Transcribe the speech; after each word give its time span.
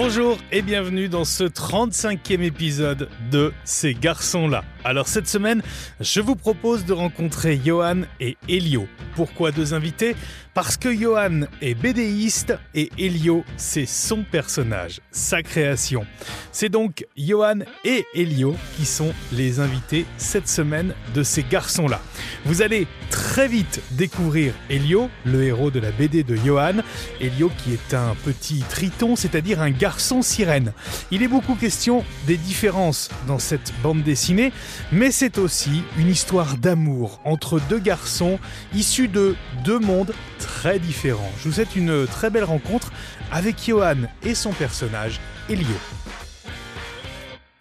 Bonjour 0.00 0.38
et 0.52 0.62
bienvenue 0.62 1.08
dans 1.08 1.24
ce 1.24 1.42
35e 1.42 2.42
épisode 2.42 3.08
de 3.32 3.52
Ces 3.64 3.94
garçons-là. 3.94 4.62
Alors 4.84 5.08
cette 5.08 5.28
semaine, 5.28 5.62
je 6.00 6.20
vous 6.20 6.36
propose 6.36 6.84
de 6.84 6.92
rencontrer 6.92 7.60
Johan 7.62 8.02
et 8.20 8.36
Elio. 8.48 8.86
Pourquoi 9.16 9.50
deux 9.50 9.74
invités? 9.74 10.14
Parce 10.54 10.76
que 10.76 10.92
Johan 10.92 11.42
est 11.62 11.74
bédéiste 11.74 12.58
et 12.74 12.90
Elio, 12.98 13.44
c'est 13.56 13.86
son 13.86 14.24
personnage, 14.24 15.00
sa 15.12 15.42
création. 15.42 16.04
C'est 16.50 16.68
donc 16.68 17.06
Johan 17.16 17.60
et 17.84 18.06
Elio 18.12 18.56
qui 18.76 18.84
sont 18.84 19.12
les 19.32 19.60
invités 19.60 20.04
cette 20.16 20.48
semaine 20.48 20.94
de 21.14 21.22
Ces 21.22 21.44
garçons-là. 21.44 22.00
Vous 22.44 22.62
allez 22.62 22.88
très 23.10 23.46
vite 23.46 23.80
découvrir 23.92 24.52
Elio, 24.68 25.10
le 25.24 25.44
héros 25.44 25.70
de 25.70 25.78
la 25.78 25.92
BD 25.92 26.24
de 26.24 26.34
Johan. 26.34 26.82
Elio 27.20 27.52
qui 27.62 27.72
est 27.72 27.94
un 27.94 28.16
petit 28.24 28.64
triton, 28.68 29.14
c'est-à-dire 29.14 29.60
un 29.60 29.70
garçon 29.70 30.22
sirène. 30.22 30.72
Il 31.12 31.22
est 31.22 31.28
beaucoup 31.28 31.54
question 31.54 32.04
des 32.26 32.36
différences 32.36 33.10
dans 33.28 33.38
cette 33.38 33.72
bande 33.82 34.02
dessinée, 34.02 34.52
mais 34.92 35.10
c'est 35.10 35.38
aussi 35.38 35.82
une 35.98 36.08
histoire 36.08 36.56
d'amour 36.56 37.20
entre 37.24 37.60
deux 37.68 37.78
garçons 37.78 38.38
issus 38.74 39.08
de 39.08 39.36
deux 39.64 39.78
mondes 39.78 40.12
très 40.38 40.78
différents. 40.78 41.30
Je 41.38 41.48
vous 41.48 41.54
souhaite 41.54 41.76
une 41.76 42.06
très 42.06 42.30
belle 42.30 42.44
rencontre 42.44 42.92
avec 43.32 43.56
Johan 43.66 43.96
et 44.22 44.34
son 44.34 44.52
personnage, 44.52 45.20
Elio. 45.48 45.66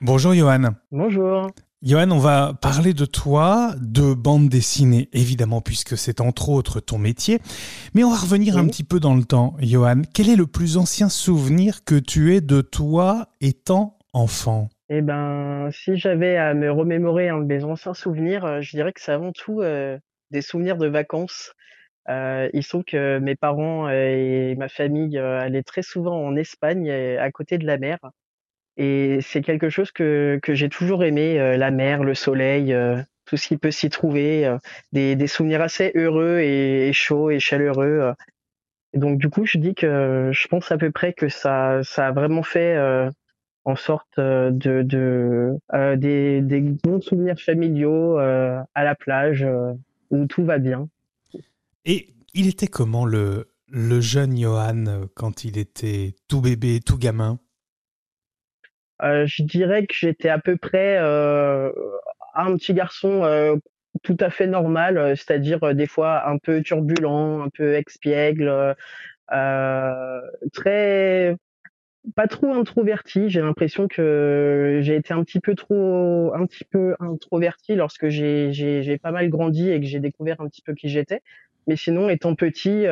Bonjour 0.01 0.33
Johan. 0.33 0.73
Bonjour. 0.91 1.47
Johan, 1.83 2.09
on 2.09 2.17
va 2.17 2.53
parler 2.59 2.95
de 2.95 3.05
toi, 3.05 3.75
de 3.79 4.15
bande 4.15 4.49
dessinée, 4.49 5.09
évidemment, 5.13 5.61
puisque 5.61 5.95
c'est 5.95 6.21
entre 6.21 6.49
autres 6.49 6.79
ton 6.79 6.97
métier. 6.97 7.39
Mais 7.93 8.03
on 8.03 8.09
va 8.09 8.17
revenir 8.17 8.57
un 8.57 8.65
petit 8.65 8.83
peu 8.83 8.99
dans 8.99 9.15
le 9.15 9.23
temps. 9.23 9.55
Johan, 9.61 10.01
quel 10.13 10.29
est 10.29 10.35
le 10.35 10.47
plus 10.47 10.77
ancien 10.77 11.07
souvenir 11.07 11.83
que 11.83 11.95
tu 11.95 12.35
aies 12.35 12.41
de 12.41 12.61
toi 12.61 13.27
étant 13.41 13.99
enfant? 14.13 14.69
Eh 14.89 15.01
ben, 15.01 15.69
si 15.71 15.97
j'avais 15.97 16.37
à 16.37 16.53
me 16.53 16.71
remémorer 16.71 17.29
un 17.29 17.39
de 17.39 17.45
mes 17.45 17.63
anciens 17.63 17.93
souvenirs, 17.93 18.45
euh, 18.45 18.61
je 18.61 18.71
dirais 18.71 18.93
que 18.93 19.01
c'est 19.01 19.11
avant 19.11 19.31
tout 19.33 19.61
euh, 19.61 19.97
des 20.31 20.41
souvenirs 20.41 20.77
de 20.77 20.87
vacances. 20.87 21.53
Euh, 22.09 22.49
il 22.53 22.63
sont 22.63 22.83
que 22.83 23.19
mes 23.19 23.35
parents 23.35 23.89
et 23.89 24.55
ma 24.57 24.69
famille 24.69 25.17
allaient 25.17 25.63
très 25.63 25.81
souvent 25.83 26.17
en 26.25 26.35
Espagne, 26.37 26.89
à 26.89 27.31
côté 27.31 27.57
de 27.57 27.65
la 27.65 27.77
mer. 27.77 27.99
Et 28.77 29.19
c'est 29.21 29.41
quelque 29.41 29.69
chose 29.69 29.91
que, 29.91 30.39
que 30.43 30.53
j'ai 30.53 30.69
toujours 30.69 31.03
aimé, 31.03 31.39
euh, 31.39 31.57
la 31.57 31.71
mer, 31.71 32.03
le 32.03 32.13
soleil, 32.13 32.73
euh, 32.73 33.01
tout 33.25 33.35
ce 33.35 33.47
qui 33.47 33.57
peut 33.57 33.71
s'y 33.71 33.89
trouver, 33.89 34.45
euh, 34.45 34.57
des, 34.91 35.15
des, 35.15 35.27
souvenirs 35.27 35.61
assez 35.61 35.91
heureux 35.95 36.39
et, 36.39 36.93
chauds 36.93 37.31
et 37.31 37.39
chaleureux. 37.39 38.13
Donc 38.93 39.17
du 39.17 39.29
coup, 39.29 39.45
je 39.45 39.57
dis 39.57 39.75
que 39.75 40.29
je 40.31 40.47
pense 40.47 40.71
à 40.71 40.77
peu 40.77 40.91
près 40.91 41.13
que 41.13 41.27
ça, 41.27 41.81
ça 41.83 42.07
a 42.07 42.11
vraiment 42.11 42.43
fait 42.43 42.77
en 43.67 43.75
sorte 43.75 44.17
de, 44.17 44.81
de 44.81 45.57
des, 45.97 46.41
des, 46.41 46.61
bons 46.61 47.01
souvenirs 47.01 47.39
familiaux 47.39 48.17
à 48.17 48.83
la 48.83 48.95
plage 48.95 49.45
où 50.09 50.25
tout 50.25 50.45
va 50.45 50.57
bien. 50.57 50.87
Et 51.85 52.07
il 52.33 52.47
était 52.47 52.67
comment 52.67 53.05
le, 53.05 53.49
le 53.67 53.99
jeune 53.99 54.37
Johan 54.37 55.07
quand 55.15 55.43
il 55.43 55.57
était 55.57 56.15
tout 56.27 56.41
bébé, 56.41 56.79
tout 56.79 56.97
gamin? 56.97 57.39
Euh, 59.03 59.25
je 59.27 59.43
dirais 59.43 59.85
que 59.85 59.93
j'étais 59.93 60.29
à 60.29 60.39
peu 60.39 60.57
près 60.57 60.97
euh, 60.99 61.71
un 62.33 62.55
petit 62.57 62.73
garçon 62.73 63.23
euh, 63.23 63.55
tout 64.03 64.17
à 64.19 64.29
fait 64.29 64.47
normal, 64.47 65.15
c'est-à-dire 65.15 65.73
des 65.75 65.87
fois 65.87 66.27
un 66.27 66.37
peu 66.37 66.61
turbulent, 66.61 67.41
un 67.43 67.49
peu 67.49 67.75
expiègle, 67.75 68.75
très 70.53 71.35
pas 72.15 72.27
trop 72.27 72.53
introverti. 72.53 73.29
J'ai 73.29 73.41
l'impression 73.41 73.87
que 73.87 74.79
j'ai 74.81 74.95
été 74.95 75.13
un 75.13 75.23
petit 75.23 75.39
peu 75.39 75.55
trop, 75.55 76.33
un 76.33 76.45
petit 76.45 76.65
peu 76.65 76.95
introverti 76.99 77.75
lorsque 77.75 78.09
j'ai 78.09 78.51
j'ai 78.51 78.97
pas 78.97 79.11
mal 79.11 79.29
grandi 79.29 79.69
et 79.69 79.79
que 79.79 79.85
j'ai 79.85 79.99
découvert 79.99 80.41
un 80.41 80.47
petit 80.47 80.61
peu 80.61 80.73
qui 80.73 80.89
j'étais. 80.89 81.21
Mais 81.67 81.75
sinon, 81.75 82.09
étant 82.09 82.33
petit, 82.35 82.85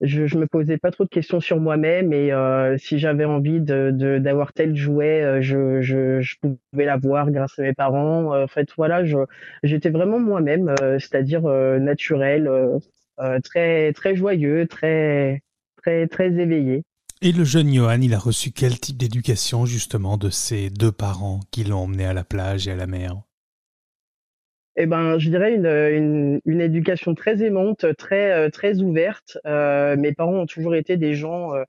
je, 0.00 0.26
je 0.26 0.38
me 0.38 0.46
posais 0.46 0.78
pas 0.78 0.90
trop 0.90 1.04
de 1.04 1.08
questions 1.08 1.40
sur 1.40 1.60
moi-même 1.60 2.12
et 2.12 2.32
euh, 2.32 2.76
si 2.78 2.98
j'avais 2.98 3.24
envie 3.24 3.60
de 3.60 3.90
d'avoir 4.18 4.52
tel 4.52 4.74
jouet, 4.74 5.22
euh, 5.22 5.40
je, 5.42 5.80
je, 5.82 6.20
je 6.20 6.36
pouvais 6.40 6.84
l'avoir 6.84 7.30
grâce 7.30 7.58
à 7.58 7.62
mes 7.62 7.74
parents. 7.74 8.34
Euh, 8.34 8.44
en 8.44 8.48
fait, 8.48 8.68
voilà, 8.76 9.04
je 9.04 9.18
j'étais 9.62 9.90
vraiment 9.90 10.18
moi-même, 10.18 10.74
c'est-à-dire 10.98 11.42
naturel, 11.42 12.48
très 13.44 13.92
très 13.92 14.16
joyeux, 14.16 14.66
très 14.66 15.42
très 15.82 16.06
très 16.08 16.32
éveillé. 16.38 16.82
Et 17.24 17.30
le 17.30 17.44
jeune 17.44 17.72
Johan, 17.72 18.00
il 18.02 18.14
a 18.14 18.18
reçu 18.18 18.50
quel 18.50 18.80
type 18.80 18.96
d'éducation 18.96 19.64
justement 19.64 20.16
de 20.16 20.28
ses 20.28 20.70
deux 20.70 20.90
parents 20.90 21.38
qui 21.52 21.62
l'ont 21.62 21.84
emmené 21.84 22.04
à 22.04 22.12
la 22.12 22.24
plage 22.24 22.66
et 22.66 22.72
à 22.72 22.74
la 22.74 22.88
mer? 22.88 23.14
Eh 24.74 24.86
ben, 24.86 25.20
je 25.20 25.30
dirais 25.30 25.54
une, 25.54 26.40
une, 26.44 26.60
éducation 26.60 27.14
très 27.14 27.40
aimante, 27.44 27.86
très 27.96 28.32
euh, 28.32 28.74
ouverte. 28.80 29.38
Euh, 29.46 29.94
mes 29.96 30.12
parents 30.12 30.40
ont 30.40 30.46
toujours 30.46 30.74
été 30.74 30.96
des 30.96 31.14
gens, 31.14 31.54
euh, 31.54 31.62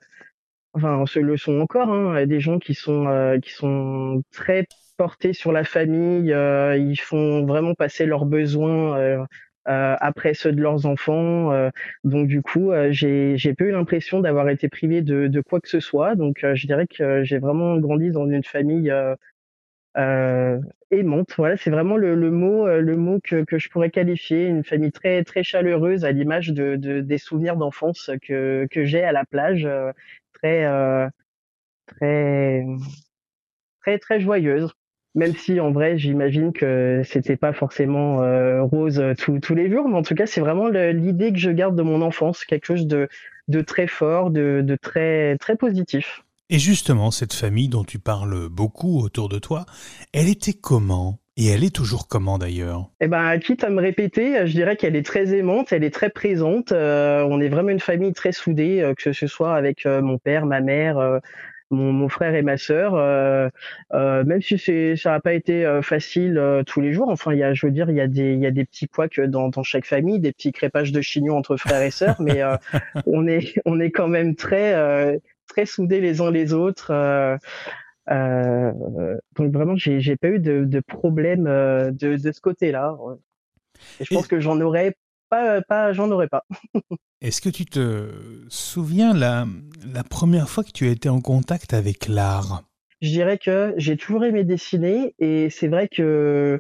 enfin, 0.74 1.04
ce 1.06 1.20
le 1.20 1.38
sont 1.38 1.60
encore, 1.60 1.90
hein, 1.90 2.26
des 2.26 2.40
gens 2.40 2.58
qui 2.58 2.74
sont 2.74 4.24
très 4.32 4.66
portés 4.98 5.34
sur 5.34 5.52
la 5.52 5.66
famille. 5.66 6.30
ils 6.30 7.00
font 7.00 7.46
vraiment 7.46 7.76
passer 7.76 8.08
leurs 8.08 8.26
besoins 8.26 9.28
après 9.66 10.34
ceux 10.34 10.52
de 10.52 10.62
leurs 10.62 10.86
enfants. 10.86 11.52
donc 12.04 12.28
du 12.28 12.42
coup, 12.42 12.72
j'ai 12.90 13.38
j'ai 13.38 13.54
peu 13.54 13.66
eu 13.66 13.72
l'impression 13.72 14.20
d'avoir 14.20 14.50
été 14.50 14.70
privé 14.70 15.02
de, 15.02 15.28
de 15.28 15.42
quoi 15.42 15.60
que 15.62 15.70
ce 15.70 15.80
soit. 15.80 16.16
Donc, 16.16 16.46
je 16.54 16.68
dirais 16.68 16.88
que 16.88 17.24
j'ai 17.24 17.40
vraiment 17.40 17.78
grandi 17.78 18.12
dans 18.12 18.30
une 18.30 18.44
famille 18.44 18.92
euh, 19.98 20.60
aimante. 20.92 21.34
Voilà, 21.38 21.58
c'est 21.58 21.70
vraiment 21.70 21.98
le, 21.98 22.16
le, 22.16 22.32
mot, 22.32 22.68
euh, 22.68 22.82
le 22.82 22.96
mot 22.98 23.20
que, 23.24 23.44
que 23.44 23.58
je 23.58 23.70
pourrais 23.70 23.90
qualifier. 23.92 24.46
Une 24.48 24.64
famille 24.64 24.92
très 24.92 25.24
très 25.24 25.44
chaleureuse, 25.44 26.06
à 26.06 26.12
l'image 26.12 26.50
de, 26.50 26.76
de, 26.76 27.02
des 27.02 27.18
souvenirs 27.18 27.58
d'enfance 27.58 28.10
que, 28.22 28.68
que 28.72 28.86
j'ai 28.86 29.04
à 29.04 29.12
la 29.12 29.26
plage, 29.26 29.66
euh, 29.66 29.92
très 30.34 30.66
euh, 30.66 31.08
très 31.88 32.66
très 33.82 34.00
très 34.00 34.20
joyeuse. 34.20 34.74
Même 35.16 35.36
si 35.36 35.60
en 35.60 35.72
vrai, 35.72 35.98
j'imagine 35.98 36.54
que 36.54 37.02
c'était 37.06 37.38
pas 37.38 37.54
forcément 37.54 38.18
rose 38.66 39.02
tous 39.18 39.56
les 39.56 39.70
jours, 39.70 39.88
mais 39.88 39.96
en 39.96 40.04
tout 40.04 40.16
cas, 40.16 40.26
c'est 40.26 40.42
vraiment 40.42 40.70
l'idée 40.70 41.32
que 41.32 41.40
je 41.40 41.52
garde 41.52 41.76
de 41.76 41.84
mon 41.84 42.02
enfance, 42.02 42.46
quelque 42.46 42.66
chose 42.66 42.88
de, 42.88 43.08
de 43.48 43.62
très 43.62 43.88
fort, 43.88 44.32
de, 44.32 44.62
de 44.64 44.76
très 44.76 45.38
très 45.38 45.56
positif. 45.56 46.24
Et 46.50 46.60
justement, 46.60 47.12
cette 47.12 47.34
famille 47.34 47.70
dont 47.70 47.84
tu 47.84 48.00
parles 48.00 48.50
beaucoup 48.50 49.00
autour 49.02 49.30
de 49.30 49.40
toi, 49.40 49.66
elle 50.14 50.30
était 50.30 50.54
comment? 50.54 51.20
Et 51.36 51.48
elle 51.48 51.64
est 51.64 51.76
toujours 51.76 52.08
comment 52.08 52.38
d'ailleurs? 52.38 52.92
Eh 53.02 53.08
ben, 53.08 53.40
quitte 53.40 53.64
à 53.64 53.72
me 53.72 53.82
répéter, 53.82 54.46
je 54.46 54.52
dirais 54.52 54.76
qu'elle 54.76 54.96
est 54.96 55.06
très 55.06 55.36
aimante, 55.36 55.74
elle 55.74 55.84
est 55.84 55.94
très 55.94 56.12
présente. 56.12 56.72
Euh, 56.72 57.26
on 57.28 57.42
est 57.42 57.50
vraiment 57.50 57.70
une 57.70 57.80
famille 57.80 58.14
très 58.14 58.32
soudée, 58.32 58.82
euh, 58.82 58.94
que 58.94 59.14
ce 59.14 59.26
soit 59.26 59.56
avec 59.56 59.88
euh, 59.88 60.04
mon 60.04 60.20
père, 60.20 60.46
ma 60.46 60.62
mère, 60.62 61.20
mon, 61.72 61.92
mon, 61.92 62.10
frère 62.10 62.36
et 62.36 62.42
ma 62.42 62.58
sœur. 62.58 62.94
même 63.92 64.42
si 64.42 64.58
c'est, 64.58 64.96
ça 64.96 65.12
n'a 65.12 65.20
pas 65.20 65.34
été 65.34 65.80
facile 65.82 66.42
tous 66.68 66.82
les 66.82 66.94
jours. 66.94 67.10
Enfin, 67.10 67.34
il 67.34 67.40
y 67.40 67.44
a, 67.44 67.54
je 67.54 67.66
veux 67.66 67.72
dire, 67.72 67.90
il 67.90 67.96
y 67.96 68.02
a 68.02 68.08
des, 68.08 68.34
il 68.34 68.40
y 68.40 68.46
a 68.46 68.52
des 68.52 68.66
petits 68.66 68.88
couacs 68.88 69.20
dans, 69.20 69.50
dans 69.50 69.64
chaque 69.64 69.86
famille, 69.86 70.20
des 70.20 70.32
petits 70.32 70.52
crépages 70.52 70.92
de 70.92 71.02
chignons 71.02 71.38
entre 71.38 71.58
frères 71.58 71.82
et 71.82 71.92
sœurs, 71.92 72.22
mais 72.22 72.42
on 73.06 73.28
est, 73.28 73.60
on 73.66 73.80
est 73.80 73.92
quand 73.92 74.08
même 74.08 74.36
très 74.36 75.20
très 75.54 75.66
soudés 75.66 76.02
les 76.02 76.22
uns 76.22 76.32
les 76.32 76.54
autres. 76.54 76.92
Euh, 76.92 77.38
euh, 78.10 79.18
donc 79.36 79.54
vraiment, 79.54 79.76
j'ai, 79.76 80.00
j'ai 80.02 80.16
pas 80.16 80.30
eu 80.30 80.40
de, 80.40 80.66
de 80.66 80.80
problème 80.80 81.48
euh, 81.48 81.92
de, 81.92 82.16
de 82.16 82.32
ce 82.32 82.42
côté-là. 82.42 82.98
Et 84.00 84.06
je 84.06 84.14
pense 84.14 84.28
que 84.28 84.40
j'en 84.40 84.60
aurais 84.62 84.96
pas, 85.34 85.62
pas 85.62 85.94
j'en 85.94 86.12
aurais 86.12 86.28
pas. 86.28 86.46
Est-ce 87.22 87.42
que 87.42 87.50
tu 87.50 87.66
te 87.66 88.10
souviens 88.50 89.14
la, 89.14 89.46
la 89.94 90.04
première 90.04 90.50
fois 90.50 90.64
que 90.64 90.72
tu 90.72 90.88
as 90.88 90.92
été 90.92 91.10
en 91.10 91.22
contact 91.22 91.74
avec 91.74 92.08
l'art? 92.08 92.64
Je 93.02 93.10
dirais 93.10 93.38
que 93.38 93.74
j'ai 93.76 93.98
toujours 93.98 94.24
aimé 94.24 94.46
dessiner 94.46 95.14
et 95.20 95.50
c'est 95.50 95.68
vrai 95.68 95.90
que 95.90 96.60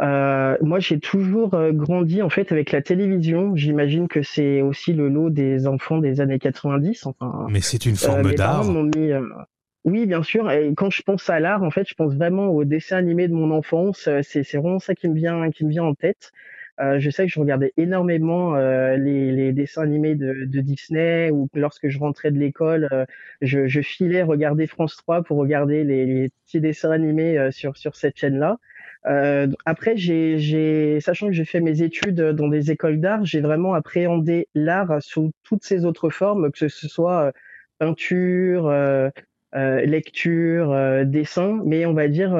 euh, 0.00 0.56
moi 0.62 0.78
j'ai 0.78 0.98
toujours 0.98 1.52
euh, 1.52 1.72
grandi 1.72 2.22
en 2.22 2.30
fait 2.30 2.52
avec 2.52 2.72
la 2.72 2.80
télévision. 2.80 3.54
J'imagine 3.54 4.08
que 4.08 4.22
c'est 4.22 4.62
aussi 4.62 4.94
le 4.94 5.10
lot 5.10 5.28
des 5.28 5.66
enfants 5.66 5.98
des 5.98 6.22
années 6.22 6.38
90. 6.38 7.06
Enfin, 7.06 7.46
Mais 7.50 7.60
c'est 7.60 7.84
une 7.84 7.96
forme 7.96 8.28
euh, 8.28 8.32
d'art. 8.34 8.64
Euh, 8.70 9.20
oui, 9.84 10.06
bien 10.06 10.22
sûr. 10.22 10.50
Et 10.50 10.72
quand 10.74 10.88
je 10.88 11.02
pense 11.02 11.28
à 11.28 11.38
l'art, 11.38 11.62
en 11.62 11.70
fait, 11.70 11.86
je 11.86 11.94
pense 11.94 12.14
vraiment 12.14 12.48
au 12.48 12.64
dessin 12.64 12.96
animé 12.96 13.28
de 13.28 13.34
mon 13.34 13.50
enfance. 13.50 14.08
C'est 14.22 14.56
vraiment 14.56 14.78
ça 14.78 14.94
qui 14.94 15.08
me 15.08 15.14
vient, 15.14 15.50
qui 15.50 15.66
me 15.66 15.70
vient 15.70 15.84
en 15.84 15.94
tête. 15.94 16.32
Euh, 16.80 16.98
je 16.98 17.08
sais 17.08 17.24
que 17.26 17.32
je 17.32 17.38
regardais 17.38 17.72
énormément 17.76 18.56
euh, 18.56 18.96
les, 18.96 19.30
les, 19.30 19.52
dessins 19.52 19.82
animés 19.82 20.16
de, 20.16 20.44
de, 20.44 20.60
Disney 20.60 21.30
ou 21.30 21.48
lorsque 21.54 21.88
je 21.88 21.98
rentrais 22.00 22.32
de 22.32 22.38
l'école, 22.38 22.88
euh, 22.90 23.04
je, 23.42 23.68
je, 23.68 23.80
filais 23.80 24.22
regarder 24.22 24.66
France 24.66 24.96
3 24.96 25.22
pour 25.22 25.38
regarder 25.38 25.84
les, 25.84 26.04
les 26.04 26.30
petits 26.44 26.60
dessins 26.60 26.90
animés 26.90 27.38
euh, 27.38 27.52
sur, 27.52 27.76
sur 27.76 27.94
cette 27.94 28.16
chaîne-là. 28.18 28.58
après, 29.66 29.96
j'ai, 29.96 30.98
sachant 31.00 31.28
que 31.28 31.32
j'ai 31.32 31.44
fait 31.44 31.60
mes 31.60 31.82
études 31.82 32.20
dans 32.20 32.48
des 32.48 32.72
écoles 32.72 33.00
d'art, 33.00 33.24
j'ai 33.24 33.40
vraiment 33.40 33.74
appréhendé 33.74 34.48
l'art 34.54 35.00
sous 35.00 35.30
toutes 35.44 35.62
ses 35.64 35.84
autres 35.84 36.10
formes, 36.10 36.50
que 36.50 36.68
ce 36.68 36.88
soit 36.88 37.32
peinture, 37.78 38.72
lecture, 39.52 41.04
dessin, 41.04 41.60
mais 41.64 41.86
on 41.86 41.92
va 41.92 42.08
dire 42.08 42.34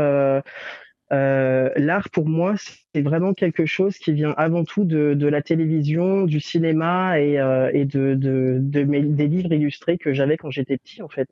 l'art 1.76 2.10
pour 2.10 2.28
moi 2.28 2.54
c'est 2.94 3.02
vraiment 3.02 3.34
quelque 3.34 3.66
chose 3.66 3.98
qui 3.98 4.12
vient 4.12 4.34
avant 4.36 4.64
tout 4.64 4.84
de, 4.84 5.26
la 5.26 5.42
télévision, 5.42 6.26
du 6.26 6.40
cinéma 6.40 7.18
et, 7.18 7.36
de, 7.84 8.60
des 8.60 9.28
livres 9.28 9.52
illustrés 9.52 9.98
que 9.98 10.12
j'avais 10.12 10.36
quand 10.36 10.50
j'étais 10.50 10.78
petit 10.78 11.02
en 11.02 11.08
fait. 11.08 11.28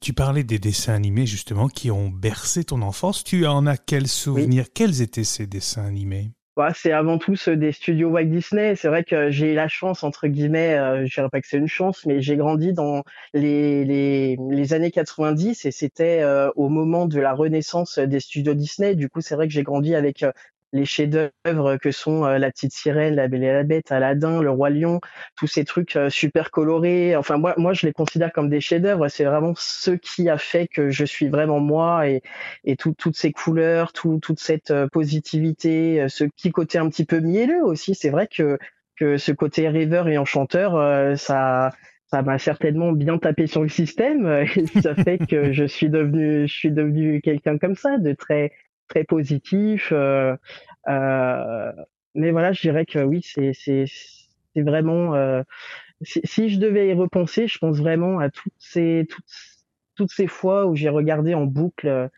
Tu 0.00 0.14
parlais 0.14 0.44
des 0.44 0.58
dessins 0.58 0.94
animés 0.94 1.26
justement 1.26 1.68
qui 1.68 1.90
ont 1.90 2.08
bercé 2.08 2.64
ton 2.64 2.80
enfance. 2.80 3.22
Tu 3.22 3.46
en 3.46 3.66
as 3.66 3.76
quels 3.76 4.08
souvenirs? 4.08 4.66
Quels 4.74 5.02
étaient 5.02 5.24
ces 5.24 5.46
dessins 5.46 5.84
animés? 5.84 6.30
C'est 6.74 6.92
avant 6.92 7.18
tout 7.18 7.34
des 7.48 7.72
studios 7.72 8.10
Walt 8.10 8.24
Disney. 8.24 8.76
C'est 8.76 8.88
vrai 8.88 9.04
que 9.04 9.30
j'ai 9.30 9.54
la 9.54 9.68
chance, 9.68 10.02
entre 10.02 10.26
guillemets, 10.28 10.74
euh, 10.78 11.06
je 11.06 11.14
dirais 11.14 11.28
pas 11.30 11.40
que 11.40 11.46
c'est 11.48 11.58
une 11.58 11.68
chance, 11.68 12.04
mais 12.06 12.20
j'ai 12.20 12.36
grandi 12.36 12.72
dans 12.72 13.04
les, 13.34 13.84
les, 13.84 14.36
les 14.50 14.72
années 14.74 14.90
90 14.90 15.64
et 15.64 15.70
c'était 15.70 16.20
euh, 16.22 16.50
au 16.56 16.68
moment 16.68 17.06
de 17.06 17.20
la 17.20 17.32
renaissance 17.32 17.98
des 17.98 18.20
studios 18.20 18.54
Disney. 18.54 18.94
Du 18.94 19.08
coup, 19.08 19.20
c'est 19.20 19.34
vrai 19.34 19.46
que 19.48 19.52
j'ai 19.52 19.62
grandi 19.62 19.94
avec 19.94 20.22
euh, 20.22 20.32
les 20.72 20.84
chefs-d'œuvre 20.84 21.76
que 21.76 21.90
sont 21.90 22.24
euh, 22.24 22.38
La 22.38 22.50
Petite 22.50 22.72
Sirène, 22.72 23.14
La 23.14 23.28
Belle 23.28 23.44
et 23.44 23.52
la 23.52 23.64
Bête, 23.64 23.90
Aladdin, 23.92 24.40
Le 24.40 24.50
Roi 24.50 24.70
Lion, 24.70 25.00
tous 25.36 25.46
ces 25.46 25.64
trucs 25.64 25.96
euh, 25.96 26.10
super 26.10 26.50
colorés. 26.50 27.16
Enfin, 27.16 27.38
moi, 27.38 27.54
moi, 27.56 27.72
je 27.72 27.86
les 27.86 27.92
considère 27.92 28.32
comme 28.32 28.48
des 28.48 28.60
chefs-d'œuvre. 28.60 29.08
C'est 29.08 29.24
vraiment 29.24 29.52
ce 29.56 29.90
qui 29.92 30.28
a 30.28 30.38
fait 30.38 30.68
que 30.68 30.90
je 30.90 31.04
suis 31.04 31.28
vraiment 31.28 31.60
moi 31.60 32.08
et, 32.08 32.22
et 32.64 32.76
toutes 32.76 33.16
ces 33.16 33.32
couleurs, 33.32 33.92
tout, 33.92 34.18
toute 34.22 34.40
cette 34.40 34.70
euh, 34.70 34.88
positivité, 34.88 36.06
ce 36.08 36.24
petit 36.24 36.50
côté 36.50 36.78
un 36.78 36.88
petit 36.88 37.04
peu 37.04 37.20
mielleux 37.20 37.64
aussi. 37.64 37.94
C'est 37.94 38.10
vrai 38.10 38.28
que, 38.28 38.58
que 38.96 39.16
ce 39.16 39.32
côté 39.32 39.68
rêveur 39.68 40.08
et 40.08 40.18
enchanteur, 40.18 41.18
ça, 41.18 41.70
ça 42.06 42.22
m'a 42.22 42.38
certainement 42.38 42.92
bien 42.92 43.18
tapé 43.18 43.46
sur 43.46 43.62
le 43.62 43.68
système 43.68 44.26
et 44.56 44.66
ça 44.82 44.94
fait 44.94 45.18
que 45.18 45.52
je 45.52 45.64
suis 45.64 45.88
devenu 45.88 46.46
je 46.46 46.52
suis 46.52 46.70
devenu 46.70 47.20
quelqu'un 47.20 47.58
comme 47.58 47.76
ça 47.76 47.98
de 47.98 48.12
très 48.12 48.52
très 48.90 49.04
positif. 49.04 49.90
Euh, 49.92 50.36
euh, 50.88 51.72
mais 52.14 52.32
voilà, 52.32 52.52
je 52.52 52.60
dirais 52.60 52.84
que 52.84 52.98
oui, 52.98 53.22
c'est 53.24 53.86
vraiment. 54.56 55.14
Euh, 55.14 55.42
si, 56.02 56.48
je 56.48 56.58
devais 56.58 56.88
y 56.88 56.92
repenser, 56.92 57.46
je 57.46 57.58
pense 57.58 57.78
vraiment 57.78 58.18
à 58.18 58.28
toutes 58.28 58.52
ces 58.58 59.06
toutes 59.08 59.24
toutes 59.94 60.12
ces 60.12 60.26
fois 60.26 60.66
où 60.66 60.74
j'ai 60.74 60.88
regardé 60.88 61.34
en 61.34 61.44
boucle 61.44 62.08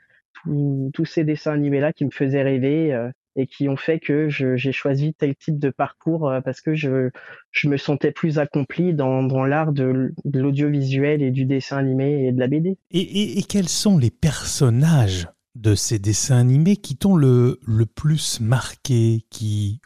tous 0.94 1.04
ces 1.04 1.24
dessins 1.24 1.52
animés 1.52 1.80
là 1.80 1.92
qui 1.92 2.04
me 2.04 2.10
faisaient 2.10 2.42
rêver 2.42 3.10
et 3.34 3.46
qui 3.48 3.68
ont 3.68 3.76
fait 3.76 3.98
que 3.98 4.28
j'ai 4.28 4.72
choisi 4.72 5.14
tel 5.14 5.34
type 5.34 5.58
de 5.58 5.70
parcours 5.70 6.32
parce 6.44 6.60
que 6.60 6.74
je, 6.74 7.10
je 7.50 7.68
me 7.68 7.76
sentais 7.76 8.12
plus 8.12 8.38
accompli 8.38 8.94
dans, 8.94 9.24
dans 9.24 9.44
l'art 9.44 9.72
de, 9.72 10.14
de 10.24 10.40
l'audiovisuel 10.40 11.22
et 11.22 11.32
du 11.32 11.44
dessin 11.44 11.78
animé 11.78 12.28
et 12.28 12.32
de 12.32 12.38
la 12.38 12.46
BD. 12.46 12.78
Et, 12.92 13.00
et, 13.00 13.38
et, 13.38 13.42
quels 13.42 13.68
sont 13.68 13.98
les 13.98 14.10
personnages 14.10 15.26
de 15.54 15.74
ces 15.74 15.98
dessins 15.98 16.38
animés 16.38 16.76
qui 16.76 16.96
t'ont 16.96 17.16
le, 17.16 17.60
le 17.66 17.86
plus 17.86 18.40
marqué, 18.40 19.26
qui 19.30 19.80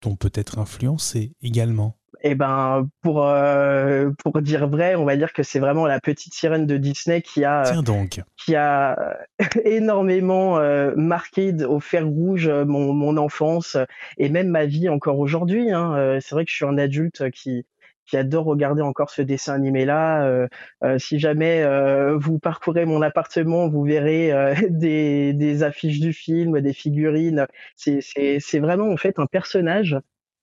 t'ont 0.00 0.16
peut-être 0.16 0.58
influencé 0.58 1.34
également? 1.40 1.96
Eh 2.26 2.34
ben, 2.34 2.88
pour 3.02 3.26
euh, 3.26 4.10
pour 4.22 4.40
dire 4.40 4.66
vrai, 4.66 4.94
on 4.94 5.04
va 5.04 5.14
dire 5.14 5.34
que 5.34 5.42
c'est 5.42 5.58
vraiment 5.58 5.86
la 5.86 6.00
petite 6.00 6.32
sirène 6.32 6.64
de 6.66 6.78
Disney 6.78 7.20
qui 7.20 7.44
a 7.44 7.64
Tiens 7.66 7.82
donc. 7.82 8.22
qui 8.38 8.54
a 8.54 8.96
énormément 9.66 10.58
euh, 10.58 10.94
marqué 10.96 11.52
au 11.64 11.80
fer 11.80 12.06
rouge 12.06 12.48
mon, 12.48 12.94
mon 12.94 13.18
enfance 13.18 13.76
et 14.16 14.30
même 14.30 14.48
ma 14.48 14.64
vie 14.64 14.88
encore 14.88 15.18
aujourd'hui. 15.18 15.70
Hein. 15.70 15.94
Euh, 15.96 16.18
c'est 16.22 16.34
vrai 16.34 16.46
que 16.46 16.50
je 16.50 16.56
suis 16.56 16.64
un 16.64 16.78
adulte 16.78 17.30
qui 17.30 17.66
qui 18.06 18.16
adore 18.16 18.44
regarder 18.44 18.82
encore 18.82 19.10
ce 19.10 19.22
dessin 19.22 19.54
animé 19.54 19.84
là. 19.84 20.24
Euh, 20.26 20.48
euh, 20.82 20.98
si 20.98 21.18
jamais 21.18 21.62
euh, 21.62 22.16
vous 22.16 22.38
parcourez 22.38 22.84
mon 22.84 23.02
appartement, 23.02 23.68
vous 23.68 23.82
verrez 23.84 24.32
des, 24.70 25.32
des, 25.32 25.62
affiches 25.62 26.00
du 26.00 26.12
film, 26.12 26.60
des 26.60 26.72
figurines. 26.72 27.46
C'est 27.76 28.58
vraiment 28.58 28.88
en 28.90 28.96
fait 28.96 29.18
un 29.18 29.26
personnage 29.26 29.96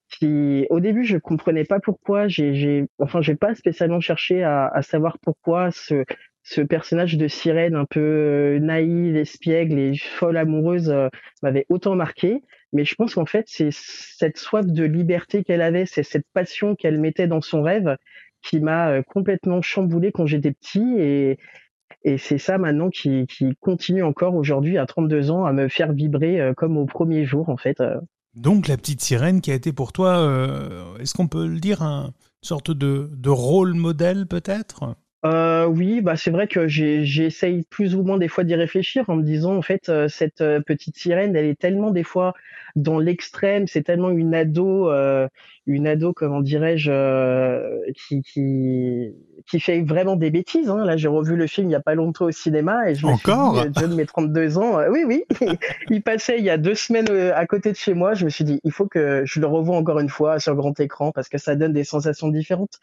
qui, 0.09 0.67
au 0.69 0.79
début, 0.79 1.05
je 1.05 1.17
comprenais 1.17 1.63
pas 1.63 1.79
pourquoi. 1.79 2.27
J'ai, 2.27 2.85
enfin, 2.99 3.21
j'ai 3.21 3.35
pas 3.35 3.55
spécialement 3.55 4.01
cherché 4.01 4.43
à, 4.43 4.67
à 4.67 4.81
savoir 4.81 5.17
pourquoi 5.19 5.71
ce 5.71 6.05
ce 6.43 6.61
personnage 6.61 7.17
de 7.17 7.27
sirène 7.27 7.75
un 7.75 7.85
peu 7.85 8.57
naïve, 8.59 9.15
espiègle 9.15 9.77
et 9.77 9.95
folle 9.95 10.37
amoureuse 10.37 10.91
m'avait 11.43 11.67
autant 11.69 11.93
marqué 11.95 12.41
mais 12.73 12.85
je 12.85 12.95
pense 12.95 13.15
qu'en 13.15 13.25
fait, 13.25 13.45
c'est 13.47 13.69
cette 13.71 14.37
soif 14.37 14.65
de 14.65 14.83
liberté 14.83 15.43
qu'elle 15.43 15.61
avait, 15.61 15.85
c'est 15.85 16.03
cette 16.03 16.25
passion 16.33 16.75
qu'elle 16.75 16.99
mettait 16.99 17.27
dans 17.27 17.41
son 17.41 17.61
rêve 17.61 17.97
qui 18.41 18.59
m'a 18.59 18.89
euh, 18.89 19.01
complètement 19.03 19.61
chamboulé 19.61 20.11
quand 20.11 20.25
j'étais 20.25 20.51
petit 20.51 20.95
et, 20.97 21.37
et 22.03 22.17
c'est 22.17 22.37
ça 22.37 22.57
maintenant 22.57 22.89
qui, 22.89 23.27
continue 23.59 24.03
encore 24.03 24.35
aujourd'hui 24.35 24.77
à 24.77 24.85
32 24.85 25.31
ans 25.31 25.45
à 25.45 25.53
me 25.53 25.67
faire 25.67 25.93
vibrer 25.93 26.41
euh, 26.41 26.53
comme 26.53 26.77
au 26.77 26.85
premier 26.85 27.25
jour 27.25 27.49
en 27.49 27.57
fait. 27.57 27.81
Euh. 27.81 27.99
Donc 28.33 28.67
la 28.67 28.77
petite 28.77 29.01
sirène 29.01 29.41
qui 29.41 29.51
a 29.51 29.55
été 29.55 29.73
pour 29.73 29.91
toi, 29.91 30.25
est-ce 31.01 31.13
qu'on 31.13 31.27
peut 31.27 31.45
le 31.45 31.59
dire, 31.59 31.81
une 31.81 32.13
sorte 32.41 32.71
de 32.71 33.29
rôle 33.29 33.73
modèle 33.73 34.25
peut-être? 34.25 34.95
Euh, 35.23 35.67
oui, 35.67 36.01
bah 36.01 36.15
c'est 36.15 36.31
vrai 36.31 36.47
que 36.47 36.67
j'essaye 36.67 37.63
plus 37.69 37.93
ou 37.95 38.01
moins 38.01 38.17
des 38.17 38.27
fois 38.27 38.43
d'y 38.43 38.55
réfléchir 38.55 39.07
en 39.07 39.17
me 39.17 39.23
disant 39.23 39.55
en 39.55 39.61
fait 39.61 39.87
euh, 39.89 40.07
cette 40.07 40.41
euh, 40.41 40.61
petite 40.61 40.97
sirène 40.97 41.35
elle 41.35 41.45
est 41.45 41.59
tellement 41.59 41.91
des 41.91 42.03
fois 42.03 42.33
dans 42.75 42.97
l'extrême, 42.97 43.67
c'est 43.67 43.83
tellement 43.83 44.09
une 44.09 44.33
ado, 44.33 44.89
euh, 44.89 45.27
une 45.67 45.85
ado 45.85 46.13
comment 46.13 46.41
dirais-je 46.41 47.91
qui, 47.93 48.23
qui 48.23 49.13
qui 49.45 49.59
fait 49.59 49.81
vraiment 49.81 50.15
des 50.15 50.31
bêtises. 50.31 50.69
Hein. 50.71 50.85
Là 50.85 50.97
j'ai 50.97 51.07
revu 51.07 51.35
le 51.35 51.45
film 51.45 51.69
il 51.69 51.73
y 51.73 51.75
a 51.75 51.81
pas 51.81 51.93
longtemps 51.93 52.25
au 52.25 52.31
cinéma 52.31 52.89
et 52.89 52.95
je 52.95 53.05
me 53.05 53.11
Encore? 53.11 53.59
suis 53.59 53.69
dit, 53.69 53.77
Dieu 53.77 53.87
de 53.89 53.93
mes 53.93 54.07
32 54.07 54.57
ans, 54.57 54.79
oui 54.89 55.03
oui, 55.05 55.25
il 55.91 56.01
passait 56.01 56.39
il 56.39 56.45
y 56.45 56.49
a 56.49 56.57
deux 56.57 56.73
semaines 56.75 57.09
à 57.35 57.45
côté 57.45 57.71
de 57.71 57.77
chez 57.77 57.93
moi, 57.93 58.15
je 58.15 58.25
me 58.25 58.29
suis 58.31 58.43
dit 58.43 58.59
il 58.63 58.71
faut 58.71 58.87
que 58.87 59.21
je 59.25 59.39
le 59.39 59.45
revoie 59.45 59.75
encore 59.75 59.99
une 59.99 60.09
fois 60.09 60.39
sur 60.39 60.55
grand 60.55 60.79
écran 60.79 61.11
parce 61.11 61.29
que 61.29 61.37
ça 61.37 61.55
donne 61.55 61.73
des 61.73 61.83
sensations 61.83 62.29
différentes 62.29 62.79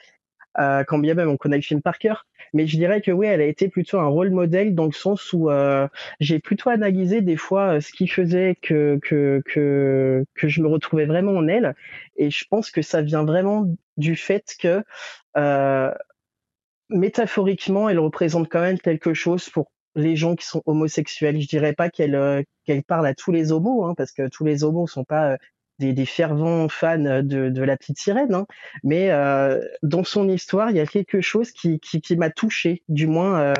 euh, 0.58 0.84
quand 0.84 0.98
bien 0.98 1.14
même 1.14 1.28
on 1.28 1.36
connaît 1.36 1.56
le 1.56 1.62
film 1.62 1.82
par 1.82 1.98
cœur. 1.98 2.26
Mais 2.54 2.66
je 2.66 2.76
dirais 2.76 3.00
que 3.00 3.10
oui, 3.10 3.26
elle 3.26 3.40
a 3.40 3.46
été 3.46 3.68
plutôt 3.68 3.98
un 3.98 4.06
rôle 4.06 4.30
modèle 4.30 4.74
dans 4.74 4.86
le 4.86 4.92
sens 4.92 5.32
où 5.32 5.50
euh, 5.50 5.86
j'ai 6.20 6.38
plutôt 6.38 6.70
analysé 6.70 7.20
des 7.20 7.36
fois 7.36 7.74
euh, 7.74 7.80
ce 7.80 7.92
qui 7.92 8.08
faisait 8.08 8.56
que, 8.62 8.98
que, 9.02 9.42
que, 9.44 10.24
que 10.34 10.48
je 10.48 10.62
me 10.62 10.68
retrouvais 10.68 11.06
vraiment 11.06 11.32
en 11.32 11.46
elle. 11.48 11.74
Et 12.16 12.30
je 12.30 12.44
pense 12.48 12.70
que 12.70 12.82
ça 12.82 13.02
vient 13.02 13.24
vraiment 13.24 13.66
du 13.96 14.16
fait 14.16 14.56
que 14.58 14.82
euh, 15.36 15.92
métaphoriquement, 16.88 17.88
elle 17.88 17.98
représente 17.98 18.48
quand 18.48 18.60
même 18.60 18.78
quelque 18.78 19.14
chose 19.14 19.48
pour 19.50 19.70
les 19.94 20.16
gens 20.16 20.36
qui 20.36 20.46
sont 20.46 20.62
homosexuels. 20.66 21.40
Je 21.40 21.48
dirais 21.48 21.74
pas 21.74 21.90
qu'elle 21.90 22.14
euh, 22.14 22.42
qu'elle 22.64 22.82
parle 22.84 23.06
à 23.06 23.14
tous 23.14 23.32
les 23.32 23.52
homos, 23.52 23.84
hein, 23.84 23.94
parce 23.96 24.12
que 24.12 24.28
tous 24.28 24.44
les 24.44 24.64
homos 24.64 24.86
sont 24.86 25.04
pas 25.04 25.36
des, 25.78 25.92
des, 25.92 26.06
fervents 26.06 26.68
fans 26.68 26.98
de, 26.98 27.48
de 27.48 27.62
la 27.62 27.76
petite 27.76 27.98
sirène, 27.98 28.34
hein. 28.34 28.46
mais 28.82 29.10
euh, 29.10 29.60
dans 29.82 30.04
son 30.04 30.28
histoire, 30.28 30.70
il 30.70 30.76
y 30.76 30.80
a 30.80 30.86
quelque 30.86 31.20
chose 31.20 31.52
qui, 31.52 31.80
qui, 31.80 32.00
qui 32.00 32.16
m'a 32.16 32.30
touché. 32.30 32.82
Du 32.88 33.06
moins, 33.06 33.40
euh, 33.40 33.54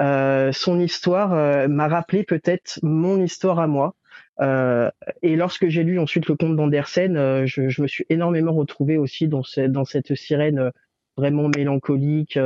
euh, 0.00 0.52
son 0.52 0.80
histoire 0.80 1.32
euh, 1.32 1.68
m'a 1.68 1.88
rappelé 1.88 2.24
peut-être 2.24 2.78
mon 2.82 3.22
histoire 3.22 3.58
à 3.58 3.66
moi. 3.66 3.94
Euh, 4.40 4.90
et 5.22 5.36
lorsque 5.36 5.68
j'ai 5.68 5.82
lu 5.84 5.98
ensuite 5.98 6.26
le 6.26 6.36
conte 6.36 6.56
d'Andersen, 6.56 7.16
euh, 7.16 7.46
je, 7.46 7.68
je, 7.68 7.82
me 7.82 7.86
suis 7.86 8.06
énormément 8.08 8.54
retrouvé 8.54 8.96
aussi 8.96 9.28
dans, 9.28 9.42
ce, 9.42 9.60
dans 9.62 9.84
cette 9.84 10.14
sirène 10.14 10.70
vraiment 11.16 11.48
mélancolique. 11.54 12.38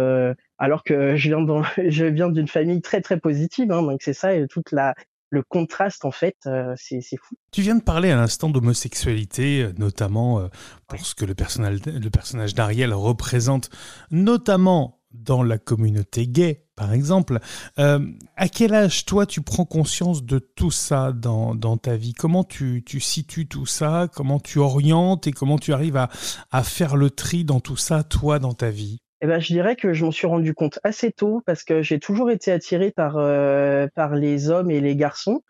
alors 0.59 0.83
que 0.83 1.17
je 1.17 1.29
viens, 1.29 1.63
je 1.89 2.05
viens 2.07 2.31
d'une 2.31 2.49
famille 2.49 2.81
très 2.83 3.01
très 3.01 3.21
positive, 3.21 3.71
hein, 3.71 3.83
donc 3.83 4.03
c'est 4.03 4.15
ça 4.15 4.31
toute 4.49 4.73
la 4.73 4.95
le 5.31 5.43
contraste, 5.43 6.05
en 6.05 6.11
fait, 6.11 6.37
euh, 6.47 6.75
c'est 6.77 7.01
fou. 7.21 7.35
Tu 7.51 7.63
viens 7.63 7.75
de 7.75 7.83
parler 7.83 8.11
à 8.11 8.17
l'instant 8.17 8.49
d'homosexualité, 8.49 9.63
euh, 9.63 9.73
notamment 9.79 10.41
euh, 10.41 10.49
pour 10.87 11.05
ce 11.05 11.15
que 11.15 11.25
le 11.25 11.35
personnage, 11.35 11.81
le 11.85 12.11
personnage 12.11 12.55
d'Ariel 12.55 12.95
représente, 12.95 13.71
notamment 14.11 15.01
dans 15.13 15.43
la 15.43 15.59
communauté 15.59 16.27
gay, 16.27 16.67
par 16.75 16.93
exemple. 16.93 17.39
à 17.77 18.49
quel 18.49 18.75
âge, 18.75 19.05
toi, 19.05 19.27
tu 19.27 19.43
prends 19.43 19.65
conscience 19.65 20.25
de 20.25 20.41
tout 20.41 20.73
ça 20.73 21.13
dans, 21.13 21.55
dans 21.55 21.77
ta 21.77 21.97
vie? 21.97 22.15
Comment 22.15 22.43
tu, 22.43 22.83
tu, 22.85 22.99
situes 22.99 23.47
tout 23.47 23.67
ça? 23.67 24.09
Comment 24.13 24.41
tu 24.41 24.59
orientes 24.59 25.29
et 25.29 25.33
comment 25.33 25.59
tu 25.59 25.73
arrives 25.73 25.97
à, 25.97 26.11
à 26.51 26.65
faire 26.65 26.97
le 26.97 27.11
tri 27.11 27.45
dans 27.45 27.61
tout 27.61 27.77
ça, 27.77 28.03
toi, 28.03 28.41
dans 28.41 28.55
ta 28.55 28.71
vie? 28.71 28.99
Eh 29.25 29.27
ben, 29.27 29.41
je 29.41 29.47
dirais 29.55 29.75
que 29.75 29.95
je 29.95 30.05
m'en 30.05 30.11
suis 30.11 30.27
rendu 30.27 30.53
compte 30.55 30.79
assez 30.85 31.11
tôt 31.11 31.43
parce 31.47 31.65
que 31.65 31.81
j'ai 31.81 31.99
toujours 31.99 32.31
été 32.31 32.53
attiré 32.53 32.91
par 32.91 33.17
euh, 33.17 33.87
par 33.95 34.15
les 34.17 34.51
hommes 34.51 34.71
et 34.71 34.81
les 34.83 34.97
garçons. 34.97 35.43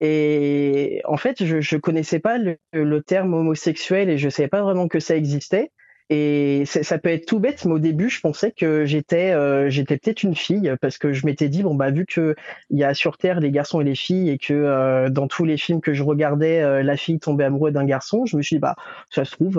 Et 0.00 1.00
en 1.06 1.16
fait, 1.16 1.42
je 1.44 1.60
je 1.62 1.76
connaissais 1.78 2.20
pas 2.20 2.36
le, 2.38 2.58
le 2.74 3.02
terme 3.02 3.32
homosexuel 3.34 4.10
et 4.10 4.18
je 4.18 4.28
savais 4.28 4.48
pas 4.48 4.62
vraiment 4.62 4.88
que 4.88 5.00
ça 5.00 5.16
existait. 5.16 5.72
Et 6.10 6.64
ça 6.66 6.98
peut 6.98 7.08
être 7.08 7.24
tout 7.24 7.40
bête, 7.40 7.64
mais 7.64 7.72
au 7.72 7.78
début, 7.78 8.10
je 8.10 8.20
pensais 8.20 8.50
que 8.52 8.84
j'étais 8.84 9.32
euh, 9.32 9.70
j'étais 9.70 9.96
peut-être 9.96 10.22
une 10.22 10.34
fille 10.34 10.70
parce 10.82 10.98
que 10.98 11.14
je 11.14 11.24
m'étais 11.24 11.48
dit 11.48 11.62
bon 11.62 11.74
bah 11.74 11.90
vu 11.90 12.04
que 12.04 12.36
il 12.68 12.78
y 12.78 12.84
a 12.84 12.92
sur 12.92 13.16
terre 13.16 13.40
les 13.40 13.50
garçons 13.50 13.80
et 13.80 13.84
les 13.84 13.94
filles 13.94 14.28
et 14.28 14.36
que 14.36 14.52
euh, 14.52 15.08
dans 15.08 15.28
tous 15.28 15.46
les 15.46 15.56
films 15.56 15.80
que 15.80 15.94
je 15.94 16.02
regardais 16.02 16.60
euh, 16.60 16.82
la 16.82 16.98
fille 16.98 17.18
tombait 17.20 17.44
amoureuse 17.44 17.72
d'un 17.72 17.86
garçon, 17.86 18.26
je 18.26 18.36
me 18.36 18.42
suis 18.42 18.56
dit 18.56 18.60
bah 18.60 18.76
ça 19.08 19.24
se 19.24 19.30
trouve 19.32 19.54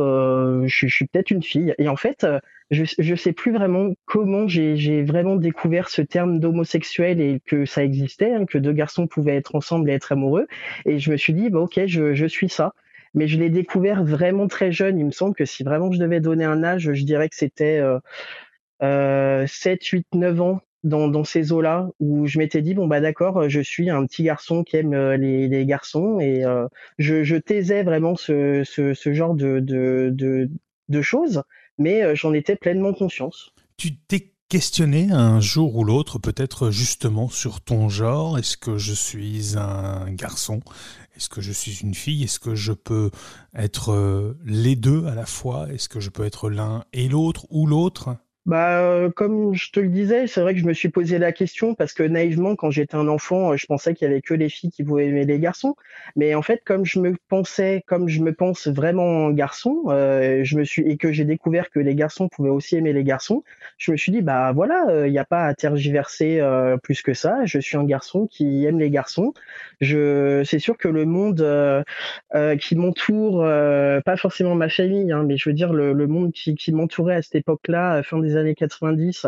je, 0.67 0.87
suis 0.87 1.07
peut-être 1.07 1.31
une 1.31 1.41
fille. 1.41 1.73
Et 1.79 1.89
en 1.89 1.95
fait, 1.95 2.27
je 2.69 2.83
je 2.99 3.15
sais 3.15 3.33
plus 3.33 3.51
vraiment 3.51 3.93
comment 4.05 4.47
j'ai 4.47 5.01
vraiment 5.03 5.37
découvert 5.37 5.89
ce 5.89 6.03
terme 6.03 6.39
d'homosexuel 6.39 7.21
et 7.21 7.41
que 7.47 7.65
ça 7.65 7.83
existait, 7.83 8.33
hein, 8.33 8.45
que 8.45 8.59
deux 8.59 8.73
garçons 8.73 9.07
pouvaient 9.07 9.35
être 9.35 9.55
ensemble 9.55 9.89
et 9.89 9.93
être 9.93 10.11
amoureux. 10.11 10.45
Et 10.85 10.99
je 10.99 11.09
me 11.09 11.17
suis 11.17 11.33
dit 11.33 11.49
bah 11.49 11.61
ok 11.61 11.81
je 11.87 12.13
je 12.13 12.25
suis 12.27 12.49
ça 12.49 12.75
mais 13.15 13.27
je 13.27 13.39
l'ai 13.39 13.49
découvert 13.49 14.03
vraiment 14.03 14.47
très 14.47 14.71
jeune. 14.71 14.99
Il 14.99 15.05
me 15.05 15.11
semble 15.11 15.33
que 15.33 15.45
si 15.45 15.63
vraiment 15.63 15.91
je 15.91 15.99
devais 15.99 16.19
donner 16.19 16.45
un 16.45 16.63
âge, 16.63 16.93
je 16.93 17.03
dirais 17.03 17.29
que 17.29 17.35
c'était 17.35 17.81
euh, 18.83 19.47
7, 19.47 19.83
8, 19.83 20.07
9 20.13 20.41
ans 20.41 20.61
dans, 20.85 21.23
ces 21.23 21.51
eaux-là, 21.51 21.89
où 21.99 22.27
je 22.27 22.37
m'étais 22.37 22.61
dit, 22.61 22.73
bon, 22.73 22.87
bah 22.87 23.01
d'accord, 23.01 23.49
je 23.49 23.59
suis 23.59 23.89
un 23.89 24.05
petit 24.05 24.23
garçon 24.23 24.63
qui 24.63 24.77
aime 24.77 24.93
euh, 24.93 25.17
les, 25.17 25.65
garçons, 25.65 26.19
et 26.19 26.45
euh, 26.45 26.67
je, 26.99 27.35
taisais 27.37 27.83
vraiment 27.83 28.15
ce, 28.15 28.63
genre 29.05 29.33
de, 29.33 29.59
de, 29.59 31.01
choses, 31.01 31.41
mais 31.77 32.03
euh, 32.03 32.15
j'en 32.15 32.33
étais 32.33 32.55
pleinement 32.55 32.93
conscience. 32.93 33.51
Tu 33.77 33.97
t'es 34.07 34.31
questionner 34.47 35.09
un 35.11 35.39
jour 35.39 35.75
ou 35.75 35.83
l'autre, 35.83 36.19
peut-être 36.19 36.69
justement 36.69 37.29
sur 37.29 37.61
ton 37.61 37.89
genre? 37.89 38.37
Est-ce 38.37 38.57
que 38.57 38.77
je 38.77 38.93
suis 38.93 39.57
un 39.57 40.05
garçon? 40.11 40.61
Est-ce 41.15 41.29
que 41.29 41.41
je 41.41 41.51
suis 41.51 41.79
une 41.81 41.93
fille? 41.93 42.23
Est-ce 42.23 42.39
que 42.39 42.55
je 42.55 42.73
peux 42.73 43.11
être 43.55 43.91
euh, 43.91 44.37
les 44.43 44.75
deux 44.75 45.05
à 45.05 45.15
la 45.15 45.25
fois? 45.25 45.71
Est-ce 45.71 45.89
que 45.89 45.99
je 45.99 46.09
peux 46.09 46.23
être 46.23 46.49
l'un 46.49 46.83
et 46.93 47.07
l'autre 47.07 47.45
ou 47.49 47.67
l'autre? 47.67 48.17
Bah, 48.45 48.79
euh, 48.81 49.09
comme 49.09 49.55
je 49.55 49.71
te 49.71 49.79
le 49.79 49.87
disais, 49.89 50.27
c'est 50.27 50.39
vrai 50.39 50.53
que 50.53 50.59
je 50.59 50.65
me 50.65 50.73
suis 50.73 50.89
posé 50.89 51.17
la 51.17 51.31
question 51.31 51.73
parce 51.73 51.93
que 51.93 52.03
naïvement, 52.03 52.55
quand 52.55 52.69
j'étais 52.69 52.95
un 52.95 53.07
enfant, 53.07 53.53
euh, 53.53 53.57
je 53.57 53.65
pensais 53.65 53.95
qu'il 53.95 54.07
y 54.07 54.11
avait 54.11 54.21
que 54.21 54.35
les 54.35 54.49
filles 54.49 54.69
qui 54.69 54.83
pouvaient 54.83 55.07
aimer 55.07 55.25
les 55.25 55.39
garçons. 55.39 55.75
Mais 56.15 56.35
en 56.35 56.43
fait, 56.43 56.61
comme 56.63 56.85
je 56.85 56.99
me 56.99 57.15
pensais, 57.27 57.83
comme 57.87 58.07
je 58.07 58.21
me 58.21 58.33
pense 58.33 58.67
vraiment 58.67 59.31
garçon, 59.31 59.85
euh, 59.87 60.43
je 60.43 60.57
me 60.57 60.63
suis 60.63 60.83
et 60.83 60.97
que 60.97 61.11
j'ai 61.11 61.25
découvert 61.25 61.71
que 61.71 61.79
les 61.79 61.95
garçons 61.95 62.29
pouvaient 62.29 62.51
aussi 62.51 62.75
aimer 62.75 62.93
les 62.93 63.03
garçons, 63.03 63.43
je 63.79 63.91
me 63.91 63.97
suis 63.97 64.11
dit 64.11 64.21
bah 64.21 64.51
voilà, 64.53 65.07
il 65.07 65.11
n'y 65.11 65.17
a 65.17 65.25
pas 65.25 65.45
à 65.45 65.55
tergiverser 65.55 66.39
plus 66.83 67.01
que 67.01 67.15
ça. 67.15 67.45
Je 67.45 67.57
suis 67.59 67.77
un 67.77 67.83
garçon 67.83 68.27
qui 68.27 68.65
aime 68.65 68.79
les 68.79 68.91
garçons. 68.91 69.33
Je, 69.81 70.43
c'est 70.45 70.59
sûr 70.59 70.77
que 70.77 70.87
le 70.87 71.05
monde 71.05 71.43
qui 72.59 72.75
m'entoure, 72.75 73.41
pas 74.05 74.17
forcément 74.17 74.55
ma 74.55 74.69
famille, 74.69 75.11
hein, 75.11 75.23
mais 75.27 75.37
je 75.37 75.49
veux 75.49 75.53
dire 75.53 75.73
le, 75.73 75.93
le 75.93 76.07
monde 76.07 76.31
qui, 76.31 76.55
qui 76.55 76.71
m'entourait 76.71 77.15
à 77.15 77.21
cette 77.23 77.35
époque-là, 77.35 78.03
fin 78.03 78.19
des 78.19 78.34
années 78.35 78.55
90 78.55 79.27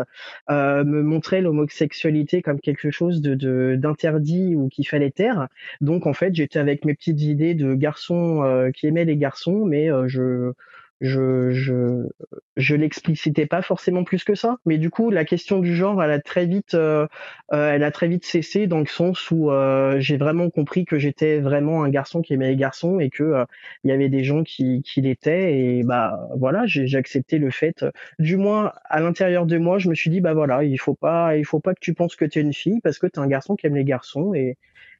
euh, 0.50 0.84
me 0.84 1.02
montrait 1.02 1.40
l'homosexualité 1.40 2.42
comme 2.42 2.60
quelque 2.60 2.90
chose 2.90 3.20
d'interdit 3.22 4.54
ou 4.56 4.68
qu'il 4.68 4.86
fallait 4.86 5.10
taire. 5.10 5.48
Donc 5.80 6.06
en 6.06 6.12
fait, 6.12 6.34
j'étais 6.34 6.58
avec 6.58 6.84
mes 6.84 6.94
petites 6.94 7.22
idées 7.22 7.54
de 7.54 7.74
garçons 7.74 8.42
euh, 8.42 8.70
qui 8.70 8.86
aimaient 8.86 9.04
les 9.04 9.16
garçons, 9.16 9.64
mais 9.64 9.90
euh, 9.90 10.08
je 10.08 10.52
je 11.00 11.50
je 11.52 12.08
je 12.56 12.74
l'explicitais 12.74 13.46
pas 13.46 13.62
forcément 13.62 14.02
plus 14.02 14.24
que 14.24 14.34
ça 14.34 14.56
mais 14.66 14.78
du 14.78 14.90
coup 14.90 15.10
la 15.10 15.24
question 15.24 15.60
du 15.60 15.76
genre 15.76 16.02
elle 16.02 16.10
a 16.10 16.20
très 16.20 16.46
vite 16.46 16.74
euh, 16.74 17.06
euh, 17.52 17.72
elle 17.72 17.84
a 17.84 17.92
très 17.92 18.08
vite 18.08 18.24
cessé 18.24 18.66
dans 18.66 18.80
le 18.80 18.86
sens 18.86 19.30
où 19.30 19.50
euh, 19.50 20.00
j'ai 20.00 20.16
vraiment 20.16 20.50
compris 20.50 20.84
que 20.84 20.98
j'étais 20.98 21.38
vraiment 21.38 21.84
un 21.84 21.88
garçon 21.88 22.20
qui 22.20 22.34
aimait 22.34 22.48
les 22.48 22.56
garçons 22.56 22.98
et 22.98 23.10
que 23.10 23.44
il 23.84 23.90
y 23.90 23.92
avait 23.92 24.08
des 24.08 24.24
gens 24.24 24.42
qui 24.42 24.82
qui 24.82 25.00
l'étaient 25.00 25.56
et 25.56 25.82
bah 25.84 26.28
voilà 26.36 26.64
j'ai 26.66 26.96
accepté 26.96 27.38
le 27.38 27.50
fait. 27.50 27.84
Du 28.18 28.36
moins 28.36 28.72
à 28.84 29.00
l'intérieur 29.00 29.46
de 29.46 29.58
moi 29.58 29.78
je 29.78 29.88
me 29.88 29.94
suis 29.94 30.10
dit 30.10 30.20
bah 30.20 30.34
voilà 30.34 30.64
il 30.64 30.78
faut 30.78 30.94
pas 30.94 31.36
il 31.36 31.44
faut 31.44 31.60
pas 31.60 31.74
que 31.74 31.80
tu 31.80 31.94
penses 31.94 32.16
que 32.16 32.24
tu 32.24 32.38
es 32.40 32.42
une 32.42 32.52
fille 32.52 32.80
parce 32.82 32.98
que 32.98 33.06
tu 33.06 33.20
es 33.20 33.22
un 33.22 33.28
garçon 33.28 33.56
qui 33.56 33.66
aime 33.66 33.76
les 33.76 33.84
garçons 33.84 34.34
et 34.34 34.56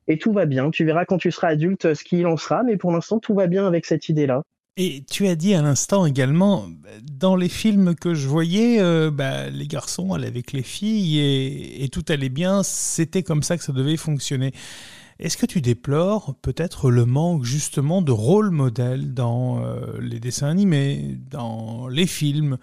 et 0.08 0.18
tout 0.18 0.32
va 0.32 0.46
bien. 0.46 0.70
Tu 0.70 0.84
verras 0.84 1.04
quand 1.04 1.18
tu 1.18 1.30
seras 1.30 1.48
adulte 1.48 1.94
ce 1.94 2.04
qu'il 2.04 2.26
en 2.26 2.36
sera 2.36 2.62
mais 2.62 2.76
pour 2.76 2.92
l'instant 2.92 3.18
tout 3.18 3.34
va 3.34 3.46
bien 3.46 3.66
avec 3.66 3.84
cette 3.86 4.08
idée 4.08 4.26
là 4.26 4.42
et 4.80 5.02
tu 5.10 5.26
as 5.26 5.34
dit 5.34 5.54
à 5.54 5.60
l'instant 5.60 6.06
également, 6.06 6.68
dans 7.02 7.34
les 7.34 7.48
films 7.48 7.96
que 7.96 8.14
je 8.14 8.28
voyais, 8.28 8.80
euh, 8.80 9.10
bah, 9.10 9.50
les 9.50 9.66
garçons 9.66 10.12
allaient 10.12 10.28
avec 10.28 10.52
les 10.52 10.62
filles 10.62 11.18
et, 11.82 11.88
tout 11.88 12.04
allait 12.08 12.28
bien, 12.28 12.62
c'était 12.62 13.24
comme 13.24 13.42
ça 13.42 13.58
que 13.58 13.64
ça 13.64 13.72
devait 13.72 13.96
fonctionner. 13.96 14.52
Est-ce 15.18 15.36
que 15.36 15.46
tu 15.46 15.60
déplores 15.60 16.36
peut-être 16.42 16.92
le 16.92 17.06
manque 17.06 17.42
justement 17.42 18.02
de 18.02 18.12
rôle 18.12 18.50
modèle 18.50 19.14
dans 19.14 19.64
euh, 19.64 19.98
les 20.00 20.20
dessins 20.20 20.46
animés, 20.46 21.16
dans 21.28 21.88
les 21.88 22.06
films, 22.06 22.56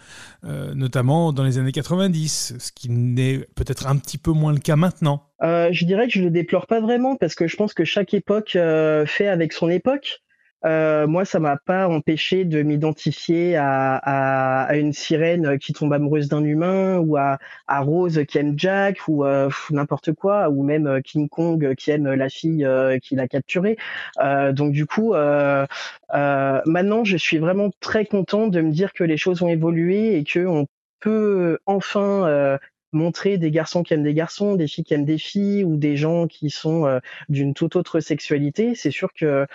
euh, 0.45 0.73
notamment 0.73 1.33
dans 1.33 1.43
les 1.43 1.57
années 1.57 1.73
90, 1.73 2.53
ce 2.57 2.71
qui 2.71 2.89
n'est 2.89 3.39
peut-être 3.55 3.87
un 3.87 3.97
petit 3.97 4.17
peu 4.17 4.31
moins 4.31 4.53
le 4.53 4.59
cas 4.59 4.77
maintenant? 4.77 5.27
Je 5.41 5.83
dirais 5.83 6.07
que 6.07 6.13
je 6.13 6.21
le 6.21 6.31
déplore 6.31 6.65
pas 6.65 6.79
vraiment 6.79 7.17
parce 7.17 7.35
que 7.35 7.45
je 7.45 7.57
pense 7.57 7.73
que 7.73 7.83
chaque 7.83 8.13
époque 8.13 8.51
fait 9.05 9.27
avec 9.27 9.51
son 9.51 9.69
époque. 9.69 10.21
Euh, 10.65 11.05
moi, 11.07 11.25
ça 11.25 11.39
m'a 11.39 11.57
pas 11.57 11.87
empêché 11.87 12.43
de 12.43 12.63
m'identifier 12.63 13.55
à, 13.55 13.95
à, 13.97 14.63
à, 14.63 14.75
une 14.77 14.93
sirène 14.93 15.59
qui 15.59 15.73
tombe 15.73 15.93
amoureuse 15.93 16.27
d'un 16.27 16.43
humain, 16.43 16.97
ou 16.97 17.17
à, 17.17 17.37
à, 17.67 17.81
Rose 17.81 18.21
qui 18.27 18.37
aime 18.39 18.57
Jack, 18.57 19.07
ou 19.07 19.25
euh, 19.25 19.49
n'importe 19.69 20.13
quoi, 20.13 20.49
ou 20.49 20.63
même 20.63 20.87
euh, 20.87 21.01
King 21.01 21.29
Kong 21.29 21.75
qui 21.75 21.91
aime 21.91 22.11
la 22.13 22.29
fille 22.29 22.65
euh, 22.65 22.97
qui 22.99 23.15
l'a 23.15 23.27
capturé. 23.27 23.77
Euh, 24.21 24.53
donc 24.53 24.71
du 24.71 24.85
coup, 24.85 25.13
maintenant, 26.13 27.03
je 27.03 27.17
suis 27.17 27.37
vraiment 27.37 27.69
très 27.79 28.05
content 28.05 28.47
de 28.47 28.61
me 28.61 28.71
dire 28.71 28.93
que 28.93 29.03
les 29.03 29.17
choses 29.17 29.41
ont 29.43 29.49
évolué 29.49 30.17
et 30.17 30.23
que 30.23 30.45
on 30.45 30.67
peut 30.99 31.59
enfin 31.65 32.57
montrer 32.91 33.37
des 33.37 33.51
garçons 33.51 33.83
qui 33.83 33.93
aiment 33.93 34.03
des 34.03 34.13
garçons, 34.13 34.55
des 34.55 34.67
filles 34.67 34.83
qui 34.85 34.93
aiment 34.93 35.05
des 35.05 35.17
filles, 35.17 35.63
ou 35.63 35.75
des 35.77 35.97
gens 35.97 36.27
qui 36.27 36.49
sont 36.49 36.99
d'une 37.29 37.53
toute 37.53 37.75
autre 37.75 37.99
sexualité. 37.99 38.73
C'est 38.75 38.91
sûr 38.91 39.13
que 39.13 39.45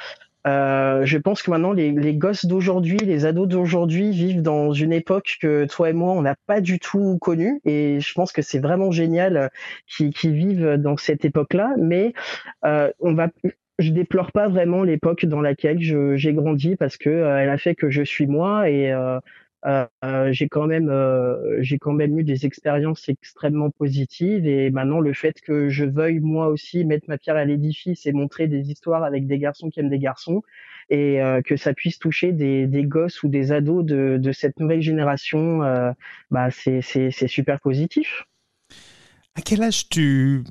euh, 0.47 1.05
je 1.05 1.19
pense 1.19 1.43
que 1.43 1.51
maintenant 1.51 1.73
les, 1.73 1.93
les 1.93 2.15
gosses 2.15 2.47
d'aujourd'hui, 2.47 2.97
les 2.99 3.27
ados 3.27 3.49
d'aujourd'hui 3.49 4.11
vivent 4.11 4.43
dans 4.43 4.73
une 4.73 4.93
époque 4.93 5.37
que 5.41 5.67
toi 5.67 5.91
et 5.91 5.93
moi 5.93 6.13
on 6.13 6.23
n'a 6.23 6.35
pas 6.47 6.61
du 6.61 6.79
tout 6.79 7.19
connue 7.21 7.61
et 7.65 8.01
je 8.01 8.13
pense 8.15 8.33
que 8.33 8.43
c'est 8.43 8.59
vraiment 8.59 8.91
génial 8.91 9.37
euh, 9.37 9.49
qu'ils 9.87 10.33
vivent 10.33 10.77
dans 10.79 10.97
cette 10.97 11.25
époque-là. 11.25 11.75
Mais 11.79 12.15
euh, 12.65 12.91
on 13.01 13.15
va, 13.15 13.29
je 13.79 13.91
déplore 13.91 14.33
pas 14.33 14.49
vraiment 14.49 14.83
l'époque 14.83 15.27
dans 15.27 15.41
laquelle 15.41 15.79
j'ai 15.81 16.33
grandi 16.33 16.77
parce 16.77 16.97
que 16.97 17.11
euh, 17.11 17.39
elle 17.39 17.51
a 17.51 17.59
fait 17.59 17.75
que 17.75 17.91
je 17.91 18.03
suis 18.03 18.27
moi 18.27 18.71
et 18.71 18.95
j'ai 20.31 20.49
quand 20.49 20.67
même 20.67 20.89
euh, 20.89 21.59
j'ai 21.61 21.79
quand 21.79 21.93
même 21.93 22.19
eu 22.19 22.25
des 22.25 22.47
expériences 22.47 23.09
extrêmement 23.09 23.71
positives 23.71 24.47
et 24.47 24.71
maintenant 24.71 25.01
le 25.01 25.13
fait 25.13 25.41
que 25.41 25.69
je 25.69 25.85
veuille 25.85 26.21
moi 26.21 26.49
aussi 26.49 26.85
mettre 26.85 27.07
ma 27.09 27.19
pierre 27.19 27.37
à 27.37 27.45
l'édifice 27.45 28.07
et 28.07 28.13
montrer 28.13 28.47
des 28.47 28.71
histoires 28.71 29.05
avec 29.05 29.27
des 29.27 29.39
garçons 29.39 29.71
qui 29.71 29.81
aiment 29.81 29.91
des 29.91 29.99
garçons 29.99 30.43
et 30.89 31.23
euh, 31.23 31.43
que 31.43 31.57
ça 31.57 31.75
puisse 31.75 31.99
toucher 31.99 32.33
des, 32.33 32.67
des 32.67 32.85
gosses 32.85 33.23
ou 33.23 33.29
des 33.29 33.53
ados 33.53 33.85
de, 33.85 34.19
de 34.19 34.33
cette 34.33 34.59
nouvelle 34.59 34.83
génération 34.83 35.61
bah 36.31 36.51
c'est 36.51 36.81
c'est 36.83 37.29
super 37.29 37.61
positif. 37.61 38.25
À 39.35 39.43
quel 39.43 39.63
âge 39.63 39.89
tu 39.89 40.43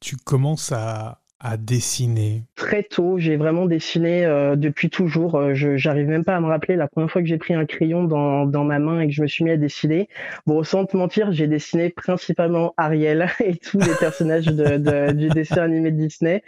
tu 0.00 0.16
commences 0.16 0.72
à 0.72 1.20
à 1.40 1.56
dessiner 1.56 2.42
Très 2.56 2.82
tôt, 2.82 3.18
j'ai 3.18 3.36
vraiment 3.36 3.66
dessiné 3.66 4.24
euh, 4.24 4.56
depuis 4.56 4.90
toujours. 4.90 5.36
Euh, 5.36 5.54
je 5.54 5.76
j'arrive 5.76 6.08
même 6.08 6.24
pas 6.24 6.34
à 6.34 6.40
me 6.40 6.46
rappeler 6.46 6.74
la 6.74 6.88
première 6.88 7.10
fois 7.10 7.22
que 7.22 7.28
j'ai 7.28 7.38
pris 7.38 7.54
un 7.54 7.64
crayon 7.64 8.04
dans, 8.04 8.44
dans 8.44 8.64
ma 8.64 8.80
main 8.80 9.00
et 9.00 9.06
que 9.06 9.12
je 9.12 9.22
me 9.22 9.28
suis 9.28 9.44
mis 9.44 9.50
à 9.50 9.56
dessiner. 9.56 10.08
Bon, 10.46 10.64
sans 10.64 10.84
te 10.84 10.96
mentir, 10.96 11.30
j'ai 11.30 11.46
dessiné 11.46 11.90
principalement 11.90 12.74
Ariel 12.76 13.28
et 13.44 13.56
tous 13.56 13.78
les 13.78 13.94
personnages 14.00 14.46
de, 14.46 14.78
de, 14.78 15.12
du 15.12 15.28
dessin 15.28 15.62
animé 15.62 15.92
de 15.92 15.96
Disney. 15.96 16.42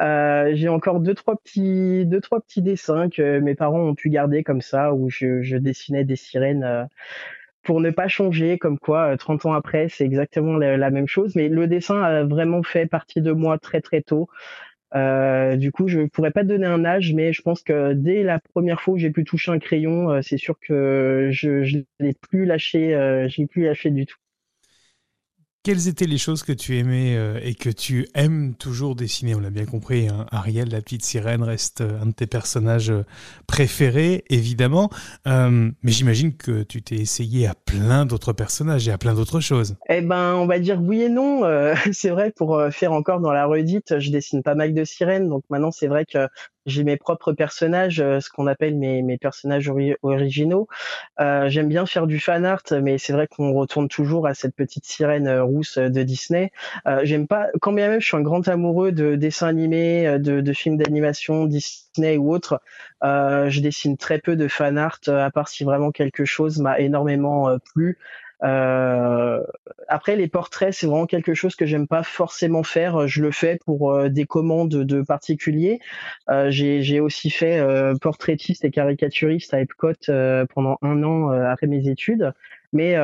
Euh, 0.00 0.52
j'ai 0.54 0.68
encore 0.68 1.00
deux 1.00 1.14
trois 1.14 1.36
petits 1.36 2.06
deux 2.06 2.20
trois 2.20 2.40
petits 2.40 2.62
dessins 2.62 3.10
que 3.10 3.40
mes 3.40 3.54
parents 3.54 3.80
ont 3.80 3.94
pu 3.94 4.08
garder 4.08 4.42
comme 4.42 4.62
ça 4.62 4.94
où 4.94 5.10
je, 5.10 5.42
je 5.42 5.56
dessinais 5.56 6.04
des 6.04 6.16
sirènes 6.16 6.64
euh, 6.64 6.84
pour 7.62 7.80
ne 7.80 7.90
pas 7.90 8.08
changer, 8.08 8.58
comme 8.58 8.78
quoi 8.78 9.16
30 9.16 9.44
euh, 9.44 9.48
ans 9.48 9.52
après, 9.52 9.88
c'est 9.88 10.04
exactement 10.04 10.56
la, 10.56 10.90
même 10.90 11.06
chose. 11.06 11.34
Mais 11.36 11.48
le 11.48 11.66
dessin 11.66 12.02
a 12.02 12.24
vraiment 12.24 12.62
fait 12.62 12.86
partie 12.86 13.20
de 13.20 13.32
moi 13.32 13.58
très 13.58 13.80
très 13.80 14.02
tôt. 14.02 14.28
Euh, 14.94 15.56
du 15.56 15.72
coup, 15.72 15.88
je 15.88 16.00
pourrais 16.06 16.32
pas 16.32 16.42
te 16.42 16.48
donner 16.48 16.66
un 16.66 16.84
âge, 16.84 17.12
mais 17.14 17.32
je 17.32 17.42
pense 17.42 17.62
que 17.62 17.92
dès 17.92 18.22
la 18.22 18.40
première 18.40 18.80
fois 18.80 18.94
que 18.94 19.00
j'ai 19.00 19.10
pu 19.10 19.24
toucher 19.24 19.52
un 19.52 19.58
crayon, 19.58 20.10
euh, 20.10 20.22
c'est 20.22 20.38
sûr 20.38 20.56
que 20.60 21.28
je, 21.30 21.62
je 21.62 21.78
l'ai 22.00 22.14
plus 22.14 22.44
lâché, 22.44 22.90
je 23.28 23.40
l'ai 23.40 23.46
plus 23.46 23.64
lâché 23.64 23.90
du 23.90 24.06
tout. 24.06 24.18
Quelles 25.62 25.88
étaient 25.88 26.06
les 26.06 26.16
choses 26.16 26.42
que 26.42 26.52
tu 26.52 26.78
aimais 26.78 27.16
euh, 27.18 27.38
et 27.42 27.54
que 27.54 27.68
tu 27.68 28.08
aimes 28.14 28.54
toujours 28.54 28.96
dessiner? 28.96 29.34
On 29.34 29.40
l'a 29.40 29.50
bien 29.50 29.66
compris, 29.66 30.08
hein. 30.08 30.24
Ariel, 30.30 30.70
la 30.70 30.80
petite 30.80 31.04
sirène, 31.04 31.42
reste 31.42 31.82
euh, 31.82 32.00
un 32.00 32.06
de 32.06 32.12
tes 32.12 32.26
personnages 32.26 32.88
euh, 32.88 33.04
préférés, 33.46 34.24
évidemment. 34.30 34.88
mais 35.26 35.92
j'imagine 35.92 36.34
que 36.34 36.62
tu 36.62 36.80
t'es 36.80 36.94
essayé 36.94 37.46
à 37.46 37.54
plein 37.54 38.06
d'autres 38.06 38.32
personnages 38.32 38.88
et 38.88 38.90
à 38.90 38.96
plein 38.96 39.12
d'autres 39.12 39.40
choses. 39.40 39.76
Eh 39.90 40.00
ben, 40.00 40.34
on 40.36 40.46
va 40.46 40.58
dire 40.60 40.80
oui 40.80 41.02
et 41.02 41.10
non. 41.10 41.42
c'est 41.92 42.08
vrai, 42.08 42.32
pour 42.34 42.58
faire 42.70 42.92
encore 42.92 43.20
dans 43.20 43.32
la 43.32 43.44
redite, 43.44 43.98
je 43.98 44.10
dessine 44.10 44.42
pas 44.42 44.54
mal 44.54 44.72
de 44.72 44.84
sirènes. 44.84 45.28
Donc 45.28 45.42
maintenant, 45.50 45.72
c'est 45.72 45.88
vrai 45.88 46.06
que 46.06 46.26
j'ai 46.66 46.84
mes 46.84 46.96
propres 46.96 47.32
personnages, 47.32 48.00
euh, 48.00 48.20
ce 48.20 48.30
qu'on 48.30 48.46
appelle 48.46 48.76
mes, 48.76 49.02
mes 49.02 49.18
personnages 49.18 49.70
originaux. 50.02 50.68
Euh, 51.20 51.48
j'aime 51.48 51.68
bien 51.68 51.86
faire 51.86 52.06
du 52.06 52.20
fan 52.20 52.44
art, 52.44 52.62
mais 52.82 52.98
c'est 52.98 53.12
vrai 53.12 53.26
qu'on 53.26 53.52
retourne 53.52 53.88
toujours 53.88 54.26
à 54.26 54.34
cette 54.34 54.54
petite 54.54 54.84
sirène 54.84 55.26
euh, 55.28 55.42
rousse 55.42 55.78
de 55.78 56.02
Disney. 56.02 56.50
j'aime 57.02 57.26
pas, 57.26 57.48
quand 57.60 57.72
bien 57.72 57.88
même 57.88 58.00
je 58.00 58.06
suis 58.06 58.16
un 58.16 58.22
grand 58.22 58.46
amoureux 58.48 58.92
de 58.92 59.14
dessins 59.14 59.48
animés, 59.48 60.18
de, 60.18 60.40
de 60.40 60.52
films 60.52 60.76
d'animation 60.76 61.46
Disney 61.46 62.16
ou 62.16 62.32
autres, 62.32 62.60
je 63.02 63.60
dessine 63.60 63.96
très 63.96 64.18
peu 64.18 64.36
de 64.36 64.48
fan 64.48 64.78
art, 64.78 65.00
à 65.06 65.30
part 65.30 65.48
si 65.48 65.64
vraiment 65.64 65.90
quelque 65.90 66.24
chose 66.24 66.58
m'a 66.58 66.78
énormément 66.78 67.56
plu. 67.72 67.98
Euh, 68.42 69.42
après, 69.88 70.16
les 70.16 70.28
portraits, 70.28 70.72
c'est 70.72 70.86
vraiment 70.86 71.06
quelque 71.06 71.34
chose 71.34 71.56
que 71.56 71.66
j'aime 71.66 71.86
pas 71.86 72.02
forcément 72.02 72.62
faire. 72.62 73.06
Je 73.06 73.22
le 73.22 73.30
fais 73.30 73.58
pour 73.64 73.92
euh, 73.92 74.08
des 74.08 74.24
commandes 74.24 74.70
de 74.70 75.02
particuliers. 75.02 75.80
Euh, 76.30 76.50
j'ai 76.50 77.00
aussi 77.00 77.30
fait 77.30 77.58
euh, 77.58 77.94
portraitiste 78.00 78.64
et 78.64 78.70
caricaturiste 78.70 79.52
à 79.52 79.60
Epcot 79.60 79.92
pendant 80.54 80.78
un 80.82 81.02
an 81.02 81.30
après 81.30 81.66
mes 81.66 81.88
études. 81.88 82.32
Mais 82.72 82.94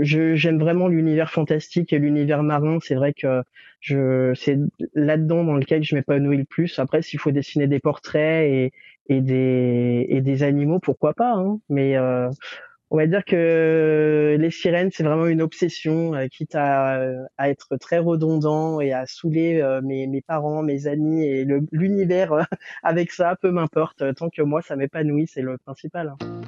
j'aime 0.00 0.58
vraiment 0.58 0.88
l'univers 0.88 1.30
fantastique 1.30 1.92
et 1.92 2.00
l'univers 2.00 2.42
marin. 2.42 2.78
C'est 2.82 2.96
vrai 2.96 3.12
que 3.12 3.42
je 3.80 4.32
c'est 4.34 4.58
là-dedans 4.94 5.44
dans 5.44 5.54
lequel 5.54 5.84
je 5.84 5.94
m'épanouis 5.94 6.38
le 6.38 6.44
plus. 6.44 6.80
Après, 6.80 7.00
s'il 7.00 7.20
faut 7.20 7.30
dessiner 7.30 7.68
des 7.68 7.78
portraits 7.78 8.50
et, 8.50 8.72
et 9.08 9.20
des 9.20 10.04
et 10.08 10.20
des 10.20 10.42
animaux, 10.42 10.80
pourquoi 10.80 11.14
pas. 11.14 11.32
Hein 11.34 11.60
mais 11.68 11.96
on 12.90 12.96
va 12.96 13.06
dire 13.06 13.24
que 13.24 14.36
les 14.38 14.50
sirènes, 14.50 14.90
c'est 14.92 15.02
vraiment 15.02 15.26
une 15.26 15.42
obsession, 15.42 16.14
euh, 16.14 16.26
quitte 16.28 16.54
à, 16.54 17.00
à, 17.36 17.50
être 17.50 17.76
très 17.76 17.98
redondant 17.98 18.80
et 18.80 18.92
à 18.92 19.06
saouler 19.06 19.60
euh, 19.60 19.82
mes, 19.82 20.06
mes, 20.06 20.22
parents, 20.22 20.62
mes 20.62 20.86
amis 20.86 21.24
et 21.24 21.46
l'univers 21.70 22.32
euh, 22.32 22.42
avec 22.82 23.12
ça, 23.12 23.36
peu 23.36 23.50
m'importe. 23.50 24.14
Tant 24.14 24.30
que 24.30 24.42
moi, 24.42 24.62
ça 24.62 24.76
m'épanouit, 24.76 25.26
c'est 25.26 25.42
le 25.42 25.58
principal. 25.58 26.14
Hein. 26.20 26.40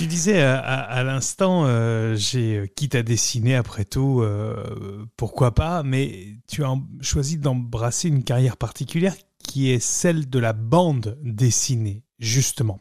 Tu 0.00 0.06
disais 0.06 0.40
à, 0.40 1.02
l'instant, 1.02 1.64
euh, 1.66 2.14
j'ai 2.16 2.56
euh, 2.56 2.66
quitte 2.66 2.94
à 2.94 3.02
dessiner 3.02 3.54
après 3.54 3.84
tout, 3.84 4.22
euh, 4.22 5.04
pourquoi 5.18 5.54
pas, 5.54 5.82
mais 5.82 6.38
tu 6.48 6.64
as 6.64 6.74
choisi 7.02 7.36
d'embrasser 7.36 8.08
une 8.08 8.24
carrière 8.24 8.56
particulière 8.56 9.14
qui 9.44 9.70
est 9.70 9.78
celle 9.78 10.30
de 10.30 10.38
la 10.38 10.54
bande 10.54 11.18
dessinée, 11.22 12.02
justement. 12.18 12.80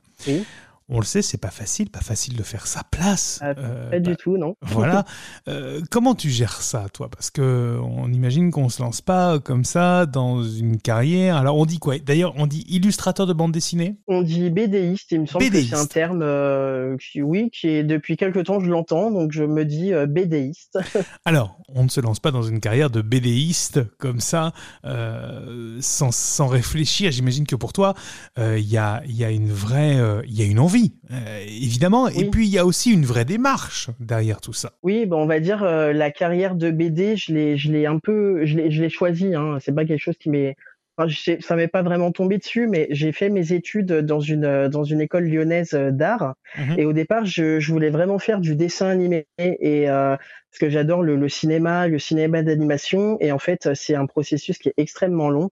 On 0.89 1.00
le 1.00 1.05
sait, 1.05 1.22
c'est 1.22 1.38
pas 1.38 1.51
facile, 1.51 1.89
pas 1.91 2.01
facile 2.01 2.36
de 2.36 2.41
faire 2.41 2.65
sa 2.65 2.84
place. 2.84 3.39
Ah, 3.41 3.53
euh, 3.58 3.91
pas 3.91 4.00
du 4.00 4.12
bah, 4.12 4.15
tout, 4.15 4.38
non. 4.38 4.55
Voilà. 4.62 5.05
Euh, 5.48 5.81
comment 5.91 6.15
tu 6.15 6.29
gères 6.29 6.62
ça, 6.62 6.88
toi? 6.91 7.10
Parce 7.10 7.29
que 7.29 7.77
on 7.81 8.12
imagine 8.12 8.50
qu'on 8.50 8.69
se 8.69 8.81
lance 8.81 9.01
pas 9.01 9.39
comme 9.39 9.65
ça 9.65 10.08
dans 10.08 10.43
une 10.43 10.77
carrière. 10.77 11.38
Alors 11.38 11.58
on 11.58 11.65
dit 11.65 11.77
quoi? 11.77 12.00
D'ailleurs, 12.00 12.34
on 12.38 12.48
dit 12.48 12.65
illustrateur 12.69 13.27
de 13.27 13.34
bande 13.34 13.51
dessinée? 13.51 13.98
On 14.08 14.24
dit 14.24 14.50
BDiste. 14.50 15.12
Il 15.12 15.22
me 15.22 15.25
semble 15.27 15.50
que 15.50 15.62
c'est 15.62 15.75
un 15.75 15.86
terme, 15.86 16.22
euh, 16.24 16.98
qui, 16.98 17.22
oui, 17.22 17.51
qui 17.51 17.67
est 17.67 17.84
depuis 17.84 18.17
quelque 18.17 18.39
temps 18.39 18.60
je 18.60 18.69
l'entends, 18.69 19.12
donc 19.12 19.31
je 19.31 19.43
me 19.43 19.65
dis 19.65 19.91
BDiste. 20.08 20.79
Alors, 21.25 21.60
on 21.69 21.84
ne 21.84 21.89
se 21.89 22.01
lance 22.01 22.19
pas 22.19 22.31
dans 22.31 22.41
une 22.41 22.60
carrière 22.60 22.89
de 22.89 23.01
BDiste 23.01 23.81
comme 23.98 24.19
ça, 24.19 24.53
sans, 24.84 26.12
sans, 26.12 26.48
réfléchir. 26.48 27.12
J'imagine 27.12 27.46
que 27.46 27.55
pour 27.55 27.74
toi, 27.74 27.93
il 28.38 28.60
y 28.60 28.77
a, 28.77 29.03
y, 29.05 29.24
a, 29.24 29.29
une 29.29 29.51
vraie, 29.51 29.98
il 30.25 30.34
y 30.34 30.41
a 30.41 30.46
une 30.46 30.60
envie 30.60 30.78
euh, 31.12 31.43
évidemment. 31.48 32.07
Et 32.07 32.25
puis, 32.29 32.48
il 32.48 32.51
y 32.51 32.57
a 32.57 32.65
aussi 32.65 32.91
une 32.91 33.05
vraie 33.05 33.25
démarche 33.25 33.89
derrière 34.00 34.41
tout 34.41 34.53
ça. 34.53 34.74
Oui, 34.83 35.05
bon, 35.05 35.24
on 35.24 35.25
va 35.25 35.39
dire 35.39 35.63
euh, 35.63 35.93
la 35.93 36.12
carrière 36.12 36.55
de 36.55 36.71
BD, 36.71 37.15
je 37.15 37.33
l'ai, 37.33 37.57
je 37.57 37.71
l'ai 37.71 37.86
un 37.86 38.00
peu, 38.00 38.45
je 38.45 38.57
l'ai, 38.57 38.71
je 38.71 38.81
l'ai 38.81 38.89
choisi. 38.89 39.36
Hein. 39.36 39.57
C'est 39.62 39.74
pas 39.74 39.86
quelque 39.86 40.01
chose 40.01 40.17
qui 40.19 40.29
m'est 40.29 40.55
Enfin, 41.00 41.38
ça 41.39 41.56
m'est 41.56 41.70
pas 41.70 41.82
vraiment 41.82 42.12
tombé 42.12 42.38
dessus, 42.38 42.68
mais 42.68 42.88
j'ai 42.89 43.13
fait 43.13 43.29
mes 43.29 43.53
études 43.53 43.94
dans 43.94 44.20
une 44.20 44.68
dans 44.68 44.84
une 44.84 45.00
école 45.00 45.25
lyonnaise 45.29 45.72
d'art. 45.74 46.36
Mmh 46.58 46.75
et 46.77 46.86
au 46.86 46.94
départ, 46.94 47.25
je, 47.25 47.60
je, 47.60 47.72
voulais 47.72 47.89
vraiment 47.89 48.20
faire 48.20 48.39
du 48.39 48.56
dessin 48.56 48.88
animé 48.88 49.27
et 49.38 49.89
euh, 49.89 50.18
parce 50.18 50.60
que 50.60 50.70
j'adore 50.70 51.03
le, 51.03 51.15
le, 51.15 51.29
cinéma, 51.29 51.88
le 51.88 52.00
cinéma 52.00 52.41
d'animation. 52.41 53.18
Et 53.22 53.32
en 53.32 53.39
fait, 53.39 53.74
c'est 53.75 53.96
un 53.96 54.08
processus 54.08 54.58
qui 54.58 54.70
est 54.70 54.74
extrêmement 54.77 55.29
long. 55.29 55.51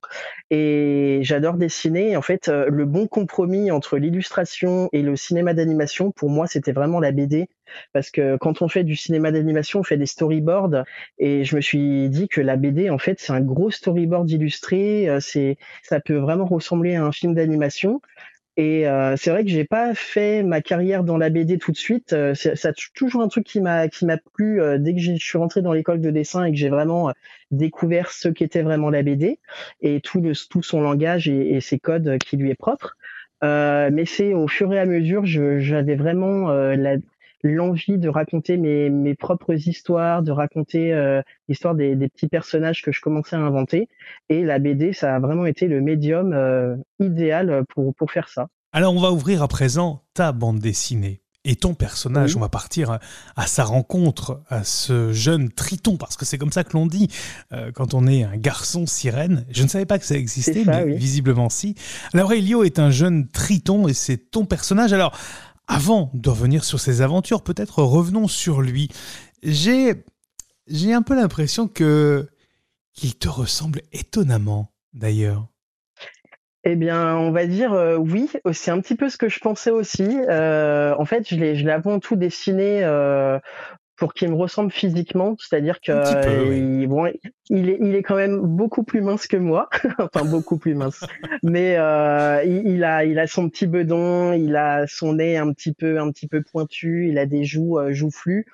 Et 0.50 1.20
j'adore 1.22 1.56
dessiner. 1.56 2.12
Et 2.12 2.18
en 2.18 2.22
fait, 2.22 2.48
le 2.48 2.86
bon 2.86 3.08
compromis 3.08 3.72
entre 3.72 3.98
l'illustration 3.98 4.90
et 4.92 5.02
le 5.02 5.16
cinéma 5.16 5.54
d'animation, 5.54 6.12
pour 6.12 6.30
moi, 6.30 6.48
c'était 6.48 6.72
vraiment 6.72 7.00
la 7.00 7.12
BD. 7.12 7.48
Parce 7.94 8.12
que 8.12 8.38
quand 8.38 8.62
on 8.62 8.68
fait 8.68 8.84
du 8.84 8.96
cinéma 8.96 9.32
d'animation, 9.32 9.80
on 9.80 9.84
fait 9.84 9.98
des 9.98 10.06
storyboards. 10.06 10.84
Et 11.20 11.44
je 11.44 11.56
me 11.56 11.62
suis 11.62 12.10
dit 12.10 12.28
que 12.28 12.42
la 12.42 12.56
BD, 12.56 12.90
en 12.90 12.98
fait, 12.98 13.20
c'est 13.20 13.34
un 13.34 13.42
gros 13.42 13.72
storyboard 13.72 14.30
illustré. 14.30 15.10
C'est, 15.20 15.58
ça 15.84 16.00
peut 16.00 16.18
vraiment 16.18 16.46
ressembler 16.46 16.96
à 16.96 17.04
un 17.04 17.12
film 17.12 17.34
d'animation. 17.34 18.02
Et 18.58 18.88
euh, 18.88 19.16
c'est 19.18 19.30
vrai 19.30 19.44
que 19.44 19.52
j'ai 19.52 19.66
pas 19.66 19.94
fait 19.94 20.42
ma 20.42 20.62
carrière 20.62 21.04
dans 21.04 21.18
la 21.18 21.30
BD 21.30 21.60
tout 21.60 21.72
de 21.72 21.78
suite. 21.78 22.14
Euh, 22.14 22.34
c'est 22.34 22.74
toujours 22.96 23.22
un 23.22 23.28
truc 23.28 23.46
qui 23.46 23.62
m'a 23.62 23.88
qui 23.88 24.04
m'a 24.08 24.18
plu 24.18 24.60
euh, 24.60 24.80
dès 24.80 24.96
que 24.96 25.00
je 25.00 25.14
suis 25.14 25.38
rentré 25.38 25.62
dans 25.62 25.74
l'école 25.74 26.02
de 26.02 26.10
dessin 26.10 26.44
et 26.44 26.52
que 26.52 26.58
j'ai 26.58 26.70
vraiment 26.70 27.14
découvert 27.52 28.12
ce 28.12 28.30
qu'était 28.30 28.64
vraiment 28.64 28.90
la 28.90 29.04
BD 29.04 29.40
et 29.82 30.02
tout 30.02 30.22
le 30.22 30.34
tout 30.50 30.64
son 30.64 30.82
langage 30.82 31.30
et, 31.30 31.56
et 31.56 31.62
ses 31.62 31.78
codes 31.78 32.18
qui 32.18 32.36
lui 32.36 32.50
est 32.50 32.56
propre. 32.56 32.98
mais 33.44 34.06
c'est 34.06 34.34
au 34.34 34.48
fur 34.48 34.74
et 34.74 34.80
à 34.80 34.88
mesure, 34.88 35.26
j'avais 35.26 35.96
vraiment 35.96 36.48
l'envie 37.44 37.98
de 37.98 38.10
raconter 38.10 38.58
mes, 38.58 38.90
mes 38.90 39.16
propres 39.16 39.54
histoires, 39.68 40.24
de 40.24 40.32
raconter 40.32 41.22
l'histoire 41.48 41.76
des, 41.76 41.96
des, 41.96 42.10
petits 42.10 42.28
personnages 42.28 42.82
que 42.82 42.92
je 42.92 43.02
commençais 43.02 43.36
à 43.36 43.40
inventer. 43.40 43.88
Et 44.30 44.44
la 44.44 44.60
BD, 44.60 44.94
ça 44.94 45.16
a 45.16 45.20
vraiment 45.20 45.46
été 45.46 45.68
le 45.68 45.82
médium 45.82 46.36
idéal 47.00 47.64
pour, 47.70 47.94
pour 47.96 48.12
faire 48.12 48.30
ça. 48.30 48.48
Alors 48.72 48.94
on 48.94 49.00
va 49.00 49.12
ouvrir 49.12 49.44
à 49.44 49.48
présent 49.48 50.04
ta 50.14 50.32
bande 50.32 50.60
dessinée. 50.60 51.22
Et 51.50 51.56
ton 51.56 51.76
personnage, 51.76 52.36
on 52.36 52.42
va 52.42 52.50
partir 52.50 53.00
à, 53.38 53.48
sa 53.48 53.64
rencontre, 53.64 54.42
à 54.50 54.66
ce 54.66 55.14
jeune 55.14 55.50
triton, 55.50 55.96
parce 55.96 56.18
que 56.18 56.26
c'est 56.26 56.38
comme 56.38 56.52
ça 56.52 56.66
que 56.66 56.74
l'on 56.74 56.86
dit 56.86 57.08
quand 57.74 57.94
on 57.94 58.06
est 58.06 58.24
un 58.24 58.36
garçon 58.36 58.86
sirène. 58.86 59.46
Je 59.50 59.64
ne 59.64 59.70
savais 59.70 59.86
pas 59.86 59.98
que 59.98 60.06
ça 60.06 60.16
existait, 60.16 60.66
mais 60.66 60.84
visiblement 60.98 61.48
si. 61.48 61.76
Alors 62.14 62.34
Elio 62.34 62.66
est 62.66 62.80
un 62.80 62.90
jeune 62.90 63.30
triton 63.30 63.88
et 63.88 63.94
c'est 63.94 64.18
ton 64.18 64.44
personnage. 64.44 64.92
Alors, 64.92 65.18
avant 65.68 66.12
de 66.14 66.30
revenir 66.30 66.64
sur 66.64 66.80
ses 66.80 67.02
aventures, 67.02 67.44
peut-être 67.44 67.84
revenons 67.84 68.28
sur 68.28 68.62
lui. 68.62 68.90
J'ai, 69.44 70.04
un 70.94 71.02
peu 71.02 71.16
l'impression 71.16 71.68
que 71.68 72.28
qu'il 72.94 73.16
te 73.16 73.28
ressemble 73.28 73.82
étonnamment, 73.92 74.72
d'ailleurs. 74.94 75.48
Eh 76.64 76.76
bien, 76.76 77.16
on 77.16 77.32
va 77.32 77.46
dire 77.46 77.74
euh, 77.74 77.96
oui. 77.96 78.30
C'est 78.52 78.72
un 78.72 78.82
petit 78.82 78.96
peu 78.96 79.10
ce 79.10 79.18
que 79.18 79.30
je 79.30 79.40
pensais 79.40 79.70
aussi. 79.70 80.18
Euh, 80.28 80.96
en 80.98 81.06
fait, 81.06 81.30
je 81.30 81.36
l'ai, 81.36 81.56
je 81.56 81.64
l'ai 81.64 81.72
avant 81.72 82.00
tout 82.00 82.16
dessiné 82.16 82.84
euh, 82.84 83.40
pour 83.98 84.14
qu'il 84.14 84.30
me 84.30 84.36
ressemble 84.36 84.72
physiquement, 84.72 85.36
c'est-à-dire 85.40 85.82
que 85.82 86.54
il, 86.54 86.88
bon, 86.88 87.08
il 87.50 87.70
est 87.70 87.78
il 87.82 87.96
est 87.96 88.04
quand 88.04 88.16
même 88.16 88.40
beaucoup 88.40 88.84
plus 88.84 89.02
mince 89.02 89.28
que 89.28 89.38
moi, 89.38 89.70
enfin 90.00 90.24
beaucoup 90.24 90.58
plus 90.58 90.76
mince, 90.76 91.04
mais 91.44 91.76
euh, 91.78 92.44
il, 92.46 92.84
a 92.84 93.04
il 93.06 93.18
a 93.18 93.28
son 93.28 93.50
petit 93.50 93.66
bedon, 93.66 94.34
il 94.34 94.56
a 94.56 94.86
son 94.88 95.14
nez 95.14 95.38
un 95.38 95.52
petit 95.52 95.74
peu 95.74 96.00
un 96.00 96.12
petit 96.12 96.28
peu 96.28 96.44
pointu, 96.44 97.10
il 97.10 97.18
a 97.18 97.26
des 97.26 97.44
joues 97.44 97.80
euh, 97.80 97.92
joufflues 97.92 98.46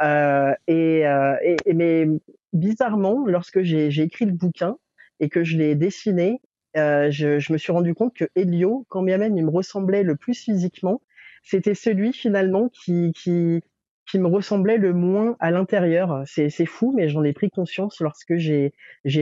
euh, 0.00 0.52
et, 0.66 1.06
euh, 1.06 1.36
et, 1.42 1.74
mais 1.74 2.06
bizarrement, 2.52 3.24
lorsque 3.26 3.62
j'ai 3.62 3.90
j'ai 3.90 4.02
écrit 4.02 4.26
le 4.26 4.32
bouquin 4.32 4.76
et 5.20 5.28
que 5.28 5.44
je 5.44 5.56
l'ai 5.56 5.74
dessiné, 5.74 6.40
euh, 6.76 7.10
je, 7.10 7.38
je 7.38 7.52
me 7.52 7.58
suis 7.58 7.72
rendu 7.72 7.94
compte 7.94 8.14
que 8.14 8.24
Elio, 8.34 8.86
quand 8.88 9.02
bien 9.02 9.18
même 9.18 9.36
il 9.36 9.44
me 9.44 9.50
ressemblait 9.50 10.02
le 10.02 10.16
plus 10.16 10.34
physiquement, 10.34 11.00
c'était 11.42 11.74
celui 11.74 12.12
finalement 12.12 12.68
qui 12.68 13.12
qui 13.12 13.62
qui 14.06 14.18
me 14.18 14.26
ressemblait 14.26 14.76
le 14.76 14.92
moins 14.92 15.36
à 15.40 15.50
l'intérieur. 15.50 16.22
C'est, 16.26 16.50
fou, 16.66 16.92
mais 16.96 17.08
j'en 17.08 17.24
ai 17.24 17.32
pris 17.32 17.50
conscience 17.50 18.00
lorsque 18.00 18.36
j'ai, 18.36 18.72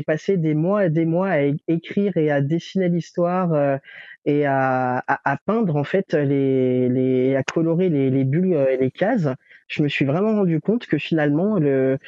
passé 0.06 0.36
des 0.36 0.54
mois 0.54 0.86
et 0.86 0.90
des 0.90 1.04
mois 1.04 1.28
à 1.28 1.40
écrire 1.68 2.16
et 2.16 2.30
à 2.30 2.40
dessiner 2.40 2.88
l'histoire 2.88 3.52
euh, 3.52 3.76
et 4.24 4.46
à, 4.46 5.02
à, 5.06 5.36
peindre 5.44 5.76
en 5.76 5.84
fait 5.84 6.14
les, 6.14 6.88
les 6.88 7.36
à 7.36 7.42
colorer 7.42 7.88
les, 7.88 8.10
les 8.10 8.24
bulles 8.24 8.54
et 8.54 8.76
les 8.76 8.90
cases. 8.90 9.28
Je 9.68 9.82
me 9.82 9.88
suis 9.88 10.04
vraiment 10.04 10.34
rendu 10.34 10.60
compte 10.60 10.86
que 10.86 10.98
finalement 10.98 11.58
le 11.58 11.98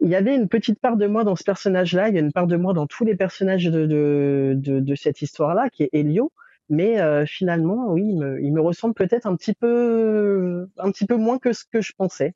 il 0.00 0.08
y 0.08 0.16
avait 0.16 0.34
une 0.34 0.48
petite 0.48 0.80
part 0.80 0.96
de 0.96 1.06
moi 1.06 1.24
dans 1.24 1.36
ce 1.36 1.44
personnage-là, 1.44 2.08
il 2.08 2.14
y 2.14 2.18
a 2.18 2.20
une 2.20 2.32
part 2.32 2.46
de 2.46 2.56
moi 2.56 2.72
dans 2.74 2.86
tous 2.86 3.04
les 3.04 3.14
personnages 3.16 3.64
de, 3.64 3.86
de, 3.86 4.54
de, 4.56 4.80
de 4.80 4.94
cette 4.94 5.22
histoire-là, 5.22 5.70
qui 5.70 5.84
est 5.84 5.90
Elio, 5.92 6.32
mais 6.68 7.00
euh, 7.00 7.24
finalement, 7.26 7.92
oui, 7.92 8.02
il 8.42 8.52
me, 8.52 8.60
ressemble 8.60 8.94
peut-être 8.94 9.26
un 9.26 9.36
petit 9.36 9.54
peu, 9.54 10.68
un 10.78 10.90
petit 10.90 11.06
peu 11.06 11.16
moins 11.16 11.38
que 11.38 11.52
ce 11.52 11.64
que 11.70 11.80
je 11.80 11.92
pensais. 11.96 12.34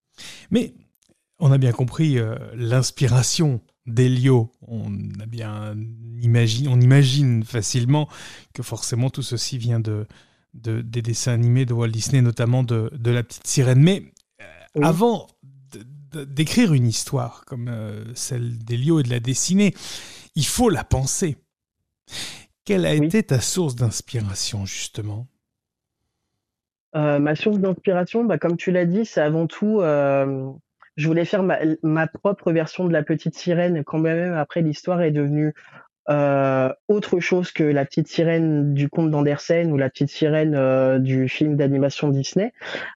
Mais 0.51 0.75
on 1.39 1.51
a 1.51 1.59
bien 1.59 1.73
compris 1.73 2.19
euh, 2.19 2.37
l'inspiration 2.55 3.61
d'Elio. 3.87 4.53
On 4.67 4.93
a 5.21 5.27
bien 5.27 5.77
imagine, 6.23 6.69
on 6.69 6.81
imagine 6.81 7.45
facilement 7.45 8.09
que 8.55 8.63
forcément 8.63 9.11
tout 9.11 9.23
ceci 9.23 9.59
vient 9.59 9.81
de, 9.81 10.07
des 10.55 11.03
dessins 11.03 11.33
animés 11.33 11.67
de 11.67 11.73
Walt 11.73 11.89
Disney, 11.89 12.23
notamment 12.23 12.63
de, 12.63 12.91
la 13.05 13.23
petite 13.23 13.47
sirène. 13.47 13.83
Mais 13.83 14.05
euh, 14.41 14.83
avant 14.83 15.27
d'écrire 16.13 16.73
une 16.73 16.87
histoire 16.87 17.45
comme 17.47 17.71
celle 18.15 18.59
d'Elio 18.59 19.01
et 19.01 19.03
de 19.05 19.11
la 19.11 19.21
dessiner, 19.21 19.75
il 20.35 20.47
faut 20.47 20.69
la 20.69 20.85
penser. 20.85 21.37
Quelle 22.65 22.87
a 22.87 22.95
été 22.95 23.23
ta 23.23 23.41
source 23.41 23.75
d'inspiration, 23.75 24.67
justement? 24.67 25.27
Euh, 26.97 27.19
Ma 27.19 27.35
source 27.35 27.59
d'inspiration, 27.59 28.25
bah, 28.25 28.39
comme 28.39 28.57
tu 28.57 28.73
l'as 28.73 28.87
dit, 28.87 29.05
c'est 29.05 29.21
avant 29.21 29.47
tout, 29.47 29.81
euh, 29.81 30.51
je 30.97 31.07
voulais 31.07 31.25
faire 31.25 31.43
ma, 31.43 32.07
propre 32.07 32.53
version 32.53 32.85
de 32.85 32.93
la 32.93 33.03
petite 33.03 33.35
sirène, 33.35 33.85
quand 33.85 33.99
même 33.99 34.35
après 34.35 34.61
l'histoire 34.61 35.01
est 35.03 35.13
devenue 35.13 35.55
euh, 36.09 36.73
autre 36.89 37.21
chose 37.21 37.53
que 37.53 37.63
la 37.63 37.85
petite 37.85 38.09
sirène 38.09 38.75
du 38.75 38.89
conte 38.89 39.13
d'Andersen 39.13 39.71
ou 39.71 39.77
la 39.77 39.89
petite 39.89 40.09
sirène 40.09 40.99
du 40.99 41.29
film 41.29 41.55
d'animation 41.55 42.09
Disney. 42.09 42.53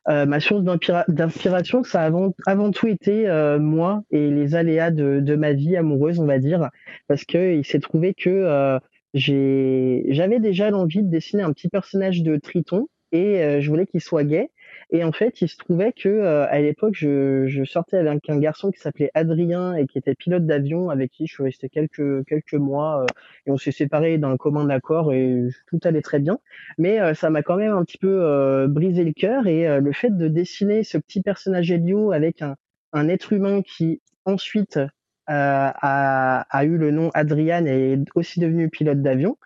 Ma 0.09 0.40
source 0.40 0.64
d'inspiration, 1.07 1.85
ça 1.85 2.03
a 2.03 2.05
avant, 2.07 2.35
avant 2.46 2.72
tout 2.72 2.88
été 2.88 3.29
moi 3.61 4.03
et 4.11 4.31
les 4.31 4.57
aléas 4.57 4.90
de, 4.90 5.20
de, 5.20 5.37
ma 5.37 5.53
vie 5.53 5.77
amoureuse, 5.77 6.18
on 6.18 6.27
va 6.27 6.40
dire, 6.40 6.70
parce 7.07 7.24
que 7.24 7.55
il 7.55 7.64
s'est 7.64 7.79
trouvé 7.79 8.14
que 8.14 8.81
j'avais 9.14 10.40
déjà 10.40 10.70
l'envie 10.70 11.03
de 11.03 11.09
dessiner 11.09 11.42
un 11.42 11.53
petit 11.53 11.68
personnage 11.68 12.22
de 12.22 12.37
Triton 12.37 12.88
et 13.12 13.61
je 13.61 13.70
voulais 13.70 13.87
qu'il 13.87 14.00
soit 14.00 14.24
gay. 14.24 14.50
Et 14.90 15.05
en 15.05 15.12
fait, 15.12 15.40
il 15.40 15.48
se 15.48 15.57
trouvait 15.57 15.92
que 15.92 16.09
euh, 16.09 16.46
à 16.48 16.61
l'époque, 16.61 16.94
je, 16.94 17.46
je, 17.46 17.64
sortais 17.64 17.96
avec 17.96 18.29
un 18.29 18.38
garçon 18.38 18.70
qui 18.70 18.81
s'appelait 18.81 19.11
Adrien 19.14 19.74
et 19.74 19.87
qui 19.87 19.98
était 19.98 20.14
pilote 20.14 20.46
d'avion, 20.46 20.90
avec 20.90 21.11
qui 21.11 21.27
je 21.27 21.35
suis 21.35 21.42
resté 21.42 21.68
quelques 21.68 22.24
quelques 22.27 22.55
mois 22.55 23.03
euh, 23.03 23.07
et 23.46 23.50
on 23.50 23.57
s'est 23.57 23.72
séparés 23.72 24.18
d'un 24.18 24.37
commun 24.37 24.68
accord 24.68 25.12
et 25.12 25.48
tout 25.66 25.81
allait 25.85 26.03
très 26.03 26.20
bien. 26.20 26.38
Mais 26.79 27.00
euh, 27.00 27.14
ça 27.14 27.31
m'a 27.31 27.42
quand 27.42 27.57
même 27.57 27.72
un 27.72 27.85
petit 27.85 27.98
peu 27.98 28.66
brisé 28.68 29.05
le 29.05 29.12
cœur 29.12 29.46
et 29.46 29.81
le 29.81 29.92
fait 29.92 30.16
de 30.16 30.29
dessiner 30.29 30.85
ce 30.85 30.98
petit 30.98 31.22
personnage 31.22 31.70
Elio 31.70 32.12
avec 32.12 32.42
un, 32.42 32.57
un 32.92 33.09
être 33.09 33.33
humain 33.33 33.62
qui 33.62 34.00
ensuite 34.24 34.79
a, 35.27 36.47
a, 36.51 36.65
eu 36.65 36.77
le 36.77 36.91
nom 36.91 37.11
Adrian 37.15 37.67
et 37.67 37.93
est 37.93 38.05
aussi 38.15 38.41
devenu 38.41 38.69
pilote 38.69 39.03
d'avion. 39.03 39.37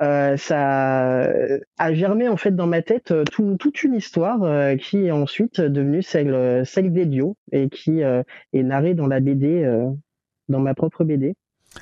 Euh, 0.00 0.36
ça 0.36 1.28
a 1.78 1.94
germé 1.94 2.28
en 2.28 2.36
fait 2.36 2.56
dans 2.56 2.66
ma 2.66 2.82
tête 2.82 3.12
euh, 3.12 3.24
toute 3.24 3.84
une 3.84 3.94
histoire 3.94 4.42
euh, 4.42 4.74
qui 4.76 5.06
est 5.06 5.10
ensuite 5.12 5.60
devenue 5.60 6.02
celle, 6.02 6.64
celle 6.66 6.92
d'Elio 6.92 7.36
et 7.52 7.68
qui 7.68 8.00
est 8.00 8.62
narrée 8.62 8.94
dans 8.94 9.06
la 9.06 9.20
BD, 9.20 9.64
dans 10.48 10.60
ma 10.60 10.74
propre 10.74 11.04
BD. 11.04 11.34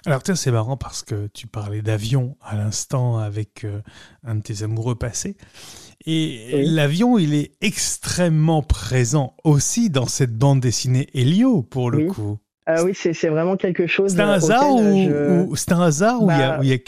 Alors 0.07 0.23
tiens, 0.23 0.37
c'est 0.37 0.53
marrant 0.53 0.77
parce 0.77 1.03
que 1.03 1.27
tu 1.29 1.47
parlais 1.47 1.83
d'avion 1.83 2.37
à 2.43 2.57
l'instant 2.57 3.19
avec 3.19 3.67
un 4.25 4.37
de 4.37 4.43
tes 4.43 4.63
amoureux 4.63 4.95
passés. 4.95 5.37
Et 6.07 6.63
l'avion, 6.65 7.19
il 7.19 7.35
est 7.35 7.53
extrêmement 7.61 8.63
présent 8.63 9.37
aussi 9.45 9.91
dans 9.91 10.07
cette 10.07 10.37
bande 10.37 10.61
dessinée 10.61 11.09
Elio, 11.13 11.63
pour 11.63 11.91
le 11.91 12.07
coup. 12.07 12.39
Ah 12.67 12.85
oui, 12.85 12.93
c'est 12.95 13.29
vraiment 13.29 13.57
quelque 13.57 13.87
chose. 13.87 14.13
C'est 14.13 14.21
un, 14.21 14.31
hasard 14.31 14.77
ou, 14.77 15.57
c'est 15.57 15.73
un 15.73 15.81
hasard 15.81 16.21
il 16.23 16.69
y 16.69 16.73
a, 16.73 16.79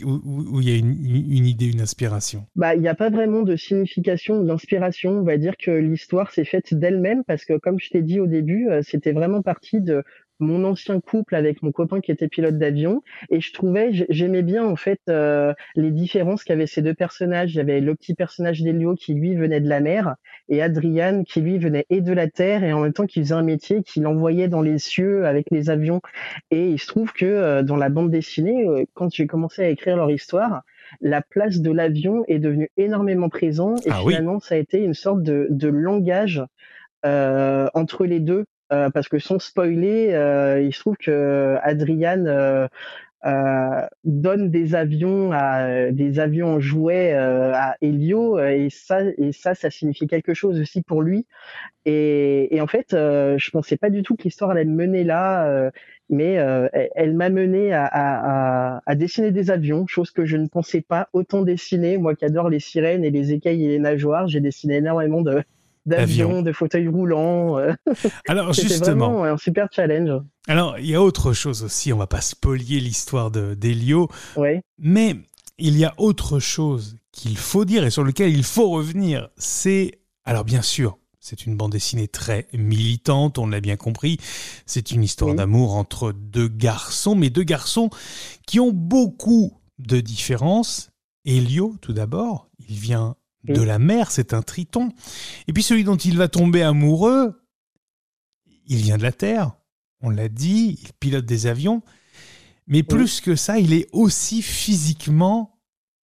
y 0.61 0.73
a 0.73 0.77
une, 0.77 0.97
une, 1.05 1.47
idée, 1.47 1.67
une 1.67 1.81
inspiration? 1.81 2.47
Bah, 2.55 2.75
il 2.75 2.83
n'y 2.83 2.89
a 2.89 2.95
pas 2.95 3.11
vraiment 3.11 3.43
de 3.43 3.57
signification 3.57 4.41
ou 4.41 4.45
d'inspiration. 4.45 5.13
On 5.13 5.23
va 5.23 5.39
dire 5.39 5.55
que 5.57 5.71
l'histoire 5.71 6.31
s'est 6.31 6.45
faite 6.45 6.75
d'elle-même 6.75 7.25
parce 7.25 7.45
que, 7.45 7.57
comme 7.59 7.81
je 7.81 7.91
t'ai 7.91 8.03
dit 8.03 8.21
au 8.21 8.27
début, 8.27 8.69
euh, 8.69 8.83
c'était 8.83 9.13
vraiment 9.13 9.43
parti 9.43 9.81
de 9.81 10.05
mon 10.43 10.65
ancien 10.65 11.01
couple 11.01 11.35
avec 11.35 11.63
mon 11.63 11.73
copain 11.73 12.01
qui 12.01 12.11
était 12.11 12.29
pilote 12.29 12.59
d'avion. 12.59 13.03
Et 13.31 13.41
je 13.41 13.53
trouvais 13.53 13.91
j'aimais 14.09 14.43
bien 14.43 14.65
en 14.65 14.77
fait 14.77 15.01
euh, 15.09 15.55
les 15.75 15.91
différences 15.91 16.45
qu'avaient 16.45 16.67
ces 16.67 16.83
deux 16.83 16.95
personnages. 16.95 17.55
Il 17.55 17.59
y 17.59 17.61
avait 17.61 17.81
le 17.81 17.95
petit 17.95 18.15
personnage 18.15 18.63
d'Elio 18.63 18.95
qui 18.95 19.15
lui 19.15 19.35
venait 19.35 19.61
de 19.61 19.69
la 19.69 19.81
mer 19.81 20.17
et 20.49 20.63
Adrian 20.63 21.23
qui 21.25 21.41
lui 21.41 21.59
venait 21.59 21.87
et 21.91 22.01
de 22.01 22.13
la 22.13 22.29
terre 22.29 22.65
et 22.65 22.73
en 22.73 22.81
même 22.81 22.93
temps 22.93 23.07
qui 23.07 23.21
faisait 23.21 23.35
un 23.35 23.43
métier 23.43 23.83
qu'il 23.83 24.07
envoyait 24.07 24.49
dans 24.49 24.63
les 24.63 24.79
cieux 24.79 25.27
avec 25.27 25.47
les 25.51 25.71
avions. 25.71 26.01
Et 26.51 26.69
il 26.69 26.79
se 26.79 26.87
trouve 26.87 27.13
que 27.13 27.25
euh, 27.25 27.63
dans 27.63 27.77
la 27.77 27.89
bande 27.89 28.11
dessinée 28.11 28.67
euh, 28.69 28.85
quand 28.95 29.15
j'ai 29.15 29.27
commencé 29.27 29.63
à 29.63 29.69
écrire 29.69 29.97
leur 29.97 30.11
histoire 30.11 30.63
la 31.01 31.23
place 31.23 31.61
de 31.61 31.71
l'avion 31.71 32.23
est 32.29 32.39
devenue 32.39 32.69
énormément 32.77 33.31
présente 33.31 33.87
et 33.87 33.91
ah 33.91 34.01
finalement 34.07 34.41
ça 34.41 34.57
a 34.57 34.59
été 34.59 34.83
une 34.83 34.93
sorte 34.93 35.23
de, 35.23 35.47
de 35.49 35.69
langage 35.69 36.43
entre 37.05 38.05
les 38.05 38.21
deux 38.21 38.45
euh, 38.73 38.91
parce 38.91 39.09
que 39.09 39.19
sans 39.19 39.39
spoiler, 39.39 40.13
euh, 40.13 40.63
il 40.63 40.73
se 40.73 40.81
trouve 40.81 40.97
que 40.97 41.57
Adrian 41.63 42.25
euh, 42.27 42.67
donne 44.05 44.51
des 44.51 44.75
avions 44.75 45.31
des 45.93 46.19
avions 46.19 46.59
jouets 46.59 47.13
à 47.13 47.77
Elio 47.83 48.39
et 48.41 48.69
ça 48.71 49.01
ça 49.55 49.71
signifie 49.71 50.07
quelque 50.07 50.35
chose 50.35 50.59
aussi 50.61 50.83
pour 50.83 51.03
lui. 51.03 51.27
Et, 51.85 52.59
en 52.61 52.67
fait 52.67 52.89
je 52.93 53.51
pensais 53.51 53.77
pas 53.77 53.91
du 53.91 54.03
tout 54.03 54.17
que 54.17 54.25
l'histoire 54.25 54.51
allait 54.51 54.65
me 54.65 54.75
mener 54.75 55.05
là 55.05 55.71
mais 56.11 56.33
elle, 56.95 57.15
m'a 57.15 57.31
mené 57.31 57.73
à, 57.73 58.81
à, 58.85 58.95
dessiner 58.97 59.31
des 59.31 59.51
avions 59.51 59.87
chose 59.87 60.11
que 60.11 60.25
je 60.25 60.37
ne 60.37 60.49
pensais 60.49 60.81
pas 60.81 61.09
autant 61.13 61.43
dessiner. 61.43 61.99
Moi 61.99 62.17
qui 62.17 62.25
adore 62.25 62.51
les 62.51 62.61
sirènes 62.61 63.05
et 63.05 63.11
les 63.11 63.33
écailles 63.33 63.65
et 63.65 63.69
les 63.69 63.79
nageoires 63.79 64.27
j'ai 64.27 64.41
dessiné 64.41 64.77
énormément 64.77 65.21
de 65.23 65.45
d'avions, 65.87 66.43
de 66.43 66.53
fauteuils 66.53 66.89
roulants. 66.89 67.59
Euh. 67.59 67.73
Alors 68.29 68.53
justement, 68.53 69.13
vraiment 69.13 69.25
un 69.25 69.37
super 69.37 69.69
challenge. 69.71 70.23
Alors 70.49 70.79
il 70.79 70.87
y 70.87 70.95
a 70.95 71.03
autre 71.03 71.33
chose 71.33 71.63
aussi. 71.63 71.93
On 71.93 71.99
va 71.99 72.07
pas 72.07 72.21
spolier 72.21 72.81
l'histoire 72.81 73.31
d'Elio, 73.31 74.09
ouais. 74.37 74.63
mais 74.79 75.17
il 75.59 75.77
y 75.77 75.85
a 75.85 75.95
autre 75.99 76.39
chose 76.39 76.97
qu'il 77.13 77.37
faut 77.37 77.65
dire 77.65 77.85
et 77.85 77.91
sur 77.91 78.05
lequel 78.05 78.31
il 78.31 78.45
faut 78.45 78.71
revenir. 78.71 79.29
C'est 79.37 80.01
alors 80.25 80.45
bien 80.45 80.63
sûr. 80.63 80.99
C'est 81.25 81.47
une 81.47 81.57
bande 81.57 81.71
dessinée 81.71 82.09
très 82.09 82.49
militante, 82.53 83.39
on 83.39 83.47
l'a 83.47 83.61
bien 83.61 83.77
compris. 83.77 84.19
C'est 84.67 84.91
une 84.91 85.05
histoire 85.05 85.37
d'amour 85.37 85.77
entre 85.77 86.11
deux 86.11 86.49
garçons, 86.49 87.15
mais 87.15 87.31
deux 87.31 87.45
garçons 87.45 87.91
qui 88.45 88.59
ont 88.59 88.73
beaucoup 88.73 89.57
de 89.79 90.01
différences. 90.01 90.91
Elio, 91.25 91.77
tout 91.81 91.93
d'abord, 91.93 92.49
il 92.69 92.75
vient 92.75 93.15
de 93.45 93.63
la 93.63 93.79
mer, 93.79 94.11
c'est 94.11 94.35
un 94.35 94.43
triton. 94.43 94.93
Et 95.49 95.53
puis 95.53 95.63
celui 95.63 95.85
dont 95.85 95.97
il 95.97 96.17
va 96.17 96.29
tomber 96.29 96.63
amoureux, 96.63 97.43
il 98.67 98.79
vient 98.79 98.97
de 98.97 99.03
la 99.03 99.13
Terre, 99.13 99.53
on 100.01 100.11
l'a 100.11 100.29
dit, 100.29 100.79
il 100.83 100.93
pilote 101.01 101.25
des 101.25 101.47
avions, 101.47 101.83
mais 102.67 102.83
plus 102.83 103.21
que 103.21 103.37
ça, 103.37 103.59
il 103.59 103.73
est 103.73 103.89
aussi 103.93 104.43
physiquement 104.43 105.59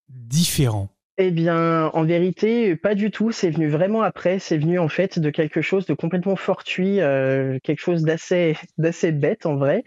différent. 0.09 0.89
Eh 1.21 1.31
bien, 1.31 1.87
en 1.93 2.03
vérité, 2.05 2.77
pas 2.77 2.95
du 2.95 3.11
tout. 3.11 3.31
C'est 3.33 3.49
venu 3.49 3.67
vraiment 3.67 4.03
après. 4.03 4.39
C'est 4.39 4.57
venu 4.57 4.79
en 4.79 4.87
fait 4.87 5.19
de 5.19 5.29
quelque 5.29 5.61
chose 5.61 5.85
de 5.85 5.93
complètement 5.93 6.37
fortuit, 6.37 7.01
euh, 7.01 7.59
quelque 7.61 7.81
chose 7.81 8.03
d'assez 8.03 8.55
d'assez 8.77 9.11
bête 9.11 9.45
en 9.45 9.57
vrai. 9.57 9.83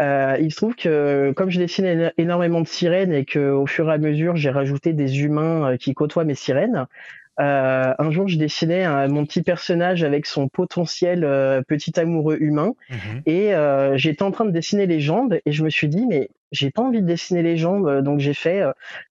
Euh, 0.00 0.36
il 0.40 0.52
se 0.52 0.56
trouve 0.58 0.76
que 0.76 1.32
comme 1.36 1.50
je 1.50 1.58
dessine 1.60 2.12
énormément 2.18 2.60
de 2.60 2.68
sirènes 2.68 3.12
et 3.12 3.24
que 3.24 3.50
au 3.50 3.66
fur 3.66 3.90
et 3.90 3.94
à 3.94 3.98
mesure 3.98 4.36
j'ai 4.36 4.50
rajouté 4.50 4.92
des 4.92 5.22
humains 5.22 5.72
euh, 5.72 5.76
qui 5.78 5.94
côtoient 5.94 6.24
mes 6.24 6.34
sirènes, 6.36 6.86
euh, 7.40 7.94
un 7.98 8.10
jour, 8.10 8.28
je 8.28 8.36
dessinais 8.36 8.86
mon 9.08 9.24
petit 9.24 9.42
personnage 9.42 10.02
avec 10.02 10.26
son 10.26 10.48
potentiel 10.48 11.24
euh, 11.24 11.62
petit 11.66 11.98
amoureux 11.98 12.36
humain, 12.40 12.74
mhm. 12.90 13.22
et 13.26 13.54
euh, 13.54 13.96
j'étais 13.96 14.22
en 14.22 14.30
train 14.30 14.44
de 14.44 14.50
dessiner 14.50 14.86
les 14.86 15.00
jambes, 15.00 15.38
et 15.44 15.52
je 15.52 15.62
me 15.62 15.70
suis 15.70 15.88
dit, 15.88 16.06
mais 16.06 16.30
j'ai 16.50 16.70
pas 16.70 16.82
envie 16.82 17.02
de 17.02 17.06
dessiner 17.06 17.42
les 17.42 17.56
jambes, 17.56 18.00
donc 18.00 18.20
j'ai 18.20 18.34
fait, 18.34 18.62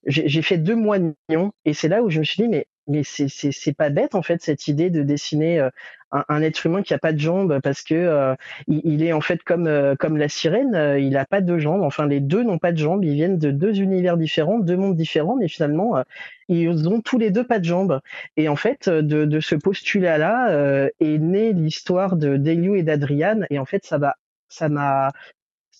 j'ai 0.05 0.41
fait 0.41 0.57
deux 0.57 0.75
moignons, 0.75 1.51
et 1.65 1.73
c'est 1.73 1.87
là 1.87 2.03
où 2.03 2.09
je 2.09 2.19
me 2.19 2.23
suis 2.23 2.43
dit, 2.43 2.49
mais 2.49 2.67
mais 2.89 3.03
c'est 3.03 3.27
c'est 3.27 3.73
pas 3.73 3.89
bête 3.89 4.15
en 4.15 4.21
fait 4.21 4.41
cette 4.41 4.69
idée 4.69 4.89
de 4.89 5.03
dessiner 5.03 5.67
un, 6.11 6.41
être 6.41 6.65
humain 6.65 6.81
qui 6.81 6.93
a 6.93 6.99
pas 6.99 7.13
de 7.13 7.19
jambes 7.19 7.59
parce 7.61 7.81
que 7.81 8.35
il, 8.67 9.03
est 9.03 9.13
en 9.13 9.21
fait 9.21 9.43
comme 9.43 9.95
comme 9.99 10.17
la 10.17 10.29
sirène, 10.29 10.97
il 10.99 11.17
a 11.17 11.25
pas 11.25 11.41
de 11.41 11.57
jambes. 11.57 11.81
Enfin 11.81 12.07
les 12.07 12.19
deux 12.19 12.43
n'ont 12.43 12.59
pas 12.59 12.71
de 12.71 12.77
jambes, 12.77 13.03
ils 13.03 13.13
viennent 13.15 13.37
de 13.37 13.51
deux 13.51 13.79
univers 13.79 14.17
différents, 14.17 14.59
deux 14.59 14.77
mondes 14.77 14.95
différents, 14.95 15.35
mais 15.35 15.47
finalement 15.47 16.03
ils 16.49 16.87
ont 16.87 17.01
tous 17.01 17.17
les 17.17 17.31
deux 17.31 17.45
pas 17.45 17.59
de 17.59 17.65
jambes. 17.65 17.99
Et 18.37 18.49
en 18.49 18.55
fait, 18.55 18.89
de, 18.89 19.25
de 19.25 19.39
ce 19.39 19.55
postulat-là 19.55 20.49
euh, 20.51 20.89
est 20.99 21.17
née 21.17 21.53
l'histoire 21.53 22.15
de 22.15 22.37
d'Elio 22.37 22.75
et 22.75 22.83
d'Adriane. 22.83 23.45
Et 23.49 23.59
en 23.59 23.65
fait, 23.65 23.85
ça 23.85 23.97
va, 23.97 24.15
ça 24.49 24.69
m'a, 24.69 25.11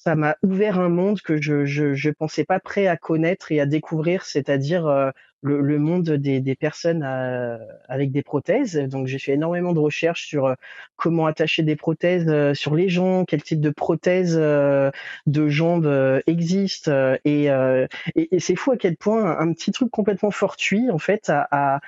ça 0.04 0.16
m'a 0.16 0.38
ouvert 0.44 0.80
un 0.80 0.90
monde 0.90 1.22
que 1.22 1.42
je, 1.42 1.66
je, 1.66 1.94
je 1.94 2.10
pensais 2.12 2.46
pas 2.46 2.60
prêt 2.60 2.88
à 2.88 2.98
connaître 2.98 3.52
et 3.52 3.60
à 3.60 3.66
découvrir, 3.66 4.24
c'est-à-dire 4.24 4.88
euh, 4.88 5.12
le, 5.42 5.62
le, 5.62 5.80
monde 5.80 6.10
des, 6.10 6.40
des 6.40 6.56
personnes 6.56 7.04
euh, 7.04 7.58
avec 7.90 8.12
des 8.12 8.22
prothèses. 8.24 8.76
Donc 8.76 9.08
j'ai 9.08 9.20
fait 9.20 9.34
énormément 9.34 9.74
de 9.74 9.80
recherches 9.80 10.26
sur 10.28 10.46
euh, 10.46 10.56
comment 10.96 11.26
attacher 11.26 11.64
des 11.64 11.76
prothèses 11.76 12.26
euh, 12.28 12.54
sur 12.54 12.76
les 12.76 12.90
gens, 12.90 13.26
quel 13.26 13.44
type 13.44 13.60
de 13.62 13.70
prothèses 13.70 14.38
de 14.38 15.50
jambes 15.50 16.22
existent. 16.28 16.92
Et, 17.26 17.46
et, 17.46 17.88
et 18.36 18.40
c'est 18.40 18.56
fou 18.56 18.72
à 18.72 18.78
quel 18.78 18.98
point 18.98 19.38
un, 19.40 19.54
petit 19.54 19.72
truc 19.72 19.90
complètement 19.92 20.32
fortuit 20.32 20.90
en 20.92 21.00
fait 21.00 21.30
a, 21.30 21.48
a 21.52 21.80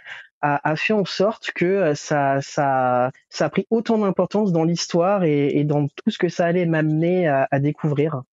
a, 0.41 0.75
fait 0.75 0.93
en 0.93 1.06
sorte 1.06 1.52
que 1.54 1.93
ça, 1.95 2.41
ça, 2.41 3.12
ça 3.30 3.45
a 3.45 3.49
pris 3.49 3.65
autant 3.69 3.97
d'importance 3.97 4.52
dans 4.52 4.63
l'histoire 4.63 5.23
et, 5.23 5.63
dans 5.63 5.88
tout 5.88 6.10
ce 6.10 6.17
que 6.17 6.30
ça 6.30 6.45
allait 6.45 6.65
m'amener 6.65 7.28
à, 7.28 7.47
à 7.52 7.60
découvrir. 7.60 8.23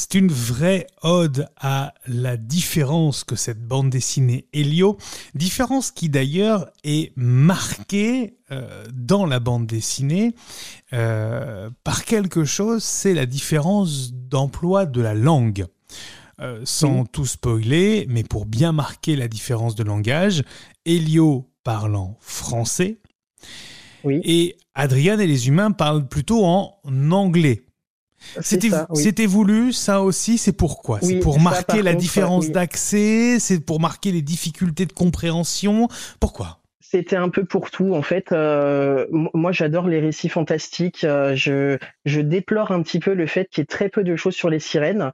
C'est 0.00 0.14
une 0.14 0.28
vraie 0.28 0.86
ode 1.02 1.48
à 1.60 1.92
la 2.06 2.36
différence 2.36 3.24
que 3.24 3.34
cette 3.34 3.66
bande 3.66 3.90
dessinée 3.90 4.46
Helio, 4.52 4.96
différence 5.34 5.90
qui 5.90 6.08
d'ailleurs 6.08 6.70
est 6.84 7.10
marquée 7.16 8.36
euh, 8.52 8.86
dans 8.92 9.26
la 9.26 9.40
bande 9.40 9.66
dessinée 9.66 10.36
euh, 10.92 11.68
par 11.82 12.04
quelque 12.04 12.44
chose, 12.44 12.84
c'est 12.84 13.12
la 13.12 13.26
différence 13.26 14.12
d'emploi 14.12 14.86
de 14.86 15.00
la 15.00 15.14
langue. 15.14 15.66
Euh, 16.40 16.60
sans 16.64 17.04
tout 17.04 17.26
spoiler, 17.26 18.06
mais 18.08 18.22
pour 18.22 18.46
bien 18.46 18.70
marquer 18.70 19.16
la 19.16 19.26
différence 19.26 19.74
de 19.74 19.82
langage, 19.82 20.44
Helio 20.86 21.50
parlant 21.64 22.16
français, 22.20 23.00
et 24.04 24.56
Adrian 24.74 25.18
et 25.18 25.26
les 25.26 25.48
humains 25.48 25.72
parlent 25.72 26.06
plutôt 26.06 26.44
en 26.44 26.78
anglais. 27.10 27.64
C'était 28.40 29.26
voulu, 29.26 29.72
ça 29.72 30.02
aussi, 30.02 30.38
c'est 30.38 30.52
pourquoi? 30.52 31.00
C'est 31.02 31.18
pour 31.18 31.40
marquer 31.40 31.82
la 31.82 31.94
différence 31.94 32.50
d'accès, 32.50 33.38
c'est 33.40 33.58
pour 33.58 33.80
marquer 33.80 34.12
les 34.12 34.22
difficultés 34.22 34.86
de 34.86 34.92
compréhension. 34.92 35.88
Pourquoi? 36.20 36.60
C'était 36.90 37.16
un 37.16 37.28
peu 37.28 37.44
pour 37.44 37.70
tout 37.70 37.94
en 37.94 38.00
fait. 38.00 38.32
Euh, 38.32 39.06
moi, 39.10 39.52
j'adore 39.52 39.88
les 39.88 40.00
récits 40.00 40.30
fantastiques. 40.30 41.04
Euh, 41.04 41.34
je, 41.36 42.20
déplore 42.20 42.72
un 42.72 42.82
petit 42.82 42.98
peu 42.98 43.12
le 43.12 43.26
fait 43.26 43.46
qu'il 43.50 43.60
y 43.60 43.62
ait 43.62 43.66
très 43.66 43.90
peu 43.90 44.02
de 44.02 44.16
choses 44.16 44.34
sur 44.34 44.48
les 44.48 44.58
sirènes. 44.58 45.12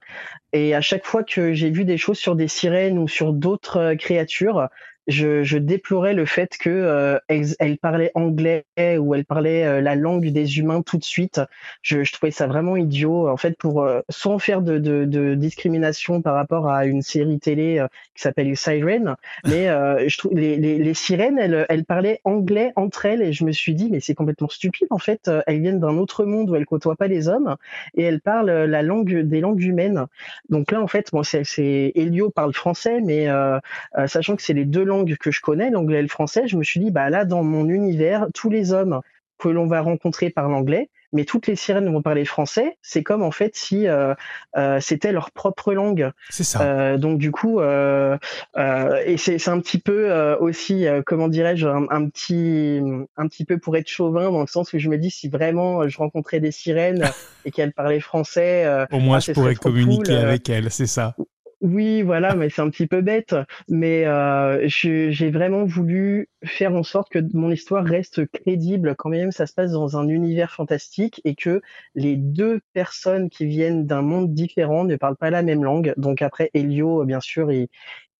Et 0.53 0.73
à 0.73 0.79
chaque 0.79 1.05
fois 1.05 1.23
que 1.23 1.53
j'ai 1.53 1.69
vu 1.69 1.83
des 1.83 1.97
choses 1.97 2.17
sur 2.17 2.37
des 2.37 2.47
sirènes 2.47 2.97
ou 2.97 3.09
sur 3.09 3.33
d'autres 3.33 3.77
euh, 3.77 3.95
créatures, 3.95 4.69
je, 5.07 5.43
je, 5.43 5.57
déplorais 5.57 6.13
le 6.13 6.25
fait 6.25 6.57
que 6.59 6.69
euh, 6.69 7.19
elle, 7.27 7.77
parlait 7.77 8.11
anglais 8.15 8.65
ou 8.77 9.13
elle 9.13 9.25
parlait 9.25 9.65
euh, 9.65 9.81
la 9.81 9.95
langue 9.95 10.27
des 10.27 10.59
humains 10.59 10.81
tout 10.81 10.97
de 10.97 11.03
suite. 11.03 11.41
Je, 11.81 12.03
je 12.03 12.13
trouvais 12.13 12.31
ça 12.31 12.47
vraiment 12.47 12.75
idiot. 12.75 13.29
En 13.29 13.37
fait, 13.37 13.57
pour 13.57 13.83
euh, 13.83 14.01
sans 14.09 14.39
faire 14.39 14.61
de, 14.61 14.77
de, 14.77 15.05
de, 15.05 15.35
discrimination 15.35 16.21
par 16.21 16.33
rapport 16.33 16.69
à 16.69 16.85
une 16.85 17.01
série 17.01 17.39
télé 17.39 17.83
qui 18.15 18.21
s'appelle 18.21 18.55
Siren, 18.55 19.15
mais 19.45 19.67
je 20.07 20.17
trouve 20.17 20.33
les, 20.33 20.57
les, 20.57 20.77
les, 20.77 20.93
sirènes, 20.93 21.37
elles, 21.37 21.65
elles 21.69 21.85
parlaient 21.85 22.21
anglais 22.23 22.71
entre 22.75 23.05
elles 23.05 23.21
et 23.21 23.33
je 23.33 23.43
me 23.43 23.51
suis 23.51 23.75
dit 23.75 23.89
mais 23.91 23.99
c'est 23.99 24.15
complètement 24.15 24.49
stupide. 24.49 24.87
En 24.89 24.97
fait, 24.97 25.29
elles 25.45 25.61
viennent 25.61 25.79
d'un 25.79 25.97
autre 25.97 26.25
monde 26.25 26.49
où 26.49 26.55
elles 26.55 26.65
côtoient 26.65 26.95
pas 26.95 27.07
les 27.07 27.27
hommes 27.27 27.55
et 27.95 28.03
elles 28.03 28.21
parlent 28.21 28.51
la 28.65 28.81
langue 28.81 29.21
des 29.21 29.41
langues 29.41 29.61
humaines. 29.61 30.05
Donc 30.49 30.71
là, 30.71 30.81
en 30.81 30.87
fait, 30.87 31.09
bon, 31.11 31.23
c'est 31.23 31.91
Elio 31.95 32.29
parle 32.29 32.53
français, 32.53 33.01
mais 33.01 33.27
sachant 34.07 34.35
que 34.35 34.41
c'est 34.41 34.53
les 34.53 34.65
deux 34.65 34.83
langues 34.83 34.94
que 35.03 35.31
je 35.31 35.41
connais, 35.41 35.69
l'anglais 35.69 35.99
et 35.99 36.01
le 36.01 36.07
français, 36.07 36.47
je 36.47 36.57
me 36.57 36.63
suis 36.63 36.79
dit, 36.79 36.91
bah 36.91 37.09
là, 37.09 37.25
dans 37.25 37.43
mon 37.43 37.67
univers, 37.67 38.27
tous 38.33 38.49
les 38.49 38.71
hommes 38.71 39.01
que 39.37 39.49
l'on 39.49 39.67
va 39.67 39.81
rencontrer 39.81 40.29
parlent 40.29 40.53
anglais, 40.53 40.89
mais 41.11 41.25
toutes 41.25 41.47
les 41.47 41.55
sirènes 41.55 41.91
vont 41.91 42.01
parler 42.01 42.25
français. 42.25 42.77
C'est 42.81 43.03
comme 43.03 43.23
en 43.23 43.31
fait 43.31 43.55
si 43.55 43.87
euh, 43.87 44.13
euh, 44.57 44.79
c'était 44.79 45.11
leur 45.11 45.31
propre 45.31 45.73
langue. 45.73 46.11
C'est 46.29 46.43
ça. 46.43 46.61
Euh, 46.61 46.97
donc 46.97 47.17
du 47.17 47.31
coup, 47.31 47.61
et 47.61 49.17
c'est 49.17 49.47
un 49.47 49.59
petit 49.59 49.79
peu 49.79 50.35
aussi, 50.39 50.85
comment 51.05 51.27
dirais-je, 51.27 51.67
un, 51.67 52.09
petit, 52.09 52.81
un 53.17 53.27
petit 53.27 53.45
peu 53.45 53.57
pour 53.57 53.77
être 53.77 53.87
chauvin 53.87 54.31
dans 54.31 54.41
le 54.41 54.47
sens 54.47 54.73
où 54.73 54.79
je 54.79 54.89
me 54.89 54.97
dis 54.97 55.11
si 55.11 55.29
vraiment 55.29 55.87
je 55.87 55.97
rencontrais 55.97 56.39
des 56.39 56.51
sirènes 56.51 57.03
et 57.45 57.51
qu'elles 57.51 57.73
parlaient 57.73 57.99
français, 57.99 58.85
au 58.91 58.99
moins 58.99 59.17
ah, 59.17 59.19
je 59.21 59.31
pourrais 59.31 59.55
communiquer 59.55 60.15
avec 60.15 60.49
elles. 60.49 60.71
C'est 60.71 60.87
ça. 60.87 61.15
Oui, 61.61 62.01
voilà, 62.01 62.35
mais 62.35 62.49
c'est 62.49 62.61
un 62.61 62.69
petit 62.69 62.85
peu 62.85 63.01
bête. 63.01 63.35
Mais 63.69 64.05
euh, 64.05 64.67
j'ai 64.67 65.31
vraiment 65.31 65.65
voulu 65.65 66.29
faire 66.43 66.73
en 66.75 66.83
sorte 66.83 67.09
que 67.09 67.19
mon 67.33 67.49
histoire 67.51 67.83
reste 67.85 68.25
crédible 68.31 68.95
quand 68.95 69.09
même 69.09 69.31
ça 69.31 69.47
se 69.47 69.53
passe 69.53 69.71
dans 69.71 69.97
un 69.97 70.07
univers 70.07 70.51
fantastique 70.51 71.21
et 71.23 71.33
que 71.35 71.61
les 71.95 72.17
deux 72.17 72.61
personnes 72.73 73.29
qui 73.29 73.45
viennent 73.45 73.85
d'un 73.87 74.01
monde 74.01 74.33
différent 74.33 74.83
ne 74.83 74.95
parlent 74.95 75.15
pas 75.17 75.29
la 75.31 75.41
même 75.43 75.63
langue. 75.63 75.93
Donc 75.97 76.21
après, 76.21 76.51
Elio, 76.53 77.03
bien 77.05 77.21
sûr, 77.21 77.51
il, 77.51 77.67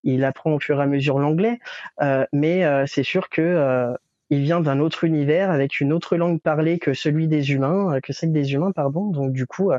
il 0.03 0.23
apprend 0.25 0.53
au 0.53 0.59
fur 0.59 0.79
et 0.79 0.83
à 0.83 0.87
mesure 0.87 1.19
l'anglais, 1.19 1.59
euh, 2.01 2.25
mais 2.33 2.65
euh, 2.65 2.85
c'est 2.87 3.03
sûr 3.03 3.29
que 3.29 3.41
euh, 3.41 3.93
il 4.29 4.41
vient 4.41 4.61
d'un 4.61 4.79
autre 4.79 5.03
univers 5.03 5.51
avec 5.51 5.79
une 5.81 5.93
autre 5.93 6.17
langue 6.17 6.41
parlée 6.41 6.79
que 6.79 6.93
celui 6.93 7.27
des 7.27 7.51
humains, 7.51 7.99
que 8.01 8.13
celle 8.13 8.31
des 8.31 8.53
humains, 8.53 8.71
pardon. 8.71 9.07
Donc 9.11 9.33
du 9.33 9.45
coup, 9.47 9.71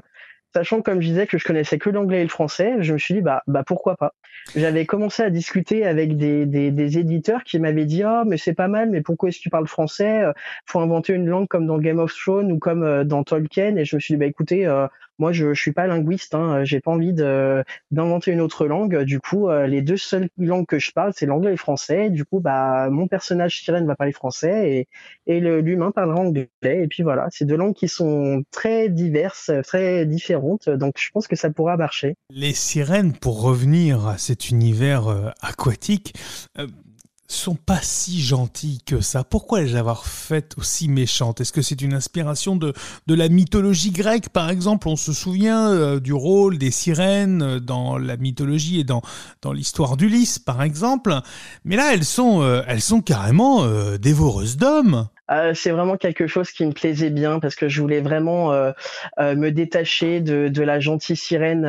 sachant 0.57 0.81
comme 0.81 1.03
je 1.03 1.09
disais 1.09 1.27
que 1.27 1.37
je 1.37 1.45
connaissais 1.45 1.77
que 1.77 1.91
l'anglais 1.91 2.21
et 2.21 2.23
le 2.23 2.31
français, 2.31 2.77
je 2.81 2.95
me 2.95 2.99
suis 2.99 3.13
dit 3.13 3.21
bah 3.21 3.43
bah 3.47 3.63
pourquoi 3.63 3.95
pas. 3.97 4.15
J'avais 4.55 4.87
commencé 4.87 5.23
à 5.23 5.29
discuter 5.29 5.85
avec 5.85 6.17
des, 6.17 6.47
des, 6.47 6.99
éditeurs 6.99 7.45
qui 7.45 7.59
m'avaient 7.59 7.85
dit 7.85 8.03
ah 8.03 8.23
mais 8.27 8.39
c'est 8.39 8.55
pas 8.55 8.69
mal 8.69 8.89
mais 8.89 9.03
pourquoi 9.03 9.29
est-ce 9.29 9.37
que 9.39 9.43
tu 9.43 9.51
parles 9.51 9.67
français? 9.67 10.23
Faut 10.65 10.81
inventer 10.81 11.13
une 11.13 11.27
langue 11.27 11.47
comme 11.47 11.67
dans 11.67 11.79
Game 11.79 11.99
of 11.99 12.15
Thrones 12.15 12.51
ou 12.53 12.59
comme 12.59 12.85
euh, 12.85 13.05
dans 13.05 13.23
Tolkien 13.23 13.77
et 13.77 13.85
je 13.85 13.97
me 13.97 14.01
suis 14.01 14.15
dit 14.15 14.19
bah 14.19 14.25
écoutez 14.25 14.67
euh, 14.67 14.87
moi, 15.19 15.33
je, 15.33 15.55
je 15.55 15.61
suis 15.61 15.73
pas 15.73 15.87
linguiste, 15.87 16.35
hein, 16.35 16.65
j'ai 16.65 16.81
pas 16.81 16.91
envie 16.91 17.13
d'inventer 17.13 18.33
une 18.33 18.41
autre 18.41 18.67
langue. 18.67 19.03
Du 19.03 19.21
coup, 19.21 19.49
euh, 19.49 19.67
les 19.67 19.83
deux 19.83 19.97
seules 19.97 20.29
langues 20.39 20.67
que 20.67 20.79
je 20.79 20.93
parle, 20.93 21.13
c'est 21.15 21.27
l'anglais 21.27 21.51
et 21.51 21.53
le 21.53 21.59
français. 21.59 22.11
Du 22.11 22.25
coup, 22.25 22.41
bah, 22.41 22.89
mon 22.91 23.09
personnage 23.09 23.61
sirène 23.63 23.87
va 23.87 23.97
parler 23.97 24.13
français 24.13 24.87
et, 25.27 25.33
et 25.33 25.41
l'humain 25.41 25.91
parlera 25.91 26.21
anglais. 26.21 26.49
Et 26.63 26.87
puis 26.89 27.03
voilà, 27.03 27.29
c'est 27.31 27.45
deux 27.45 27.57
langues 27.57 27.75
qui 27.75 27.89
sont 27.89 28.43
très 28.51 28.89
diverses, 28.89 29.51
très 29.65 30.07
différentes. 30.07 30.69
Donc, 30.69 30.95
je 30.99 31.11
pense 31.11 31.27
que 31.27 31.37
ça 31.37 31.51
pourra 31.51 31.77
marcher. 31.77 32.17
Les 32.31 32.55
sirènes, 32.55 33.13
pour 33.13 33.43
revenir 33.43 34.07
à 34.07 34.19
cet 34.19 34.51
univers 34.51 35.09
euh, 35.09 35.31
aquatique, 35.41 36.15
euh, 36.59 36.67
sont 37.29 37.55
pas 37.55 37.81
si 37.83 38.21
gentilles 38.21 38.81
que 38.85 39.01
ça. 39.01 39.25
Pourquoi 39.25 39.61
les 39.61 39.77
avoir 39.77 40.07
faites 40.07 40.55
aussi 40.59 40.89
méchantes? 40.89 41.41
Est-ce 41.41 41.53
que 41.53 41.63
c'est 41.63 41.81
une 41.83 41.95
inspiration 41.95 42.57
de, 42.57 42.73
de 43.07 43.15
la 43.15 43.29
mythologie 43.29 43.91
grecque, 43.91 44.29
par 44.29 44.51
exemple? 44.51 44.89
On 44.89 44.97
se 44.97 45.13
souvient 45.13 45.71
euh, 45.71 46.01
du 46.01 46.13
rôle 46.13 46.59
des 46.59 46.71
sirènes 46.71 47.43
euh, 47.43 47.61
dans 47.61 47.99
la 47.99 48.17
mythologie 48.17 48.81
et 48.81 48.85
dans, 48.85 49.03
dans 49.43 49.53
l'histoire 49.53 49.97
d'Ulysse, 49.97 50.39
par 50.39 50.63
exemple. 50.63 51.21
Mais 51.65 51.77
là, 51.77 51.95
elles 51.95 52.05
sont, 52.05 52.43
euh, 52.43 52.63
elles 52.67 52.83
sont 52.83 53.01
carrément 53.01 53.67
dévoreuses 53.99 54.57
d'hommes. 54.57 55.09
Euh, 55.31 55.53
c'est 55.55 55.71
vraiment 55.71 55.97
quelque 55.97 56.27
chose 56.27 56.51
qui 56.51 56.65
me 56.65 56.73
plaisait 56.73 57.11
bien 57.11 57.41
parce 57.41 57.57
que 57.57 57.69
je 57.69 57.81
voulais 57.81 58.01
vraiment 58.01 58.53
euh, 58.53 58.73
euh, 59.19 59.35
me 59.35 59.51
détacher 59.51 60.21
de, 60.21 60.49
de, 60.49 60.63
la 60.63 60.79
gentille 60.79 61.17
sirène 61.17 61.63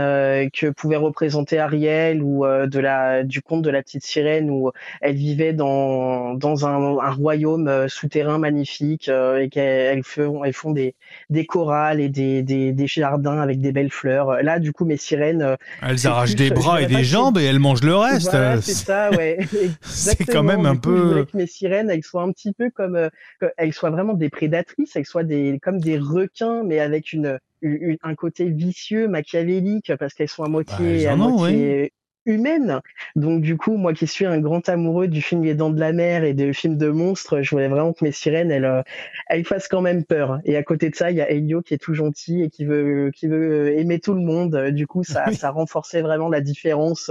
que 0.51 0.69
pouvait 0.69 0.97
représenter 0.97 1.59
Ariel 1.59 2.21
ou 2.21 2.45
de 2.45 2.79
la 2.79 3.23
du 3.23 3.41
conte 3.41 3.61
de 3.61 3.69
la 3.69 3.81
petite 3.81 4.05
sirène 4.05 4.49
où 4.49 4.71
elle 5.01 5.15
vivait 5.15 5.53
dans 5.53 6.33
dans 6.33 6.65
un, 6.65 6.97
un 6.99 7.11
royaume 7.11 7.87
souterrain 7.87 8.37
magnifique 8.37 9.09
et 9.09 9.49
qu'elles 9.49 10.03
font 10.03 10.43
elles 10.43 10.53
font 10.53 10.71
des 10.71 10.95
des 11.29 11.45
chorales 11.45 11.99
et 11.99 12.09
des, 12.09 12.43
des, 12.43 12.71
des 12.73 12.87
jardins 12.87 13.39
avec 13.39 13.59
des 13.59 13.71
belles 13.71 13.91
fleurs. 13.91 14.43
Là, 14.43 14.59
du 14.59 14.71
coup, 14.71 14.85
mes 14.85 14.97
sirènes 14.97 15.57
elles 15.81 16.07
arrachent 16.07 16.35
des 16.35 16.49
bras 16.49 16.81
et 16.81 16.87
des 16.87 17.03
jambes 17.03 17.37
et 17.37 17.43
elles 17.43 17.59
mangent 17.59 17.83
le 17.83 17.95
reste. 17.95 18.31
Voilà, 18.31 18.61
c'est 18.61 18.73
ça, 18.73 19.11
ouais. 19.11 19.39
c'est 19.81 20.25
quand 20.25 20.43
même 20.43 20.65
un 20.65 20.75
peu. 20.75 20.97
je 20.97 21.03
voulais 21.03 21.25
que 21.25 21.37
mes 21.37 21.47
sirènes 21.47 21.89
elles 21.89 22.01
un 22.15 22.31
petit 22.31 22.51
peu 22.51 22.69
comme 22.71 23.09
qu'elles 23.57 23.73
soient 23.73 23.89
vraiment 23.89 24.13
des 24.13 24.29
prédatrices, 24.29 24.95
elles 24.95 25.05
soient 25.05 25.23
des 25.23 25.59
comme 25.61 25.79
des 25.79 25.97
requins, 25.97 26.63
mais 26.63 26.79
avec 26.79 27.13
une, 27.13 27.39
un 27.61 28.15
côté 28.15 28.49
vicieux, 28.49 29.07
machiavélique, 29.07 29.91
parce 29.99 30.13
qu'elles 30.13 30.29
sont 30.29 30.43
à 30.43 30.49
moitié, 30.49 31.05
bah, 31.05 31.11
à 31.11 31.15
moitié 31.15 31.93
humaines. 32.27 32.81
Donc 33.15 33.41
du 33.41 33.57
coup, 33.57 33.77
moi 33.77 33.93
qui 33.93 34.05
suis 34.05 34.25
un 34.25 34.39
grand 34.39 34.67
amoureux 34.69 35.07
du 35.07 35.21
film 35.21 35.43
Les 35.43 35.55
Dents 35.55 35.69
de 35.69 35.79
la 35.79 35.93
Mer 35.93 36.23
et 36.23 36.33
des 36.33 36.53
films 36.53 36.77
de 36.77 36.89
monstres, 36.89 37.41
je 37.41 37.49
voulais 37.51 37.69
vraiment 37.69 37.93
que 37.93 38.03
mes 38.03 38.11
sirènes, 38.11 38.51
elles, 38.51 38.65
euh, 38.65 38.83
elles 39.27 39.45
fassent 39.45 39.67
quand 39.67 39.81
même 39.81 40.03
peur. 40.03 40.39
Et 40.43 40.57
à 40.57 40.63
côté 40.63 40.89
de 40.89 40.95
ça, 40.95 41.09
il 41.09 41.17
y 41.17 41.21
a 41.21 41.29
Elio 41.31 41.61
qui 41.61 41.73
est 41.73 41.77
tout 41.77 41.93
gentil 41.93 42.43
et 42.43 42.49
qui 42.49 42.65
veut, 42.65 43.11
qui 43.15 43.27
veut 43.27 43.77
aimer 43.79 43.99
tout 43.99 44.13
le 44.13 44.21
monde. 44.21 44.69
Du 44.71 44.85
coup, 44.85 45.03
ça, 45.03 45.31
ça 45.31 45.49
renforçait 45.51 46.01
vraiment 46.01 46.29
la 46.29 46.41
différence 46.41 47.09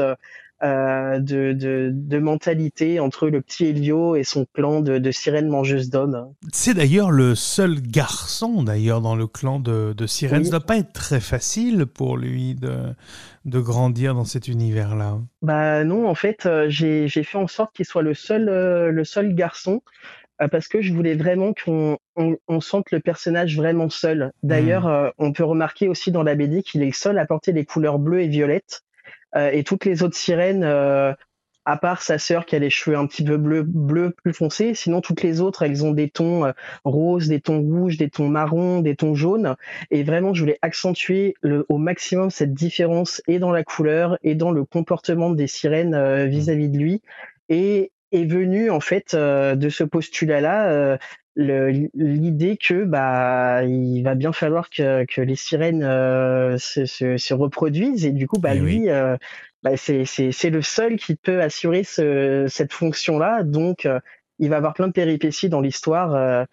euh, 0.62 0.96
euh, 1.16 1.18
de, 1.18 1.52
de, 1.52 1.90
de, 1.92 2.18
mentalité 2.18 3.00
entre 3.00 3.28
le 3.28 3.40
petit 3.40 3.66
Elio 3.66 4.16
et 4.16 4.24
son 4.24 4.46
clan 4.54 4.80
de, 4.80 4.98
de 4.98 5.10
sirènes 5.10 5.48
mangeuses 5.48 5.90
d'hommes. 5.90 6.32
C'est 6.52 6.74
d'ailleurs 6.74 7.10
le 7.10 7.34
seul 7.34 7.80
garçon 7.80 8.62
d'ailleurs 8.62 9.00
dans 9.00 9.16
le 9.16 9.26
clan 9.26 9.60
de, 9.60 9.92
de 9.92 10.06
sirènes. 10.06 10.44
Ça 10.44 10.46
ne 10.46 10.50
doit 10.50 10.66
pas 10.66 10.78
être 10.78 10.92
très 10.92 11.20
facile 11.20 11.86
pour 11.86 12.16
lui 12.16 12.54
de, 12.54 12.94
de 13.44 13.60
grandir 13.60 14.14
dans 14.14 14.24
cet 14.24 14.48
univers-là. 14.48 15.18
Bah 15.42 15.84
non, 15.84 16.08
en 16.08 16.14
fait, 16.14 16.46
euh, 16.46 16.66
j'ai 16.68 17.08
fait 17.08 17.38
en 17.38 17.48
sorte 17.48 17.74
qu'il 17.74 17.86
soit 17.86 18.02
le 18.02 18.14
seul, 18.14 18.48
euh, 18.48 18.90
le 18.90 19.04
seul 19.04 19.34
garçon 19.34 19.82
parce 20.50 20.68
que 20.68 20.82
je 20.82 20.92
voulais 20.92 21.14
vraiment 21.14 21.54
qu'on 21.54 21.96
on, 22.14 22.36
on 22.46 22.60
sente 22.60 22.90
le 22.90 23.00
personnage 23.00 23.56
vraiment 23.56 23.88
seul. 23.88 24.32
D'ailleurs, 24.42 24.86
hmm. 24.86 25.12
on 25.16 25.32
peut 25.32 25.44
remarquer 25.44 25.88
aussi 25.88 26.12
dans 26.12 26.22
la 26.22 26.34
BD 26.34 26.62
qu'il 26.62 26.82
est 26.82 26.86
le 26.86 26.92
seul 26.92 27.18
à 27.18 27.24
porter 27.24 27.52
les 27.52 27.64
couleurs 27.64 27.98
bleues 27.98 28.20
et 28.20 28.28
violettes. 28.28 28.82
Euh, 29.36 29.50
et 29.52 29.64
toutes 29.64 29.84
les 29.84 30.02
autres 30.02 30.16
sirènes, 30.16 30.64
euh, 30.64 31.12
à 31.64 31.76
part 31.76 32.00
sa 32.02 32.18
sœur 32.18 32.46
qui 32.46 32.56
a 32.56 32.58
les 32.58 32.70
cheveux 32.70 32.96
un 32.96 33.06
petit 33.06 33.24
peu 33.24 33.36
bleu, 33.36 33.62
bleu 33.64 34.14
plus 34.22 34.32
foncé, 34.32 34.74
sinon 34.74 35.00
toutes 35.00 35.22
les 35.22 35.40
autres, 35.40 35.62
elles 35.62 35.84
ont 35.84 35.92
des 35.92 36.08
tons 36.08 36.44
euh, 36.44 36.52
roses, 36.84 37.28
des 37.28 37.40
tons 37.40 37.60
rouges, 37.60 37.96
des 37.96 38.08
tons 38.08 38.28
marrons, 38.28 38.80
des 38.80 38.96
tons 38.96 39.14
jaunes. 39.14 39.56
Et 39.90 40.04
vraiment, 40.04 40.32
je 40.32 40.40
voulais 40.40 40.58
accentuer 40.62 41.34
au 41.68 41.78
maximum 41.78 42.30
cette 42.30 42.54
différence 42.54 43.20
et 43.26 43.38
dans 43.38 43.50
la 43.50 43.64
couleur 43.64 44.18
et 44.22 44.34
dans 44.34 44.52
le 44.52 44.64
comportement 44.64 45.30
des 45.30 45.48
sirènes 45.48 46.26
vis-à-vis 46.26 46.68
de 46.68 46.78
lui. 46.78 47.02
Et 47.48 47.92
est 48.12 48.24
venue 48.24 48.70
en 48.70 48.80
fait 48.80 49.14
de 49.14 49.68
ce 49.68 49.84
postulat-là 49.84 50.98
l'idée 51.36 52.56
que 52.56 52.84
bah 52.84 53.62
il 53.64 54.02
va 54.02 54.14
bien 54.14 54.32
falloir 54.32 54.70
que, 54.70 55.04
que 55.04 55.20
les 55.20 55.36
sirènes 55.36 55.82
se, 55.82 56.86
se, 56.86 57.16
se, 57.16 57.34
reproduisent. 57.34 58.06
Et 58.06 58.12
du 58.12 58.26
coup 58.26 58.38
bah 58.38 58.54
eh 58.54 58.58
lui 58.58 58.88
bah, 59.62 59.76
c'est 59.76 60.50
le 60.50 60.62
seul 60.62 60.96
qui 60.96 61.16
peut 61.16 61.42
assurer 61.42 61.84
ce, 61.84 62.46
cette 62.48 62.72
fonction-là. 62.72 63.42
Donc 63.42 63.88
il 64.38 64.48
va 64.48 64.56
avoir 64.56 64.74
plein 64.74 64.88
de 64.88 64.92
péripéties 64.92 65.48
dans 65.48 65.60
l'histoire 65.60 66.46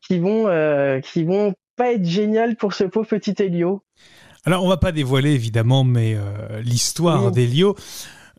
qui 0.00 0.18
vont 0.18 1.00
qui 1.02 1.24
vont 1.24 1.54
pas 1.76 1.92
être 1.92 2.04
géniales 2.04 2.56
pour 2.56 2.74
ce 2.74 2.84
pauvre 2.84 3.08
petit 3.08 3.34
Elio. 3.38 3.82
Alors 4.44 4.64
on 4.64 4.68
va 4.68 4.76
pas 4.76 4.92
dévoiler 4.92 5.32
évidemment 5.32 5.82
mais 5.82 6.16
l'histoire 6.62 7.32
d'Elio 7.32 7.76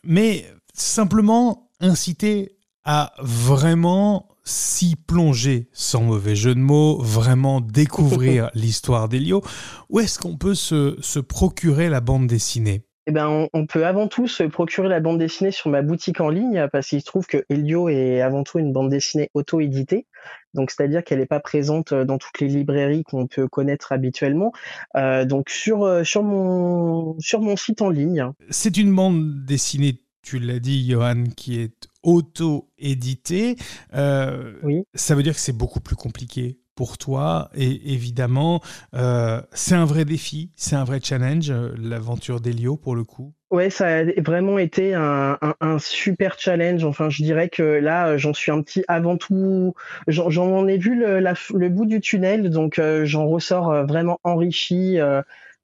mais 0.03 0.45
simplement 0.73 1.69
inciter 1.83 2.57
à 2.85 3.13
vraiment 3.19 4.29
s'y 4.43 4.95
plonger, 4.95 5.69
sans 5.71 6.01
mauvais 6.01 6.35
jeu 6.35 6.55
de 6.55 6.59
mots, 6.59 6.97
vraiment 7.01 7.61
découvrir 7.61 8.49
l'histoire 8.55 9.07
d'Elio, 9.07 9.41
où 9.89 9.99
est-ce 9.99 10.19
qu'on 10.19 10.37
peut 10.37 10.55
se, 10.55 10.97
se, 11.01 11.19
procurer 11.19 11.89
la 11.89 12.01
bande 12.01 12.27
dessinée? 12.27 12.83
Eh 13.05 13.11
ben, 13.11 13.49
on, 13.51 13.65
peut 13.65 13.85
avant 13.85 14.07
tout 14.07 14.27
se 14.27 14.43
procurer 14.43 14.87
la 14.87 15.01
bande 15.01 15.17
dessinée 15.17 15.51
sur 15.51 15.69
ma 15.69 15.81
boutique 15.81 16.21
en 16.21 16.29
ligne 16.29 16.69
parce 16.71 16.87
qu'il 16.87 17.01
se 17.01 17.05
trouve 17.05 17.25
que 17.25 17.43
Elio 17.49 17.89
est 17.89 18.21
avant 18.21 18.43
tout 18.43 18.59
une 18.59 18.71
bande 18.71 18.89
dessinée 18.89 19.29
auto-éditée. 19.33 20.07
Donc, 20.53 20.71
c'est-à-dire 20.71 21.03
qu'elle 21.03 21.19
n'est 21.19 21.25
pas 21.25 21.41
présente 21.41 21.93
dans 21.93 22.17
toutes 22.17 22.39
les 22.39 22.47
librairies 22.47 23.03
qu'on 23.03 23.27
peut 23.27 23.49
connaître 23.49 23.91
habituellement. 23.91 24.53
Euh, 24.95 25.25
donc, 25.25 25.49
sur, 25.49 25.83
euh, 25.83 26.05
sur, 26.05 26.23
mon, 26.23 27.19
sur 27.19 27.41
mon 27.41 27.57
site 27.57 27.81
en 27.81 27.89
ligne. 27.89 28.31
C'est 28.49 28.77
une 28.77 28.95
bande 28.95 29.43
dessinée, 29.43 29.99
tu 30.23 30.39
l'as 30.39 30.59
dit, 30.59 30.89
Johan, 30.89 31.25
qui 31.35 31.59
est 31.59 31.87
auto-édité, 32.01 33.55
euh, 33.93 34.53
oui. 34.63 34.83
ça 34.93 35.15
veut 35.15 35.23
dire 35.23 35.33
que 35.33 35.39
c'est 35.39 35.55
beaucoup 35.55 35.81
plus 35.81 35.95
compliqué 35.95 36.57
pour 36.75 36.97
toi. 36.97 37.49
Et 37.55 37.93
évidemment, 37.93 38.61
euh, 38.95 39.41
c'est 39.51 39.75
un 39.75 39.85
vrai 39.85 40.05
défi, 40.05 40.51
c'est 40.55 40.75
un 40.75 40.85
vrai 40.85 40.99
challenge, 41.03 41.51
euh, 41.51 41.69
l'aventure 41.77 42.39
d'Elio 42.39 42.77
pour 42.77 42.95
le 42.95 43.03
coup. 43.03 43.33
Ouais, 43.51 43.69
ça 43.69 43.99
a 43.99 44.03
vraiment 44.21 44.57
été 44.57 44.95
un, 44.95 45.37
super 45.77 46.39
challenge. 46.39 46.83
Enfin, 46.85 47.11
je 47.11 47.21
dirais 47.21 47.49
que 47.49 47.61
là, 47.61 48.17
j'en 48.17 48.33
suis 48.33 48.51
un 48.51 48.63
petit 48.63 48.83
avant 48.87 49.15
tout. 49.15 49.75
J'en 50.07 50.67
ai 50.67 50.79
vu 50.79 50.95
le, 50.95 51.19
le, 51.19 51.69
bout 51.69 51.85
du 51.85 52.01
tunnel, 52.01 52.49
donc 52.49 52.81
j'en 53.03 53.27
ressors 53.27 53.85
vraiment 53.85 54.19
enrichi. 54.23 54.99
Euh, 54.99 55.21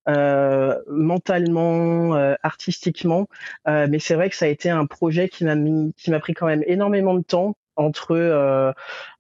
mentalement, 0.08 2.16
euh, 2.16 2.36
artistiquement. 2.44 3.28
Euh, 3.68 3.88
mais 3.90 4.00
c'est 4.00 4.16
vrai 4.16 4.30
que 4.30 4.36
ça 4.36 4.46
a 4.46 4.48
été 4.48 4.70
un 4.70 4.86
projet 4.86 5.30
qui 5.30 5.46
m'a 5.46 5.56
mis, 5.56 5.94
qui 5.98 6.12
m'a 6.12 6.20
pris 6.20 6.34
quand 6.34 6.48
même 6.48 6.64
énormément 6.68 7.14
de 7.14 7.24
temps 7.24 7.56
entre 7.76 8.16
euh, 8.16 8.72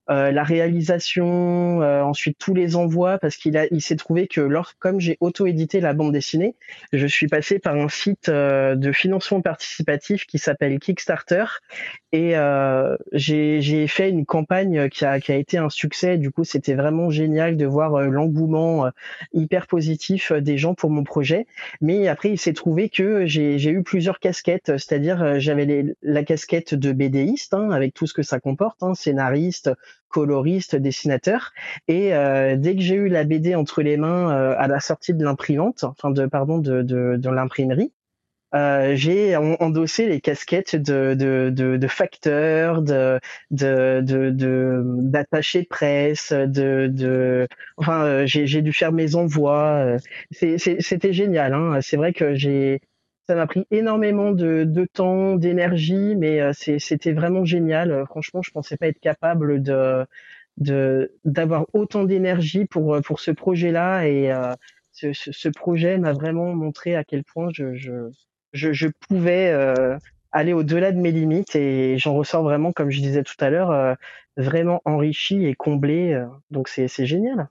la 0.09 0.43
réalisation, 0.43 1.81
euh, 1.81 2.01
ensuite 2.01 2.37
tous 2.39 2.55
les 2.55 2.75
envois, 2.75 3.19
parce 3.19 3.37
qu'il 3.37 3.55
a, 3.57 3.67
il 3.71 3.81
s'est 3.81 3.95
trouvé 3.95 4.27
que 4.27 4.41
lors, 4.41 4.73
comme 4.79 4.99
j'ai 4.99 5.17
auto-édité 5.19 5.79
la 5.79 5.93
bande 5.93 6.13
dessinée, 6.13 6.55
je 6.91 7.05
suis 7.05 7.27
passé 7.27 7.59
par 7.59 7.75
un 7.75 7.89
site 7.89 8.27
euh, 8.27 8.75
de 8.75 8.91
financement 8.91 9.41
participatif 9.41 10.25
qui 10.25 10.39
s'appelle 10.39 10.79
Kickstarter 10.79 11.45
et 12.11 12.33
j'ai 13.13 13.87
fait 13.87 14.09
une 14.09 14.25
campagne 14.25 14.89
qui 14.89 15.05
a, 15.05 15.19
qui 15.19 15.31
a 15.31 15.35
été 15.35 15.59
un 15.59 15.69
succès. 15.69 16.17
Du 16.17 16.31
coup, 16.31 16.43
c'était 16.43 16.73
vraiment 16.73 17.11
génial 17.11 17.55
de 17.55 17.67
voir 17.67 18.01
l'engouement 18.01 18.89
hyper 19.31 19.67
positif 19.67 20.31
des 20.31 20.57
gens 20.57 20.73
pour 20.73 20.89
mon 20.89 21.03
projet. 21.03 21.45
Mais 21.81 22.07
après, 22.07 22.31
il 22.31 22.39
s'est 22.39 22.53
trouvé 22.53 22.89
que 22.89 23.27
j'ai 23.27 23.69
eu 23.69 23.83
plusieurs 23.83 24.19
casquettes, 24.19 24.71
c'est-à-dire 24.77 25.39
j'avais 25.39 25.95
la 26.01 26.23
casquette 26.23 26.73
de 26.73 26.91
BDiste 26.91 27.53
hein, 27.53 27.69
avec 27.69 27.93
tout 27.93 28.07
ce 28.07 28.13
que 28.13 28.23
ça 28.23 28.39
comporte, 28.39 28.81
hein, 28.81 28.95
scénariste, 28.95 29.69
coloriste, 30.09 30.75
dessinateur. 30.75 31.51
Et 31.87 32.13
euh, 32.13 32.55
dès 32.57 32.75
que 32.75 32.81
j'ai 32.81 32.95
eu 32.95 33.07
la 33.09 33.23
BD 33.23 33.55
entre 33.55 33.81
les 33.81 33.97
mains 33.97 34.31
euh, 34.31 34.55
à 34.57 34.67
la 34.67 34.79
sortie 34.79 35.13
de 35.13 35.23
l'imprimante, 35.23 35.83
enfin 35.83 36.11
de 36.11 36.25
pardon 36.25 36.57
de, 36.59 36.81
de, 36.81 37.15
de 37.17 37.29
l'imprimerie, 37.29 37.93
euh, 38.55 38.95
j'ai 38.95 39.35
endossé 39.35 40.07
les 40.07 40.21
casquettes 40.21 40.75
de, 40.75 41.13
de, 41.13 41.51
de, 41.53 41.77
de 41.77 41.87
facteur, 41.87 42.81
de, 42.81 43.19
de, 43.51 44.01
de, 44.03 44.81
d'attaché 44.85 45.63
presse, 45.65 46.33
de, 46.33 46.87
de, 46.87 47.47
enfin, 47.77 48.03
euh, 48.05 48.25
j'ai, 48.25 48.47
j'ai 48.47 48.63
dû 48.63 48.73
faire 48.73 48.91
mes 48.91 49.13
envois. 49.15 49.97
C'est, 50.31 50.57
c'était 50.57 51.13
génial. 51.13 51.53
Hein. 51.53 51.79
C'est 51.81 51.97
vrai 51.97 52.11
que 52.11 52.33
j'ai, 52.33 52.81
ça 53.29 53.35
m'a 53.35 53.45
pris 53.45 53.67
énormément 53.69 54.31
de, 54.31 54.87
temps, 54.91 55.35
d'énergie, 55.35 56.15
mais 56.15 56.41
euh, 56.41 56.51
c'était 56.51 57.11
vraiment 57.11 57.45
génial. 57.45 58.03
Franchement, 58.07 58.41
je 58.41 58.49
pensais 58.49 58.75
pas 58.75 58.87
être 58.87 58.99
capable 58.99 59.61
d'avoir 60.57 61.67
autant 61.73 62.05
d'énergie 62.05 62.65
pour 62.65 62.95
euh, 62.95 63.01
ce 63.19 63.29
projet-là 63.29 64.07
et 64.07 64.31
euh, 64.31 64.55
ce, 64.93 65.49
projet 65.49 65.99
m'a 65.99 66.11
vraiment 66.11 66.55
montré 66.55 66.95
à 66.95 67.03
quel 67.03 67.23
point 67.23 67.49
je 67.53 67.75
je, 68.51 68.87
pouvais 69.07 69.53
aller 70.31 70.53
au-delà 70.53 70.91
de 70.91 70.97
mes 70.97 71.11
limites 71.11 71.55
et 71.55 71.99
j'en 71.99 72.15
ressors 72.15 72.41
vraiment, 72.41 72.71
comme 72.71 72.89
je 72.89 72.99
disais 72.99 73.21
tout 73.21 73.37
à 73.41 73.51
l'heure, 73.51 73.95
vraiment 74.37 74.81
enrichi 74.85 75.45
et 75.45 75.53
comblé. 75.53 76.19
donc 76.49 76.67
c'est 76.67 77.05
génial. 77.05 77.47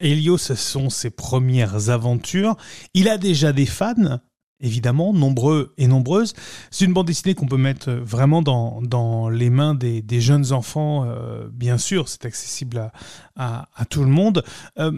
Elio, 0.00 0.38
ce 0.38 0.56
sont 0.56 0.90
ses 0.90 1.10
premières 1.10 1.88
aventures. 1.88 2.56
Il 2.94 3.08
a 3.08 3.16
déjà 3.16 3.52
des 3.52 3.66
fans? 3.66 4.18
Évidemment, 4.60 5.12
nombreux 5.12 5.74
et 5.78 5.86
nombreuses. 5.86 6.34
C'est 6.70 6.84
une 6.84 6.92
bande 6.92 7.06
dessinée 7.06 7.34
qu'on 7.34 7.46
peut 7.46 7.56
mettre 7.56 7.90
vraiment 7.90 8.42
dans, 8.42 8.80
dans 8.82 9.28
les 9.28 9.50
mains 9.50 9.74
des, 9.74 10.20
jeunes 10.20 10.52
enfants, 10.52 11.04
euh, 11.06 11.48
bien 11.52 11.76
sûr, 11.76 12.08
c'est 12.08 12.24
accessible 12.24 12.90
à, 13.36 13.66
tout 13.90 14.02
le 14.02 14.10
monde. 14.10 14.42
Euh, 14.78 14.92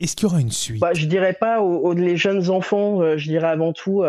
est-ce 0.00 0.16
qu'il 0.16 0.28
y 0.28 0.30
aura 0.30 0.40
une 0.40 0.50
suite? 0.50 0.80
Bah, 0.80 0.94
Je 0.94 1.06
dirais 1.06 1.34
pas 1.34 1.60
aux, 1.60 1.92
les 1.92 2.16
jeunes 2.16 2.50
enfants, 2.50 3.02
euh, 3.02 3.16
je 3.16 3.28
dirais 3.28 3.48
avant 3.48 3.72
tout 3.72 4.04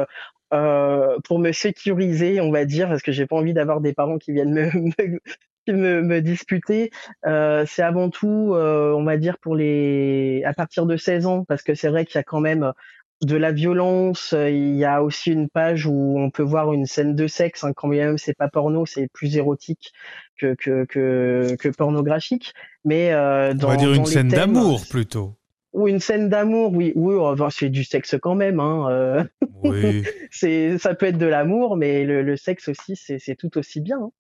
pour 0.50 1.40
me 1.40 1.52
sécuriser, 1.52 2.42
on 2.42 2.52
va 2.52 2.66
dire, 2.66 2.88
parce 2.88 3.04
que 3.04 3.12
j'ai 3.12 3.28
pas 3.28 3.36
envie 3.36 3.54
d'avoir 3.54 3.82
des 3.82 3.94
parents 3.94 4.18
qui 4.18 4.32
viennent 4.32 4.54
me, 4.54 4.72
me, 5.68 6.02
me, 6.02 6.22
disputer. 6.22 6.90
c'est 7.24 7.84
avant 7.84 8.10
tout, 8.10 8.54
on 8.56 9.04
va 9.04 9.18
dire, 9.18 9.38
pour 9.38 9.56
les 9.56 10.42
à 10.46 10.54
partir 10.54 10.88
de 10.88 10.98
16 10.98 11.26
ans, 11.28 11.44
parce 11.44 11.62
que 11.62 11.76
c'est 11.76 11.90
vrai 11.90 12.06
qu'il 12.06 12.16
y 12.16 12.20
a 12.20 12.24
quand 12.24 12.40
même 12.40 12.74
de 13.22 13.36
la 13.36 13.52
violence. 13.52 14.34
Euh, 14.34 14.50
il 14.50 14.76
y 14.76 14.86
a 14.86 15.04
aussi 15.04 15.32
une 15.32 15.50
page 15.50 15.86
où 15.86 16.16
on 16.18 16.30
peut 16.30 16.44
voir 16.44 16.74
une 16.74 16.86
scène 16.86 17.16
de 17.16 17.28
sexe, 17.28 17.64
hein, 17.64 17.74
quand 17.76 17.88
même 17.88 18.18
c'est 18.18 18.36
pas 18.36 18.48
porno, 18.48 18.86
c'est 18.86 19.08
plus 19.12 19.38
érotique 19.38 19.94
que 20.38 20.56
que 20.56 20.86
que, 20.86 21.56
que 21.60 21.70
pornographique. 21.70 22.54
Mais 22.86 23.12
euh, 23.12 23.54
dans, 23.54 23.68
on 23.68 23.72
va 23.72 23.78
dire 23.78 23.94
une 23.94 24.06
scène 24.06 24.30
d'amour 24.30 24.82
plutôt. 24.90 25.36
Ou 25.74 25.88
une 25.88 26.00
scène 26.00 26.30
d'amour, 26.30 26.72
oui, 26.74 26.94
oui, 26.96 27.16
enfin, 27.20 27.50
c'est 27.52 27.70
du 27.70 27.84
sexe 27.84 28.16
quand 28.22 28.36
même. 28.36 28.60
Hein, 28.60 28.88
euh. 28.90 29.24
Oui. 29.64 30.04
c'est, 30.32 30.78
ça 30.78 30.96
peut 30.96 31.06
être 31.08 31.18
de 31.18 31.28
l'amour, 31.28 31.78
mais 31.78 32.06
le, 32.06 32.24
le 32.24 32.38
sexe 32.38 32.68
aussi, 32.70 32.96
c'est, 32.96 33.20
c'est 33.20 33.36
tout 33.36 33.58
aussi 33.58 33.80
bien. 33.80 34.00
Hein. 34.02 34.12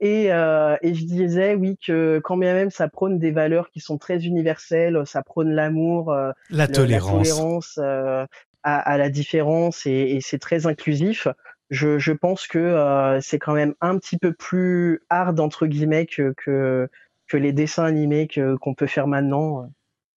Et, 0.00 0.32
euh, 0.32 0.76
et 0.82 0.94
je 0.94 1.04
disais, 1.04 1.54
oui, 1.54 1.78
que 1.84 2.20
quand 2.22 2.36
bien 2.36 2.54
même 2.54 2.70
ça 2.70 2.88
prône 2.88 3.18
des 3.18 3.30
valeurs 3.30 3.70
qui 3.70 3.80
sont 3.80 3.98
très 3.98 4.24
universelles, 4.24 5.02
ça 5.06 5.22
prône 5.22 5.50
l'amour, 5.50 6.12
euh, 6.12 6.30
la, 6.50 6.68
tolérance, 6.68 7.78
euh, 7.82 8.24
à, 8.62 8.78
à, 8.78 8.98
la 8.98 9.10
différence, 9.10 9.86
et, 9.86 10.16
et 10.16 10.20
c'est 10.20 10.38
très 10.38 10.66
inclusif. 10.66 11.28
Je, 11.70 11.98
je 11.98 12.12
pense 12.12 12.46
que 12.46 12.58
euh, 12.58 13.20
c'est 13.20 13.38
quand 13.38 13.54
même 13.54 13.74
un 13.80 13.98
petit 13.98 14.16
peu 14.16 14.32
plus 14.32 15.00
hard 15.10 15.38
entre 15.38 15.66
guillemets 15.66 16.06
que 16.06 16.32
que, 16.36 16.88
que 17.26 17.36
les 17.36 17.52
dessins 17.52 17.84
animés 17.84 18.26
que 18.26 18.56
qu'on 18.56 18.74
peut 18.74 18.86
faire 18.86 19.06
maintenant. 19.06 19.70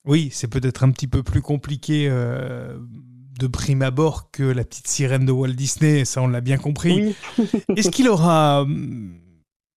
Oui, 0.06 0.30
c'est 0.32 0.48
peut-être 0.48 0.84
un 0.84 0.92
petit 0.92 1.08
peu 1.08 1.24
plus 1.24 1.42
compliqué 1.42 2.08
euh, 2.10 2.78
de 3.40 3.48
prime 3.48 3.82
abord 3.82 4.32
que 4.32 4.44
la 4.44 4.64
petite 4.64 4.88
sirène 4.88 5.26
de 5.26 5.32
Walt 5.32 5.54
Disney, 5.54 6.06
ça 6.06 6.22
on 6.22 6.28
l'a 6.28 6.42
bien 6.42 6.58
compris. 6.58 7.16
Est-ce 7.76 7.92
qu'il 7.92 8.10
aura 8.10 8.66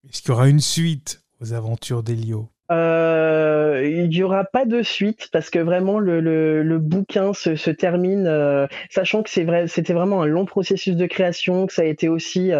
est-ce 0.09 0.23
qu'il 0.23 0.31
y 0.31 0.33
aura 0.33 0.49
une 0.49 0.61
suite 0.61 1.23
aux 1.41 1.55
aventures 1.55 2.03
d'Elio? 2.03 2.49
Euh, 2.71 3.83
il 3.85 4.09
n'y 4.09 4.23
aura 4.23 4.45
pas 4.45 4.65
de 4.65 4.83
suite 4.83 5.29
parce 5.33 5.51
que 5.51 5.59
vraiment 5.59 5.99
le, 5.99 6.21
le, 6.21 6.79
bouquin 6.79 7.33
se, 7.35 7.57
se 7.57 7.71
termine, 7.71 8.27
euh, 8.27 8.67
sachant 8.91 9.23
que 9.23 9.31
c'est 9.31 9.45
vrai, 9.45 9.67
c'était 9.67 9.93
vraiment 9.93 10.23
un 10.23 10.27
long 10.27 10.45
processus 10.45 10.97
de 10.97 11.07
création, 11.07 11.67
que 11.67 11.73
ça 11.73 11.83
a 11.83 11.87
été 11.87 12.09
aussi 12.09 12.53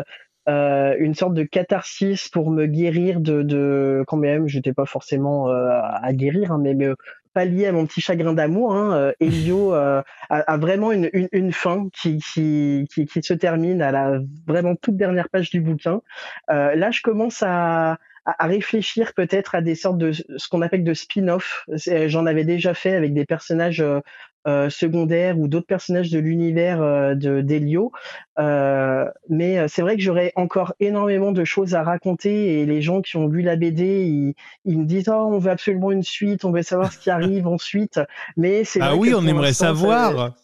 euh, 0.48 0.96
une 0.98 1.14
sorte 1.14 1.35
de 1.35 1.42
catharsis 1.44 2.29
pour 2.29 2.50
me 2.50 2.66
guérir 2.66 3.20
de, 3.20 3.42
de 3.42 4.05
quand 4.07 4.18
même, 4.18 4.46
j'étais 4.46 4.74
pas 4.74 4.87
forcément 4.87 5.48
à 5.48 6.12
guérir, 6.12 6.53
hein, 6.53 6.59
mais 6.61 6.74
pallier 7.35 7.66
à 7.66 7.73
mon 7.73 7.87
petit 7.87 8.01
chagrin 8.01 8.33
d'amour. 8.33 8.75
Hein, 8.75 9.12
Elio 9.20 9.73
a, 9.73 10.05
a, 10.31 10.57
vraiment 10.57 10.92
une, 10.92 11.11
une, 11.12 11.29
une 11.33 11.53
fin 11.53 11.88
qui, 11.92 12.18
qui, 12.18 12.87
qui, 12.92 13.07
qui, 13.07 13.23
se 13.23 13.35
termine 13.35 13.83
à 13.83 13.92
la 13.92 14.18
vraiment 14.47 14.77
toute 14.77 14.97
dernière 14.97 15.29
page 15.29 15.51
du 15.51 15.61
bouquin. 15.61 16.01
là, 16.49 16.90
je 16.90 17.03
commence 17.03 17.42
à 17.42 17.99
à, 18.25 18.47
réfléchir 18.47 19.12
peut-être 19.14 19.55
à 19.55 19.61
des 19.61 19.75
sortes 19.75 19.99
de 19.99 20.12
ce 20.12 20.49
qu'on 20.49 20.62
appelle 20.62 20.85
de 20.85 20.94
spin-off. 20.94 21.66
J'en 22.07 22.27
avais 22.27 22.44
déjà 22.44 22.75
fait 22.75 22.94
avec 22.94 23.12
des 23.14 23.25
personnages 23.27 23.85
euh, 24.46 24.70
secondaires 24.70 25.38
ou 25.38 25.49
d'autres 25.49 25.66
personnages 25.66 26.11
de 26.11 26.18
l'univers 26.18 26.80
de 27.16 27.40
d'Elio. 27.40 27.92
mais 28.36 29.68
c'est 29.68 29.82
vrai 29.82 29.97
que 29.97 30.03
j'aurais 30.03 30.32
encore 30.36 30.74
énormément 30.80 31.32
de 31.32 31.45
choses 31.45 31.74
à 31.74 31.82
raconter 31.82 32.61
et 32.61 32.66
les 32.66 32.82
gens 32.82 33.01
qui 33.01 33.16
ont 33.16 33.26
lu 33.26 33.42
la 33.42 33.57
BD, 33.57 34.34
ils, 34.64 34.78
me 34.78 34.84
disent 34.84 35.09
oh 35.09 35.30
on 35.32 35.38
veut 35.38 35.51
absolument 35.51 35.92
une 35.92 36.03
suite, 36.03 36.45
on 36.45 36.53
veut 36.53 36.62
savoir 36.62 36.92
ce 36.92 36.99
qui 36.99 37.11
arrive 37.11 37.47
ensuite. 37.47 38.01
Mais 38.36 38.64
c'est 38.64 38.80
ah 38.80 38.97
oui, 38.97 39.12
on 39.14 39.26
aimerait 39.26 39.53
savoir. 39.53 40.34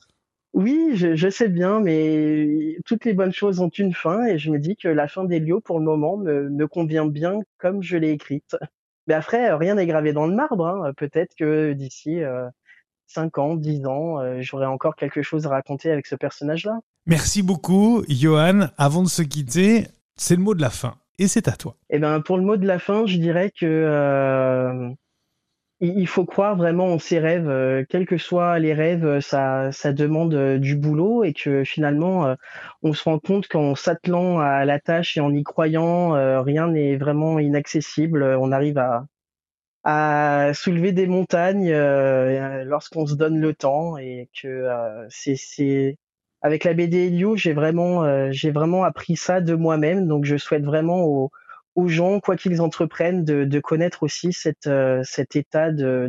Oui, 0.53 0.91
je, 0.95 1.31
sais 1.31 1.49
bien, 1.49 1.81
mais 1.81 2.77
toutes 2.85 3.05
les 3.05 3.13
bonnes 3.15 3.33
choses 3.33 3.61
ont 3.61 3.69
une 3.69 3.95
fin 3.95 4.25
et 4.27 4.37
je 4.37 4.51
me 4.51 4.59
dis 4.59 4.77
que 4.77 4.89
la 4.89 5.07
fin 5.07 5.25
d'Elio, 5.25 5.61
pour 5.61 5.79
le 5.79 5.85
moment, 5.85 6.17
me, 6.17 6.67
convient 6.67 7.07
bien 7.07 7.39
comme 7.59 7.83
je 7.83 7.97
l'ai 7.97 8.11
écrite. 8.11 8.57
Mais 9.07 9.15
après, 9.15 9.53
rien 9.55 9.77
n'est 9.77 9.87
gravé 9.87 10.13
dans 10.13 10.27
le 10.27 10.35
marbre. 10.35 10.67
Hein. 10.67 10.93
Peut-être 10.97 11.35
que 11.37 11.73
d'ici 11.73 12.23
euh, 12.23 12.49
5 13.11 13.39
ans, 13.39 13.55
10 13.57 13.87
ans, 13.87 14.21
euh, 14.21 14.39
j'aurai 14.41 14.67
encore 14.67 14.97
quelque 14.97 15.23
chose 15.23 15.47
à 15.47 15.51
raconter 15.51 15.91
avec 15.91 16.07
ce 16.07 16.15
personnage-là. 16.15 16.79
Merci 17.07 17.43
beaucoup, 17.43 18.05
Johan. 18.09 18.69
Avant 18.79 19.03
de 19.03 19.09
se 19.09 19.23
quitter, 19.23 19.87
c'est 20.17 20.37
le 20.37 20.43
mot 20.43 20.55
de 20.55 20.61
la 20.61 20.71
fin 20.71 20.95
et 21.19 21.29
c'est 21.29 21.49
à 21.49 21.53
toi. 21.53 21.77
Eh 21.91 21.99
ben, 21.99 22.21
pour 22.21 22.37
le 22.37 22.45
mot 22.45 22.57
de 22.57 22.67
la 22.67 22.79
fin, 22.79 23.07
je 23.07 23.19
dirais 23.19 23.51
que 23.51 23.67
euh, 23.67 24.91
il 25.81 26.07
faut 26.07 26.27
croire 26.27 26.57
vraiment 26.57 26.89
en 26.93 26.99
ses 26.99 27.19
rêves, 27.19 27.49
euh, 27.49 27.85
quels 27.89 28.07
que 28.07 28.19
soient 28.19 28.59
les 28.59 28.75
rêves, 28.75 29.21
ça, 29.21 29.73
ça 29.73 29.93
demande 29.93 30.35
euh, 30.35 30.59
du 30.59 30.77
boulot 30.77 31.25
et 31.25 31.33
que 31.33 31.65
finalement, 31.65 32.27
euh, 32.27 32.35
on 32.83 32.93
se 32.93 33.05
rend 33.05 33.19
compte 33.19 33.49
qu'en 33.49 33.75
s'attelant 33.75 34.41
à 34.41 34.67
la 34.67 34.79
tâche 34.79 35.17
et 35.17 35.21
en 35.21 35.33
y 35.33 35.43
croyant, 35.43 36.13
rien 36.43 36.69
n'est 36.69 36.97
vraiment 36.97 37.39
inaccessible. 37.39 38.23
On 38.23 38.53
arrive 38.53 38.79
à, 38.79 39.07
à 39.85 40.53
soulever 40.55 40.93
des 40.93 41.07
montagnes 41.07 41.73
lorsqu'on 42.65 43.07
se 43.07 43.15
donne 43.15 43.41
le 43.41 43.55
temps 43.55 43.97
et 43.97 44.29
que 44.41 44.69
c'est 45.09 45.97
avec 46.43 46.65
la 46.65 46.75
BD 46.75 47.07
Elio, 47.07 47.37
j'ai 47.37 47.53
vraiment 47.53 48.31
j'ai 48.31 48.51
vraiment 48.51 48.85
appris 48.85 49.17
ça 49.17 49.41
de 49.41 49.55
moi-même. 49.55 50.07
Donc 50.07 50.25
je 50.25 50.37
souhaite 50.37 50.65
vraiment 50.65 51.05
aux 51.05 51.31
aux 51.77 51.89
gens, 51.89 52.21
quoi 52.21 52.37
qu'ils 52.37 52.61
entreprennent, 52.61 53.25
de, 53.25 53.61
connaître 53.61 54.03
aussi 54.03 54.33
cette, 54.33 54.67
euh, 54.67 55.03
cet 55.05 55.37
état 55.37 55.71
de, 55.71 56.09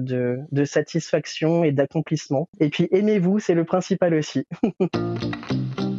de 0.52 0.66
satisfaction 0.66 1.64
et 1.64 1.72
d'accomplissement. 1.72 2.50
Et 2.60 2.70
puis 2.70 2.88
aimez-vous, 2.92 3.40
c'est 3.40 3.54
le 3.54 3.66
principal 3.66 4.14
aussi. 4.14 4.46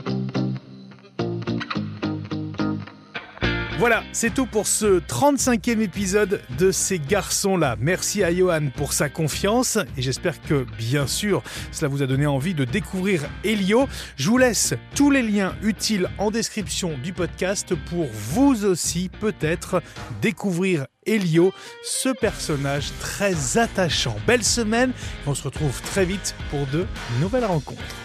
Voilà, 3.83 4.05
c'est 4.12 4.33
tout 4.33 4.47
pour 4.47 4.68
ce 4.68 5.01
35e 5.01 5.80
épisode 5.80 6.41
de 6.57 6.70
ces 6.70 7.01
garçons-là. 7.01 7.74
Merci 7.80 8.22
à 8.22 8.33
Johan 8.33 8.68
pour 8.76 8.93
sa 8.93 9.09
confiance 9.09 9.76
et 9.97 10.03
j'espère 10.03 10.41
que, 10.41 10.64
bien 10.78 11.09
sûr, 11.09 11.43
cela 11.72 11.89
vous 11.89 12.01
a 12.01 12.07
donné 12.07 12.24
envie 12.24 12.55
de 12.55 12.64
découvrir 12.64 13.22
Elio. 13.43 13.89
Je 14.14 14.28
vous 14.28 14.39
laisse 14.39 14.74
tous 14.95 15.11
les 15.11 15.22
liens 15.22 15.57
utiles 15.64 16.09
en 16.18 16.30
description 16.30 16.97
du 17.03 17.12
podcast 17.12 17.74
pour 17.91 18.07
vous 18.12 18.64
aussi 18.66 19.11
peut-être 19.18 19.83
découvrir 20.20 20.87
Elio, 21.05 21.53
ce 21.83 22.11
personnage 22.11 22.93
très 23.01 23.59
attachant. 23.59 24.14
Belle 24.28 24.45
semaine, 24.45 24.93
on 25.26 25.35
se 25.35 25.43
retrouve 25.43 25.83
très 25.83 26.05
vite 26.05 26.37
pour 26.53 26.68
de 26.68 26.87
nouvelles 27.20 27.47
rencontres. 27.47 27.97